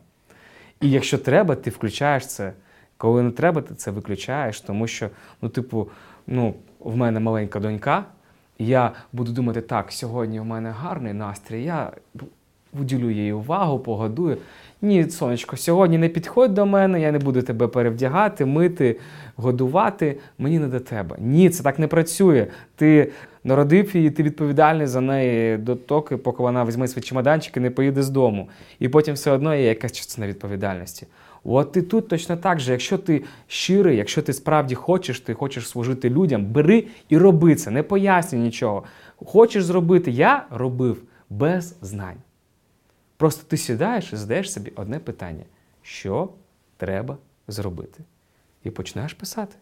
І 0.80 0.90
якщо 0.90 1.18
треба, 1.18 1.54
ти 1.54 1.70
включаєш 1.70 2.26
це. 2.26 2.52
Коли 2.96 3.22
не 3.22 3.30
треба, 3.30 3.62
ти 3.62 3.74
це 3.74 3.90
виключаєш, 3.90 4.60
тому 4.60 4.86
що, 4.86 5.08
ну, 5.42 5.48
типу, 5.48 5.88
ну, 6.26 6.54
в 6.80 6.96
мене 6.96 7.20
маленька 7.20 7.60
донька, 7.60 8.04
і 8.58 8.66
я 8.66 8.92
буду 9.12 9.32
думати, 9.32 9.60
так, 9.60 9.92
сьогодні 9.92 10.40
у 10.40 10.44
мене 10.44 10.70
гарний 10.70 11.12
настрій, 11.12 11.64
я 11.64 11.92
уділю 12.80 13.10
їй 13.10 13.32
увагу, 13.32 13.78
погодую. 13.78 14.36
Ні, 14.82 15.10
сонечко, 15.10 15.56
сьогодні 15.56 15.98
не 15.98 16.08
підходь 16.08 16.54
до 16.54 16.66
мене, 16.66 17.00
я 17.00 17.12
не 17.12 17.18
буду 17.18 17.42
тебе 17.42 17.68
перевдягати, 17.68 18.46
мити, 18.46 19.00
годувати. 19.36 20.18
Мені 20.38 20.58
не 20.58 20.66
до 20.66 20.80
тебе. 20.80 21.16
Ні, 21.18 21.50
це 21.50 21.62
так 21.62 21.78
не 21.78 21.86
працює. 21.86 22.46
Ти 22.76 23.12
народив 23.46 23.96
її, 23.96 24.10
ти 24.10 24.22
відповідальний 24.22 24.86
за 24.86 25.00
неї 25.00 25.56
до 25.56 25.76
токи, 25.76 26.16
поки 26.16 26.42
вона 26.42 26.64
візьме 26.64 26.88
свій 26.88 27.00
чемоданчик 27.00 27.56
і 27.56 27.60
не 27.60 27.70
поїде 27.70 28.02
з 28.02 28.10
дому. 28.10 28.48
І 28.78 28.88
потім 28.88 29.14
все 29.14 29.30
одно 29.30 29.54
є 29.54 29.62
якась 29.62 29.92
частина 29.92 30.26
відповідальності. 30.26 31.06
От 31.44 31.76
і 31.76 31.82
тут 31.82 32.08
точно 32.08 32.36
так 32.36 32.60
же, 32.60 32.72
якщо 32.72 32.98
ти 32.98 33.24
щирий, 33.46 33.96
якщо 33.96 34.22
ти 34.22 34.32
справді 34.32 34.74
хочеш, 34.74 35.20
ти 35.20 35.34
хочеш 35.34 35.68
служити 35.68 36.10
людям, 36.10 36.44
бери 36.44 36.84
і 37.08 37.18
роби 37.18 37.54
це, 37.54 37.70
не 37.70 37.82
пояснюй 37.82 38.42
нічого. 38.42 38.82
Хочеш 39.16 39.64
зробити, 39.64 40.10
я 40.10 40.46
робив 40.50 41.02
без 41.30 41.76
знань. 41.82 42.18
Просто 43.16 43.44
ти 43.48 43.56
сідаєш 43.56 44.12
і 44.12 44.16
задаєш 44.16 44.52
собі 44.52 44.72
одне 44.76 44.98
питання: 44.98 45.44
що 45.82 46.28
треба 46.76 47.16
зробити? 47.48 48.02
І 48.64 48.70
починаєш 48.70 49.14
писати. 49.14 49.56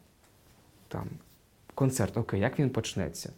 Там, 0.89 1.07
Концерт, 1.74 2.16
окей, 2.16 2.41
як 2.41 2.59
він 2.59 2.70
почнеться? 2.70 3.30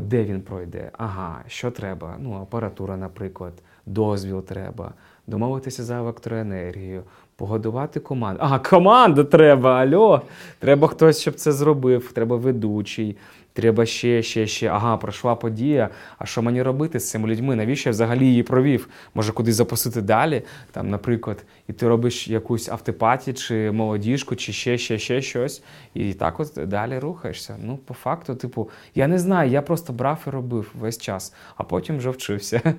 Де 0.00 0.24
він 0.24 0.40
пройде? 0.40 0.90
Ага, 0.98 1.42
що 1.46 1.70
треба? 1.70 2.16
Ну, 2.18 2.32
апаратура, 2.42 2.96
наприклад, 2.96 3.52
дозвіл 3.86 4.44
треба, 4.44 4.92
домовитися 5.26 5.84
за 5.84 5.96
електроенергію, 5.98 7.02
погодувати 7.36 8.00
команду. 8.00 8.40
Ага, 8.42 8.58
команда 8.58 9.24
треба, 9.24 9.74
альо! 9.74 10.22
Треба 10.58 10.88
хтось, 10.88 11.20
щоб 11.20 11.34
це 11.34 11.52
зробив, 11.52 12.12
треба 12.12 12.36
ведучий. 12.36 13.16
Треба 13.52 13.86
ще, 13.86 14.22
ще, 14.22 14.46
ще. 14.46 14.66
Ага, 14.66 14.96
пройшла 14.96 15.34
подія. 15.34 15.88
А 16.18 16.26
що 16.26 16.42
мені 16.42 16.62
робити 16.62 17.00
з 17.00 17.10
цими 17.10 17.28
людьми? 17.28 17.56
Навіщо 17.56 17.88
я 17.88 17.90
взагалі 17.90 18.26
її 18.26 18.42
провів? 18.42 18.88
Може, 19.14 19.32
кудись 19.32 19.54
запустити 19.54 20.02
далі, 20.02 20.42
там, 20.72 20.90
наприклад, 20.90 21.44
і 21.68 21.72
ти 21.72 21.88
робиш 21.88 22.28
якусь 22.28 22.68
автопаті, 22.68 23.32
чи 23.32 23.70
молодіжку, 23.70 24.36
чи 24.36 24.52
ще, 24.52 24.78
ще, 24.78 24.98
ще 24.98 25.22
щось. 25.22 25.62
І 25.94 26.14
так 26.14 26.40
от 26.40 26.52
далі 26.68 26.98
рухаєшся. 26.98 27.56
Ну, 27.62 27.76
по 27.76 27.94
факту, 27.94 28.34
типу, 28.34 28.70
я 28.94 29.06
не 29.06 29.18
знаю, 29.18 29.50
я 29.50 29.62
просто 29.62 29.92
брав 29.92 30.24
і 30.26 30.30
робив 30.30 30.72
весь 30.74 30.98
час, 30.98 31.34
а 31.56 31.64
потім 31.64 31.98
вже 31.98 32.10
вчився. 32.10 32.74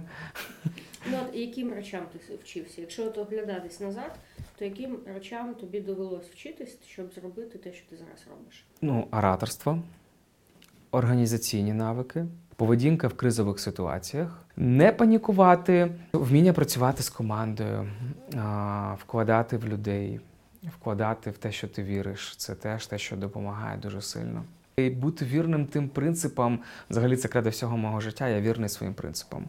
Ну, 1.12 1.18
от 1.30 1.36
яким 1.36 1.74
речам 1.74 2.02
ти 2.14 2.36
вчився? 2.44 2.82
Якщо 2.82 3.06
от 3.06 3.18
оглядатись 3.18 3.80
назад, 3.80 4.16
то 4.58 4.66
яким 4.66 5.00
речам 5.14 5.54
тобі 5.54 5.80
довелось 5.80 6.30
вчитись, 6.30 6.78
щоб 6.88 7.14
зробити 7.14 7.58
те, 7.58 7.74
що 7.74 7.86
ти 7.90 7.96
зараз 7.96 8.26
робиш? 8.30 8.66
Ну, 8.82 9.08
ораторство 9.12 9.84
організаційні 10.92 11.74
навики, 11.74 12.26
поведінка 12.56 13.08
в 13.08 13.14
кризових 13.14 13.60
ситуаціях, 13.60 14.46
не 14.58 14.92
панікувати, 14.92 15.92
вміння 16.14 16.54
працювати 16.54 17.04
з 17.04 17.10
командою, 17.10 17.90
вкладати 19.00 19.58
в 19.58 19.66
людей, 19.66 20.20
вкладати 20.64 21.30
в 21.30 21.38
те, 21.38 21.52
що 21.52 21.68
ти 21.68 21.84
віриш. 21.84 22.36
Це 22.38 22.56
теж 22.56 22.88
те, 22.88 22.98
що 22.98 23.16
допомагає 23.16 23.78
дуже 23.78 24.02
сильно. 24.02 24.44
І 24.78 24.90
бути 24.90 25.26
вірним 25.26 25.66
тим 25.66 25.90
принципам, 25.90 26.60
взагалі 26.90 27.18
це 27.18 27.28
кредо 27.28 27.50
всього 27.50 27.78
мого 27.78 28.00
життя. 28.00 28.28
Я 28.28 28.42
вірний 28.42 28.70
своїм 28.70 28.94
принципам. 28.94 29.46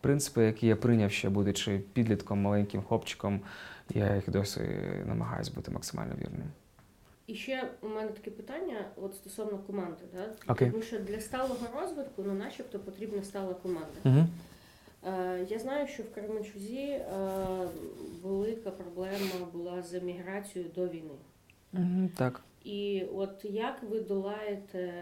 Принципи, 0.00 0.44
які 0.44 0.66
я 0.66 0.76
прийняв 0.76 1.10
ще, 1.10 1.28
будучи 1.28 1.78
підлітком, 1.92 2.40
маленьким 2.40 2.82
хлопчиком, 2.82 3.40
я 3.94 4.14
їх 4.16 4.30
досі 4.30 4.60
намагаюся 5.06 5.52
бути 5.54 5.70
максимально 5.70 6.14
вірним. 6.14 6.48
І 7.32 7.34
ще 7.34 7.70
у 7.82 7.88
мене 7.88 8.08
таке 8.08 8.30
питання 8.30 8.84
от 8.96 9.14
стосовно 9.14 9.58
команди. 9.58 10.02
Да? 10.14 10.52
Okay. 10.52 10.70
Тому 10.70 10.82
що 10.82 10.98
для 10.98 11.20
сталого 11.20 11.66
розвитку, 11.80 12.22
ну 12.26 12.34
начебто, 12.34 12.78
потрібна 12.78 13.22
стала 13.22 13.54
команда. 13.54 13.98
Uh-huh. 14.04 14.26
Е, 15.06 15.46
Я 15.50 15.58
знаю, 15.58 15.86
що 15.86 16.02
в 16.02 16.14
Кременчузі 16.14 16.86
е, 16.86 17.04
велика 18.22 18.70
проблема 18.70 19.46
була 19.52 19.82
з 19.82 19.94
еміграцією 19.94 20.70
до 20.74 20.88
війни. 20.88 21.14
Uh-huh, 21.74 22.08
так. 22.16 22.40
І 22.64 23.04
от 23.14 23.44
як 23.44 23.82
ви 23.82 24.00
долаєте 24.00 24.92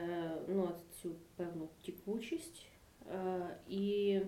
ну, 0.48 0.68
цю 1.02 1.10
певну 1.36 1.68
тікучість? 1.82 2.66
Е, 3.14 3.46
і 3.68 4.20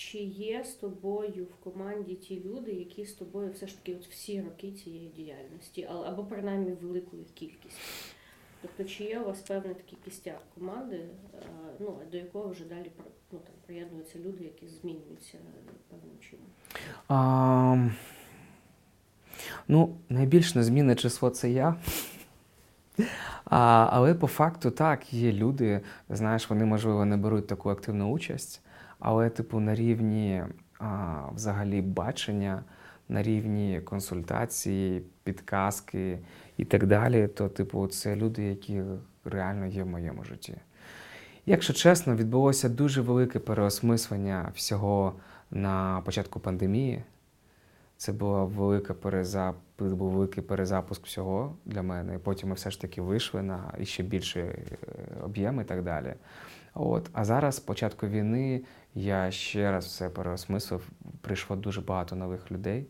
чи 0.00 0.18
є 0.18 0.64
з 0.64 0.72
тобою 0.72 1.44
в 1.44 1.64
команді 1.64 2.14
ті 2.14 2.42
люди, 2.44 2.72
які 2.72 3.04
з 3.04 3.12
тобою 3.12 3.52
все 3.52 3.66
ж 3.66 3.76
таки 3.76 3.94
от 3.94 4.06
всі 4.06 4.42
роки 4.42 4.72
цієї 4.72 5.08
діяльності, 5.08 5.88
або 6.06 6.24
принаймні 6.24 6.72
велику 6.82 7.16
кількість? 7.34 7.76
Тобто, 8.62 8.84
чи 8.84 9.04
є 9.04 9.20
у 9.20 9.26
вас 9.26 9.40
певний 9.40 9.74
такий 9.74 9.98
кістяк 10.04 10.42
команди, 10.54 10.96
е, 10.96 11.08
ну, 11.80 11.98
до 12.10 12.16
якого 12.16 12.48
вже 12.48 12.64
далі 12.64 12.90
ну, 13.32 13.38
там, 13.38 13.54
приєднуються 13.66 14.18
люди, 14.18 14.44
які 14.44 14.68
змінюються 14.68 15.38
певним 15.90 16.18
чином? 16.20 16.46
А, 17.08 17.88
ну, 19.68 19.96
найбільш 20.08 20.54
незмінне 20.54 20.94
число 20.94 21.30
це 21.30 21.50
я. 21.50 21.76
А, 23.44 23.88
Але 23.92 24.14
по 24.14 24.26
факту 24.26 24.70
так, 24.70 25.12
є 25.12 25.32
люди, 25.32 25.80
знаєш, 26.08 26.50
вони, 26.50 26.64
можливо, 26.64 27.04
не 27.04 27.16
беруть 27.16 27.46
таку 27.46 27.70
активну 27.70 28.10
участь. 28.10 28.62
Але, 29.00 29.30
типу, 29.30 29.60
на 29.60 29.74
рівні 29.74 30.44
а, 30.78 31.22
взагалі 31.34 31.82
бачення, 31.82 32.62
на 33.08 33.22
рівні 33.22 33.80
консультації, 33.80 35.02
підказки 35.24 36.18
і 36.56 36.64
так 36.64 36.86
далі, 36.86 37.28
то, 37.28 37.48
типу, 37.48 37.86
це 37.86 38.16
люди, 38.16 38.42
які 38.42 38.82
реально 39.24 39.66
є 39.66 39.82
в 39.82 39.86
моєму 39.86 40.24
житті. 40.24 40.54
Якщо 41.46 41.72
чесно, 41.72 42.16
відбулося 42.16 42.68
дуже 42.68 43.00
велике 43.00 43.38
переосмислення 43.38 44.52
всього 44.54 45.14
на 45.50 46.02
початку 46.04 46.40
пандемії. 46.40 47.02
Це 47.96 48.12
була 48.12 48.44
велика 48.44 48.94
перезап... 48.94 49.56
був 49.78 50.10
великий 50.10 50.42
перезапуск 50.42 51.06
всього 51.06 51.56
для 51.64 51.82
мене. 51.82 52.18
Потім 52.18 52.48
ми 52.48 52.54
все 52.54 52.70
ж 52.70 52.80
таки 52.80 53.02
вийшли 53.02 53.42
на 53.42 53.72
ще 53.82 54.02
більші 54.02 54.40
е, 54.40 54.56
об'єми 55.22 55.62
і 55.62 55.66
так 55.66 55.82
далі. 55.82 56.14
От. 56.74 57.10
А 57.12 57.24
зараз, 57.24 57.54
з 57.56 57.60
початку 57.60 58.06
війни, 58.06 58.62
я 58.94 59.30
ще 59.30 59.70
раз 59.70 59.86
все 59.86 60.08
переосмислив. 60.08 60.88
Прийшло 61.20 61.56
дуже 61.56 61.80
багато 61.80 62.16
нових 62.16 62.52
людей. 62.52 62.86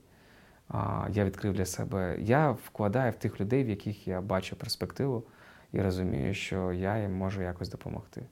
Я 1.11 1.24
відкрив 1.24 1.53
для 1.53 1.66
себе. 1.66 2.16
Я 2.20 2.51
вкладаю 2.51 3.12
в 3.12 3.14
тих 3.14 3.41
людей, 3.41 3.64
в 3.64 3.68
яких 3.68 4.09
я 4.09 4.20
бачу 4.20 4.57
перспективу, 4.57 5.24
і 5.72 5.83
розумію, 5.83 6.35
що 6.35 6.72
я 6.72 6.99
їм 6.99 7.12
можу 7.12 7.43
якось 7.43 7.68
допомогти. 7.68 8.22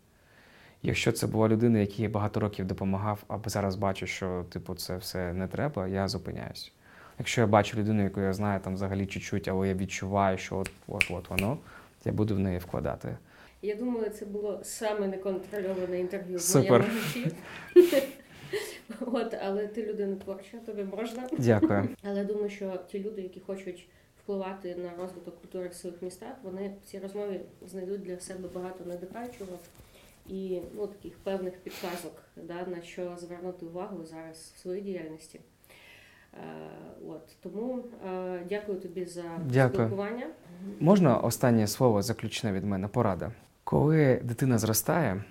Якщо 0.83 1.13
це 1.13 1.27
була 1.27 1.49
людина, 1.49 1.79
якій 1.79 2.03
я 2.03 2.09
багато 2.09 2.41
років 2.41 2.67
допомагав, 2.67 3.25
а 3.29 3.39
зараз 3.49 3.77
бачу, 3.77 4.07
що 4.07 4.45
типу, 4.49 4.75
це 4.75 4.97
все 4.97 5.33
не 5.33 5.47
треба, 5.47 5.89
я 5.89 6.09
зупиняюсь. 6.09 6.73
Якщо 7.19 7.41
я 7.41 7.47
бачу 7.47 7.79
людину, 7.79 8.03
яку 8.03 8.21
я 8.21 8.33
знаю 8.33 8.61
там 8.61 8.75
взагалі 8.75 9.07
чуть-чуть, 9.07 9.49
але 9.49 9.69
я 9.69 9.75
відчуваю, 9.75 10.39
що 10.39 10.57
от 10.57 10.71
от 10.89 11.11
от 11.11 11.31
воно, 11.31 11.59
я 12.05 12.13
буду 12.13 12.35
в 12.35 12.39
неї 12.39 12.59
вкладати. 12.59 13.17
Я 13.63 13.75
думаю, 13.75 14.11
це 14.11 14.27
було 14.27 14.61
саме 14.63 15.07
неконтрольоване 15.09 16.01
інтерв'ю 16.01 16.39
в 16.39 16.57
моєму 16.57 16.85
житті. 16.85 17.31
От, 19.01 19.35
але 19.43 19.67
ти 19.67 19.87
людина 19.87 20.17
творча, 20.17 20.59
тобі 20.59 20.85
можна. 20.85 21.29
Дякую. 21.39 21.89
Але 22.03 22.25
думаю, 22.25 22.51
що 22.51 22.81
ті 22.91 23.01
люди, 23.05 23.23
які 23.23 23.41
хочуть 23.41 23.89
впливати 24.23 24.75
на 24.75 25.03
розвиток 25.03 25.41
культури 25.41 25.69
в 25.69 25.75
своїх 25.75 26.03
містах, 26.03 26.33
вони 26.43 26.75
в 26.85 26.91
цій 26.91 26.99
розмові 26.99 27.41
знайдуть 27.67 28.03
для 28.03 28.21
себе 28.21 28.49
багато 28.55 28.85
надихаючого 28.85 29.59
і 30.29 30.61
ну, 30.77 30.87
таких 30.87 31.19
певних 31.19 31.57
підказок, 31.57 32.23
да, 32.37 32.67
на 32.67 32.83
що 32.83 33.17
звернути 33.19 33.67
увагу 33.67 34.05
зараз 34.05 34.53
в 34.57 34.59
своїй 34.59 34.83
діяльності. 34.83 35.41
Е, 36.35 36.39
от 37.09 37.37
Тому 37.43 37.85
е, 38.09 38.43
дякую 38.49 38.81
тобі 38.81 39.05
за 39.05 39.23
дякую. 39.47 39.87
спілкування. 39.87 40.27
Можна 40.81 41.19
останнє 41.19 41.67
слово 41.67 42.03
заключне 42.03 42.53
від 42.53 42.65
мене 42.65 42.89
порада. 42.89 43.33
Коли 43.71 44.21
дитина 44.25 44.59
зростає 44.59 45.25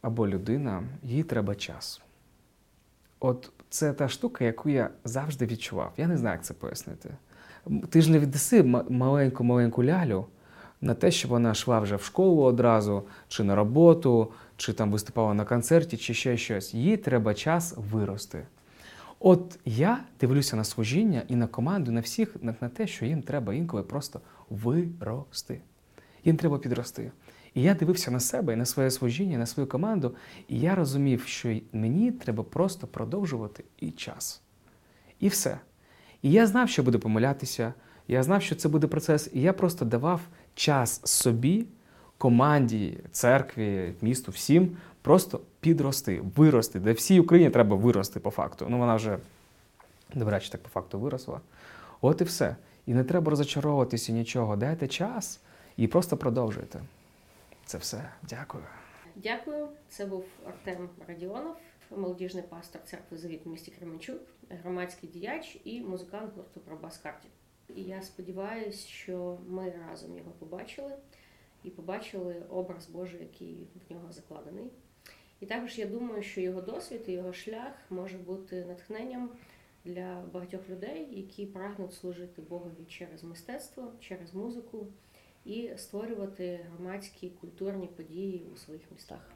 або 0.00 0.28
людина, 0.28 0.82
їй 1.02 1.22
треба 1.22 1.54
час. 1.54 2.00
От 3.20 3.52
це 3.70 3.92
та 3.92 4.08
штука, 4.08 4.44
яку 4.44 4.68
я 4.68 4.90
завжди 5.04 5.46
відчував. 5.46 5.92
Я 5.96 6.06
не 6.06 6.16
знаю, 6.16 6.34
як 6.34 6.44
це 6.44 6.54
пояснити. 6.54 7.10
Ти 7.88 8.02
ж 8.02 8.10
не 8.10 8.18
віддаси 8.18 8.62
маленьку-маленьку 8.88 9.84
лялю 9.84 10.26
на 10.80 10.94
те, 10.94 11.10
щоб 11.10 11.30
вона 11.30 11.50
йшла 11.50 11.80
вже 11.80 11.96
в 11.96 12.02
школу 12.02 12.42
одразу, 12.42 13.02
чи 13.28 13.44
на 13.44 13.54
роботу, 13.54 14.32
чи 14.56 14.72
там 14.72 14.92
виступала 14.92 15.34
на 15.34 15.44
концерті, 15.44 15.96
чи 15.96 16.14
ще 16.14 16.36
щось. 16.36 16.74
Їй 16.74 16.96
треба 16.96 17.34
час 17.34 17.74
вирости. 17.76 18.46
От 19.18 19.58
я 19.64 20.04
дивлюся 20.20 20.56
на 20.56 20.64
служіння 20.64 21.22
і 21.28 21.36
на 21.36 21.46
команду, 21.46 21.92
на 21.92 22.00
всіх, 22.00 22.36
на, 22.42 22.52
те, 22.52 22.86
що 22.86 23.06
їм 23.06 23.22
треба 23.22 23.54
інколи 23.54 23.82
просто 23.82 24.20
вирости. 24.50 25.60
Їм 26.24 26.36
треба 26.36 26.58
підрости. 26.58 27.12
І 27.54 27.62
я 27.62 27.74
дивився 27.74 28.10
на 28.10 28.20
себе 28.20 28.52
і 28.52 28.56
на 28.56 28.64
своє 28.64 28.90
служіння, 28.90 29.38
на 29.38 29.46
свою 29.46 29.68
команду, 29.68 30.14
і 30.48 30.60
я 30.60 30.74
розумів, 30.74 31.24
що 31.26 31.60
мені 31.72 32.12
треба 32.12 32.42
просто 32.42 32.86
продовжувати 32.86 33.64
і 33.80 33.90
час. 33.90 34.42
І 35.20 35.28
все. 35.28 35.58
І 36.22 36.30
я 36.30 36.46
знав, 36.46 36.68
що 36.68 36.82
буду 36.82 36.98
помилятися, 36.98 37.74
я 38.08 38.22
знав, 38.22 38.42
що 38.42 38.54
це 38.54 38.68
буде 38.68 38.86
процес, 38.86 39.30
і 39.32 39.40
я 39.40 39.52
просто 39.52 39.84
давав 39.84 40.20
час 40.54 41.00
собі, 41.04 41.66
команді, 42.18 42.98
церкві, 43.12 43.94
місту, 44.00 44.32
всім 44.32 44.76
просто 45.02 45.40
підрости, 45.60 46.22
вирости. 46.36 46.80
Де 46.80 46.92
всій 46.92 47.20
Україні 47.20 47.50
треба 47.50 47.76
вирости 47.76 48.20
по 48.20 48.30
факту. 48.30 48.66
Ну 48.68 48.78
вона 48.78 48.96
вже, 48.96 49.18
до 50.14 50.30
речі, 50.30 50.48
так 50.52 50.62
по 50.62 50.68
факту 50.68 50.98
виросла. 50.98 51.40
От 52.00 52.20
і 52.20 52.24
все. 52.24 52.56
І 52.86 52.94
не 52.94 53.04
треба 53.04 53.30
розочаровуватися 53.30 54.12
нічого. 54.12 54.56
Дайте 54.56 54.88
час 54.88 55.40
і 55.76 55.86
просто 55.86 56.16
продовжуйте. 56.16 56.80
Це 57.72 57.78
все. 57.78 58.12
Дякую. 58.28 58.64
Дякую. 59.16 59.68
Це 59.88 60.06
був 60.06 60.24
Артем 60.46 60.90
Радіонов, 61.08 61.56
молодіжний 61.90 62.42
пастор 62.42 62.82
церкви 62.84 63.16
Завіт 63.16 63.46
в 63.46 63.48
місті 63.48 63.70
Кременчук, 63.70 64.20
громадський 64.50 65.08
діяч 65.08 65.60
і 65.64 65.80
музикант 65.80 66.34
гурту 66.36 66.60
Пробас 66.60 66.98
Карті. 66.98 67.28
І 67.76 67.82
я 67.82 68.02
сподіваюся, 68.02 68.88
що 68.88 69.38
ми 69.48 69.74
разом 69.88 70.16
його 70.16 70.30
побачили 70.30 70.92
і 71.64 71.70
побачили 71.70 72.42
образ 72.50 72.88
Божий, 72.88 73.20
який 73.20 73.66
в 73.88 73.92
нього 73.92 74.12
закладений. 74.12 74.70
І 75.40 75.46
також 75.46 75.78
я 75.78 75.86
думаю, 75.86 76.22
що 76.22 76.40
його 76.40 76.60
досвід 76.60 77.02
і 77.06 77.12
його 77.12 77.32
шлях 77.32 77.72
може 77.90 78.18
бути 78.18 78.64
натхненням 78.64 79.30
для 79.84 80.22
багатьох 80.32 80.68
людей, 80.68 81.08
які 81.10 81.46
прагнуть 81.46 81.94
служити 81.94 82.42
Богові 82.42 82.84
через 82.88 83.24
мистецтво, 83.24 83.92
через 84.00 84.34
музику 84.34 84.86
і 85.44 85.70
створювати 85.76 86.60
громадські 86.72 87.30
культурні 87.30 87.86
події 87.86 88.46
у 88.54 88.56
своїх 88.56 88.82
містах. 88.92 89.30